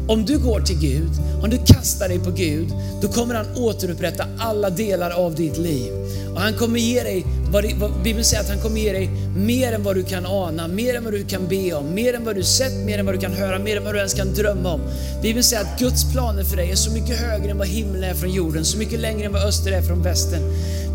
Om 0.08 0.24
du 0.24 0.38
går 0.38 0.60
till 0.60 0.78
Gud, 0.80 1.10
om 1.42 1.50
du 1.50 1.58
kastar 1.58 2.08
dig 2.08 2.18
på 2.18 2.30
Gud, 2.30 2.68
då 3.02 3.08
kommer 3.08 3.34
han 3.34 3.46
återupprätta 3.56 4.24
alla 4.38 4.70
delar 4.70 5.10
av 5.10 5.34
ditt 5.34 5.58
liv. 5.58 5.92
Och 6.37 6.42
han 6.42 6.55
kommer 6.55 6.81
ge 6.81 7.03
dig, 7.03 7.27
vad, 7.51 7.72
vad 7.72 8.03
Bibeln 8.03 8.25
säger 8.25 8.42
att 8.42 8.49
han 8.49 8.59
kommer 8.59 8.81
ge 8.81 8.92
dig 8.92 9.11
mer 9.37 9.72
än 9.72 9.83
vad 9.83 9.96
du 9.96 10.05
kan 10.05 10.27
ana, 10.27 10.68
mer 10.68 10.94
än 10.94 11.05
vad 11.05 11.12
du 11.12 11.25
kan 11.25 11.49
be 11.49 11.72
om, 11.72 11.94
mer 11.94 12.14
än 12.14 12.25
vad 12.25 12.37
du 12.37 12.42
sett, 12.42 12.72
mer 12.87 12.99
än 12.99 13.07
vad 13.07 13.14
du 13.14 13.20
kan 13.20 13.33
höra, 13.33 13.59
mer 13.59 13.77
än 13.77 13.85
vad 13.85 13.94
du 13.94 13.99
ens 13.99 14.14
kan 14.14 14.35
drömma 14.35 14.72
om. 14.72 14.81
Bibeln 15.22 15.44
säger 15.44 15.62
att 15.62 15.79
Guds 15.79 16.12
planer 16.12 16.44
för 16.44 16.57
dig 16.57 16.70
är 16.70 16.77
så 16.77 16.90
mycket 16.90 17.18
högre 17.18 17.51
än 17.51 17.59
vad 17.59 17.68
himlen 17.68 18.05
är 18.05 18.14
från 18.14 18.31
jorden, 18.31 18.64
så 18.64 18.79
mycket 18.79 19.01
längre 19.01 19.27
än 19.27 19.33
vad 19.33 19.42
öster 19.42 19.72
är 19.72 19.83
från 19.83 20.03
västern. 20.03 20.42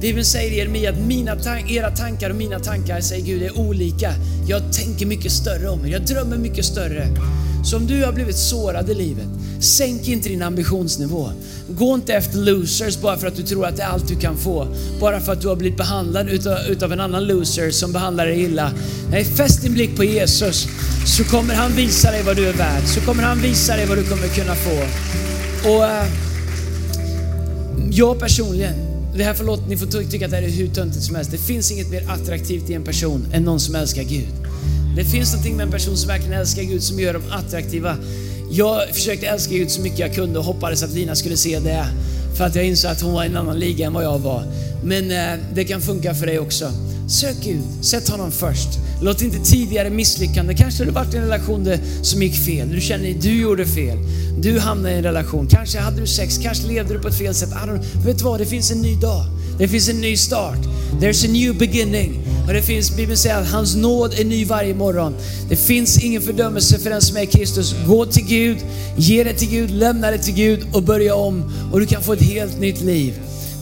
Bibeln 0.01 0.25
säger 0.25 0.51
i 0.51 0.58
Jeremia 0.58 0.89
att 0.89 0.99
mina 0.99 1.38
era 1.69 1.91
tankar 1.91 2.30
och 2.30 2.36
mina 2.36 2.60
tankar, 2.60 3.01
säger 3.01 3.25
Gud, 3.25 3.43
är 3.43 3.60
olika. 3.60 4.13
Jag 4.47 4.73
tänker 4.73 5.06
mycket 5.06 5.32
större 5.32 5.69
om 5.69 5.86
er, 5.86 5.89
jag 5.89 6.06
drömmer 6.06 6.38
mycket 6.38 6.65
större. 6.65 7.08
Så 7.65 7.77
om 7.77 7.88
du 7.88 8.04
har 8.04 8.12
blivit 8.12 8.38
sårad 8.38 8.89
i 8.89 8.93
livet, 8.93 9.27
sänk 9.60 10.08
inte 10.08 10.30
din 10.30 10.41
ambitionsnivå. 10.41 11.30
Gå 11.81 11.95
inte 11.95 12.13
efter 12.13 12.37
losers 12.37 12.97
bara 12.97 13.17
för 13.17 13.27
att 13.27 13.35
du 13.35 13.43
tror 13.43 13.65
att 13.65 13.77
det 13.77 13.83
är 13.83 13.87
allt 13.87 14.07
du 14.07 14.15
kan 14.15 14.37
få. 14.37 14.67
Bara 14.99 15.19
för 15.19 15.31
att 15.31 15.41
du 15.41 15.47
har 15.47 15.55
blivit 15.55 15.77
behandlad 15.77 16.29
utav, 16.29 16.57
utav 16.69 16.93
en 16.93 16.99
annan 16.99 17.27
loser 17.27 17.71
som 17.71 17.91
behandlar 17.91 18.25
dig 18.25 18.41
illa. 18.41 18.71
Nej, 19.11 19.25
fäst 19.25 19.61
din 19.61 19.73
blick 19.73 19.95
på 19.95 20.03
Jesus 20.03 20.67
så 21.05 21.23
kommer 21.23 21.53
han 21.55 21.71
visa 21.75 22.11
dig 22.11 22.23
vad 22.23 22.35
du 22.35 22.47
är 22.47 22.53
värd. 22.53 22.83
Så 22.85 23.01
kommer 23.01 23.23
han 23.23 23.41
visa 23.41 23.75
dig 23.75 23.85
vad 23.85 23.97
du 23.97 24.03
kommer 24.03 24.27
kunna 24.27 24.55
få. 24.55 24.83
Och 25.69 25.85
äh, 25.85 26.05
jag 27.91 28.19
personligen, 28.19 28.73
det 29.15 29.23
här 29.23 29.33
förlåt, 29.33 29.69
ni 29.69 29.77
får 29.77 29.87
tycka 29.87 30.25
att 30.25 30.31
det 30.31 30.37
här 30.37 30.43
är 30.43 30.49
hur 30.49 30.67
töntigt 30.67 31.03
som 31.03 31.15
helst. 31.15 31.31
Det 31.31 31.37
finns 31.37 31.71
inget 31.71 31.89
mer 31.89 32.09
attraktivt 32.09 32.69
i 32.69 32.73
en 32.73 32.83
person 32.83 33.27
än 33.33 33.43
någon 33.43 33.59
som 33.59 33.75
älskar 33.75 34.03
Gud. 34.03 34.33
Det 34.95 35.05
finns 35.05 35.31
någonting 35.31 35.57
med 35.57 35.65
en 35.65 35.71
person 35.71 35.97
som 35.97 36.07
verkligen 36.07 36.33
älskar 36.33 36.63
Gud 36.63 36.83
som 36.83 36.99
gör 36.99 37.13
dem 37.13 37.23
attraktiva. 37.31 37.97
Jag 38.53 38.95
försökte 38.95 39.27
älska 39.27 39.53
Gud 39.53 39.71
så 39.71 39.81
mycket 39.81 39.99
jag 39.99 40.13
kunde 40.13 40.39
och 40.39 40.45
hoppades 40.45 40.83
att 40.83 40.93
Lina 40.93 41.15
skulle 41.15 41.37
se 41.37 41.59
det. 41.59 41.85
För 42.37 42.43
att 42.45 42.55
jag 42.55 42.65
insåg 42.65 42.91
att 42.91 43.01
hon 43.01 43.13
var 43.13 43.23
i 43.23 43.27
en 43.27 43.37
annan 43.37 43.59
liga 43.59 43.87
än 43.87 43.93
vad 43.93 44.03
jag 44.03 44.19
var. 44.19 44.43
Men 44.83 45.11
eh, 45.11 45.39
det 45.53 45.63
kan 45.63 45.81
funka 45.81 46.13
för 46.13 46.25
dig 46.25 46.39
också. 46.39 46.71
Sök 47.07 47.35
Gud, 47.43 47.63
sätt 47.81 48.09
honom 48.09 48.31
först. 48.31 48.69
Låt 49.01 49.21
inte 49.21 49.39
tidigare 49.39 49.89
misslyckande, 49.89 50.53
kanske 50.53 50.81
har 50.81 50.85
du 50.85 50.91
varit 50.91 51.13
i 51.13 51.17
en 51.17 51.23
relation 51.23 51.77
som 52.01 52.21
gick 52.21 52.45
fel. 52.45 52.69
Du 52.69 52.81
känner 52.81 53.11
att 53.11 53.21
du 53.21 53.41
gjorde 53.41 53.65
fel. 53.65 53.97
Du 54.39 54.59
hamnade 54.59 54.95
i 54.95 54.97
en 54.97 55.03
relation, 55.03 55.47
kanske 55.47 55.79
hade 55.79 56.01
du 56.01 56.07
sex, 56.07 56.37
kanske 56.37 56.67
levde 56.67 56.93
du 56.93 56.99
på 56.99 57.07
ett 57.07 57.17
fel 57.17 57.33
sätt. 57.33 57.49
Vet 58.05 58.17
du 58.17 58.23
vad, 58.23 58.39
det 58.39 58.45
finns 58.45 58.71
en 58.71 58.81
ny 58.81 58.95
dag. 58.95 59.25
Det 59.57 59.67
finns 59.67 59.89
en 59.89 60.01
ny 60.01 60.17
start. 60.17 60.59
There's 60.99 61.25
a 61.25 61.31
new 61.31 61.57
beginning. 61.57 62.30
Och 62.47 62.54
det 62.54 62.62
finns, 62.62 62.95
Bibeln 62.95 63.17
säger 63.17 63.36
att 63.36 63.51
hans 63.51 63.75
nåd 63.75 64.13
är 64.19 64.25
ny 64.25 64.45
varje 64.45 64.73
morgon. 64.73 65.15
Det 65.49 65.56
finns 65.56 66.04
ingen 66.04 66.21
fördömelse 66.21 66.80
för 66.80 66.89
den 66.89 67.01
som 67.01 67.17
är 67.17 67.25
Kristus. 67.25 67.75
Gå 67.88 68.06
till 68.06 68.25
Gud, 68.25 68.58
ge 68.97 69.23
det 69.23 69.34
till 69.34 69.49
Gud, 69.49 69.71
lämna 69.71 70.12
det 70.12 70.17
till 70.17 70.34
Gud 70.34 70.65
och 70.73 70.84
börja 70.84 71.15
om. 71.15 71.54
Och 71.71 71.80
du 71.80 71.86
kan 71.86 72.04
få 72.04 72.13
ett 72.13 72.21
helt 72.21 72.60
nytt 72.60 72.82
liv. 72.82 73.13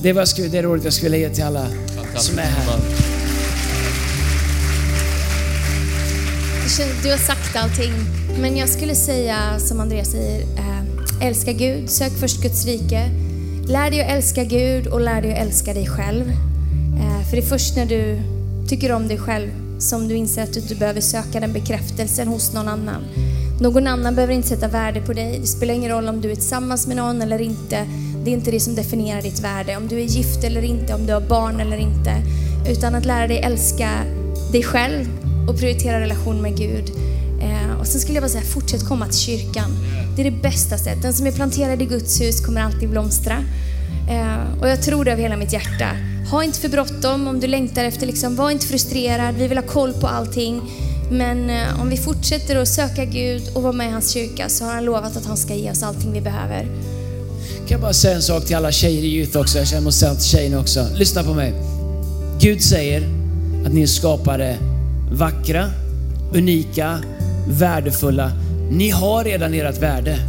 Det 0.02 0.28
skulle, 0.28 0.48
det 0.48 0.58
är 0.58 0.63
rådet 0.63 0.84
jag 0.84 0.94
skulle 0.94 1.18
ge 1.18 1.30
till 1.30 1.44
alla 1.44 1.68
som 2.15 2.39
är 2.39 2.44
här. 2.44 2.80
Du 7.04 7.12
har 7.12 7.18
sagt 7.18 7.56
allting, 7.56 7.94
men 8.42 8.58
jag 8.58 8.70
skulle 8.70 8.96
säga 8.96 9.60
som 9.60 9.80
Andreas 9.80 10.12
säger, 10.12 10.42
äh, 10.42 11.28
älska 11.28 11.52
Gud, 11.52 11.89
sök 11.89 12.12
först 12.20 12.42
Guds 12.42 12.65
rike. 12.65 13.10
Lär 13.68 13.92
dig 13.92 14.02
att 14.02 14.12
älska 14.12 14.44
Gud 14.44 14.88
och 14.88 15.02
lär 15.02 15.22
dig 15.22 15.32
att 15.34 15.48
älska 15.48 15.74
dig 15.74 15.88
själv. 15.88 16.30
Äh, 17.00 17.30
för 17.30 17.36
det 17.36 17.42
är 17.42 17.46
först 17.46 17.76
när 17.76 17.86
du 17.86 18.20
tycker 18.69 18.91
om 18.91 19.08
dig 19.08 19.17
själv 19.17 19.49
som 19.79 20.08
du 20.08 20.15
inser 20.15 20.43
att 20.43 20.53
du 20.53 20.60
inte 20.60 20.75
behöver 20.75 21.01
söka 21.01 21.39
den 21.39 21.53
bekräftelsen 21.53 22.27
hos 22.27 22.53
någon 22.53 22.67
annan. 22.67 23.01
Någon 23.62 23.88
annan 23.88 24.15
behöver 24.15 24.34
inte 24.34 24.47
sätta 24.47 24.67
värde 24.67 25.01
på 25.01 25.13
dig. 25.13 25.39
Det 25.41 25.47
spelar 25.47 25.73
ingen 25.73 25.91
roll 25.91 26.08
om 26.08 26.21
du 26.21 26.32
är 26.32 26.36
tillsammans 26.36 26.88
med 26.88 26.97
någon 26.97 27.21
eller 27.21 27.41
inte. 27.41 27.86
Det 28.23 28.32
är 28.32 28.34
inte 28.34 28.51
det 28.51 28.60
som 28.60 28.75
definierar 28.75 29.21
ditt 29.21 29.39
värde. 29.39 29.77
Om 29.77 29.88
du 29.88 29.95
är 29.95 30.05
gift 30.05 30.43
eller 30.43 30.62
inte, 30.62 30.93
om 30.93 31.05
du 31.05 31.13
har 31.13 31.21
barn 31.21 31.60
eller 31.60 31.77
inte. 31.77 32.12
Utan 32.69 32.95
att 32.95 33.05
lära 33.05 33.27
dig 33.27 33.39
älska 33.39 33.89
dig 34.51 34.63
själv 34.63 35.05
och 35.49 35.60
prioritera 35.60 35.99
relation 35.99 36.41
med 36.41 36.58
Gud. 36.58 36.91
Eh, 37.41 37.79
och 37.79 37.88
sen 37.88 38.01
skulle 38.01 38.15
jag 38.15 38.23
bara 38.23 38.29
säga, 38.29 38.43
fortsätt 38.43 38.88
komma 38.88 39.05
till 39.05 39.19
kyrkan. 39.19 39.71
Det 40.15 40.21
är 40.21 40.32
det 40.32 40.41
bästa 40.41 40.77
sättet. 40.77 41.01
Den 41.01 41.13
som 41.13 41.27
är 41.27 41.32
planterad 41.32 41.82
i 41.82 41.86
Guds 41.86 42.21
hus 42.21 42.45
kommer 42.45 42.62
alltid 42.62 42.89
blomstra. 42.89 43.38
Eh, 44.10 44.62
och 44.62 44.69
jag 44.69 44.82
tror 44.82 45.05
det 45.05 45.13
av 45.13 45.19
hela 45.19 45.38
mitt 45.38 45.53
hjärta. 45.53 45.89
Ha 46.32 46.44
inte 46.44 46.60
för 46.60 46.70
bråttom 46.70 47.28
om 47.28 47.39
du 47.39 47.48
längtar 47.48 47.84
efter, 47.84 48.08
liksom, 48.08 48.36
var 48.36 48.52
inte 48.52 48.65
frustrerad. 48.65 49.36
Vi 49.36 49.48
vill 49.48 49.58
ha 49.58 49.65
koll 49.65 49.94
på 49.94 50.08
allting. 50.08 50.62
Men 51.12 51.50
eh, 51.50 51.82
om 51.82 51.89
vi 51.89 51.98
fortsätter 51.98 52.56
att 52.56 52.68
söka 52.68 53.06
Gud 53.06 53.42
och 53.56 53.63
vara 53.63 53.74
med 53.74 53.88
i 53.88 53.92
hans 53.92 54.13
kyrka 54.13 54.50
så 54.50 54.65
har 54.65 54.74
han 54.74 54.86
lovat 54.86 55.18
att 55.18 55.26
han 55.26 55.38
ska 55.38 55.54
ge 55.54 55.72
oss 55.72 55.84
allting 55.84 56.13
vi 56.13 56.22
behöver. 56.22 56.63
Kan 57.58 57.76
jag 57.76 57.82
bara 57.82 57.94
säga 57.94 58.15
en 58.15 58.22
sak 58.22 58.46
till 58.46 58.56
alla 58.56 58.72
tjejer 58.72 59.04
i 59.04 59.08
Youth 59.08 59.38
också? 59.38 59.58
Jag 59.58 59.68
känner 59.68 59.82
mig 59.82 59.92
säga 59.92 60.15
till 60.15 60.24
tjejerna 60.24 60.60
också. 60.60 60.88
Lyssna 60.96 61.24
på 61.24 61.34
mig. 61.34 61.54
Gud 62.39 62.63
säger 62.63 63.02
att 63.65 63.74
ni 63.74 63.82
är 63.82 63.88
skapade 63.88 64.58
vackra, 65.12 65.72
unika, 66.34 66.99
värdefulla. 67.47 68.32
Ni 68.72 68.89
har 68.89 69.24
redan 69.24 69.53
ert 69.53 69.82
värde. 69.82 70.20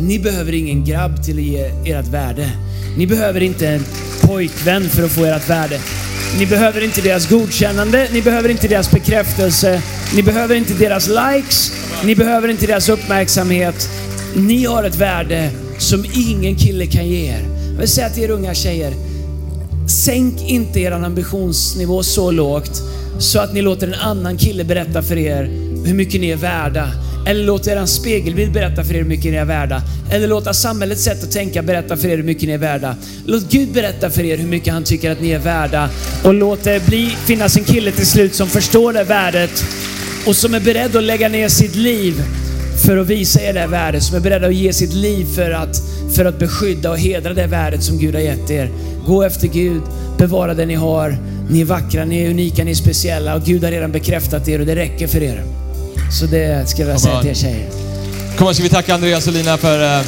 Ni 0.00 0.18
behöver 0.18 0.54
ingen 0.54 0.84
grabb 0.84 1.24
till 1.24 1.38
att 1.38 1.44
ge 1.44 1.92
ert 1.92 2.06
värde. 2.06 2.50
Ni 2.96 3.06
behöver 3.06 3.40
inte 3.40 3.68
en 3.68 3.84
pojkvän 4.20 4.88
för 4.88 5.04
att 5.04 5.10
få 5.10 5.24
ert 5.24 5.50
värde. 5.50 5.80
Ni 6.38 6.46
behöver 6.46 6.84
inte 6.84 7.00
deras 7.00 7.28
godkännande, 7.28 8.08
ni 8.12 8.22
behöver 8.22 8.48
inte 8.48 8.68
deras 8.68 8.90
bekräftelse, 8.90 9.82
ni 10.14 10.22
behöver 10.22 10.54
inte 10.54 10.74
deras 10.74 11.08
likes, 11.08 11.72
ni 12.04 12.14
behöver 12.14 12.48
inte 12.48 12.66
deras 12.66 12.88
uppmärksamhet. 12.88 13.90
Ni 14.36 14.64
har 14.64 14.84
ett 14.84 14.96
värde 14.96 15.50
som 15.78 16.04
ingen 16.14 16.56
kille 16.56 16.86
kan 16.86 17.08
ge 17.08 17.26
er. 17.26 17.42
Jag 17.72 17.80
vill 17.80 17.88
säga 17.88 18.10
till 18.10 18.22
er 18.22 18.30
unga 18.30 18.54
tjejer, 18.54 18.92
sänk 19.88 20.50
inte 20.50 20.80
er 20.80 20.92
ambitionsnivå 20.92 22.02
så 22.02 22.30
lågt 22.30 22.82
så 23.18 23.38
att 23.40 23.54
ni 23.54 23.62
låter 23.62 23.86
en 23.86 23.94
annan 23.94 24.36
kille 24.36 24.64
berätta 24.64 25.02
för 25.02 25.16
er 25.16 25.44
hur 25.84 25.94
mycket 25.94 26.20
ni 26.20 26.30
är 26.30 26.36
värda. 26.36 26.88
Eller 27.28 27.44
låt 27.44 27.66
er 27.66 27.86
spegelbild 27.86 28.52
berätta 28.52 28.84
för 28.84 28.94
er 28.94 28.98
hur 28.98 29.04
mycket 29.04 29.32
ni 29.32 29.36
är 29.36 29.44
värda. 29.44 29.82
Eller 30.10 30.28
låta 30.28 30.54
samhällets 30.54 31.04
sätt 31.04 31.24
att 31.24 31.32
tänka 31.32 31.62
berätta 31.62 31.96
för 31.96 32.08
er 32.08 32.16
hur 32.16 32.24
mycket 32.24 32.48
ni 32.48 32.54
är 32.54 32.58
värda. 32.58 32.96
Låt 33.26 33.50
Gud 33.50 33.72
berätta 33.72 34.10
för 34.10 34.24
er 34.24 34.36
hur 34.36 34.48
mycket 34.48 34.72
han 34.72 34.84
tycker 34.84 35.10
att 35.10 35.20
ni 35.20 35.30
är 35.30 35.38
värda. 35.38 35.90
Och 36.24 36.34
låt 36.34 36.64
det 36.64 36.86
bli, 36.86 37.06
finnas 37.26 37.56
en 37.56 37.64
kille 37.64 37.92
till 37.92 38.06
slut 38.06 38.34
som 38.34 38.48
förstår 38.48 38.92
det 38.92 39.04
värdet 39.04 39.64
och 40.26 40.36
som 40.36 40.54
är 40.54 40.60
beredd 40.60 40.96
att 40.96 41.02
lägga 41.02 41.28
ner 41.28 41.48
sitt 41.48 41.74
liv 41.74 42.22
för 42.86 42.96
att 42.96 43.06
visa 43.06 43.42
er 43.42 43.52
det 43.52 43.66
värdet, 43.66 44.02
som 44.02 44.16
är 44.16 44.20
beredda 44.20 44.46
att 44.46 44.54
ge 44.54 44.72
sitt 44.72 44.94
liv 44.94 45.26
för 45.34 45.50
att, 45.50 45.82
för 46.16 46.24
att 46.24 46.38
beskydda 46.38 46.90
och 46.90 46.98
hedra 46.98 47.34
det 47.34 47.46
värdet 47.46 47.82
som 47.82 47.98
Gud 47.98 48.14
har 48.14 48.22
gett 48.22 48.50
er. 48.50 48.70
Gå 49.06 49.22
efter 49.22 49.48
Gud, 49.48 49.82
bevara 50.18 50.54
det 50.54 50.66
ni 50.66 50.74
har. 50.74 51.16
Ni 51.50 51.60
är 51.60 51.64
vackra, 51.64 52.04
ni 52.04 52.24
är 52.24 52.30
unika, 52.30 52.64
ni 52.64 52.70
är 52.70 52.74
speciella 52.74 53.34
och 53.34 53.42
Gud 53.42 53.64
har 53.64 53.70
redan 53.70 53.92
bekräftat 53.92 54.48
er 54.48 54.60
och 54.60 54.66
det 54.66 54.76
räcker 54.76 55.06
för 55.06 55.22
er. 55.22 55.57
Så 56.12 56.26
det 56.26 56.68
ska 56.68 56.82
jag 56.82 56.88
Come 56.88 56.98
säga 56.98 57.16
on. 57.16 57.22
till 57.22 57.30
er 57.30 57.34
tjejer. 57.34 57.70
Kom 58.38 58.46
on, 58.46 58.54
ska 58.54 58.62
vi 58.62 58.68
tacka 58.68 58.94
Andreas 58.94 59.26
och 59.26 59.32
Lina 59.32 59.56
för... 59.56 59.78
Uh, 59.78 60.04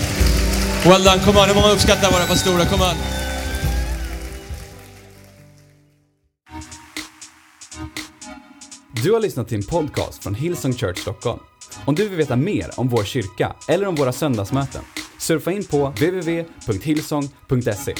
well 0.84 1.04
done, 1.04 1.18
come 1.24 1.40
on. 1.40 1.48
Hur 1.48 1.54
många 1.54 1.70
uppskattar 1.72 2.10
våra 2.12 2.26
pastorer? 2.26 2.64
Come 2.64 2.84
on. 2.84 2.94
Du 9.02 9.12
har 9.12 9.20
lyssnat 9.20 9.48
till 9.48 9.56
en 9.56 9.62
podcast 9.66 10.22
från 10.22 10.34
Hillsong 10.34 10.72
Church 10.72 10.98
Stockholm. 10.98 11.40
Om 11.84 11.94
du 11.94 12.08
vill 12.08 12.18
veta 12.18 12.36
mer 12.36 12.70
om 12.76 12.88
vår 12.88 13.04
kyrka 13.04 13.56
eller 13.68 13.86
om 13.86 13.94
våra 13.94 14.12
söndagsmöten, 14.12 14.82
surfa 15.18 15.52
in 15.52 15.64
på 15.64 15.88
www.hillsong.se. 15.88 17.94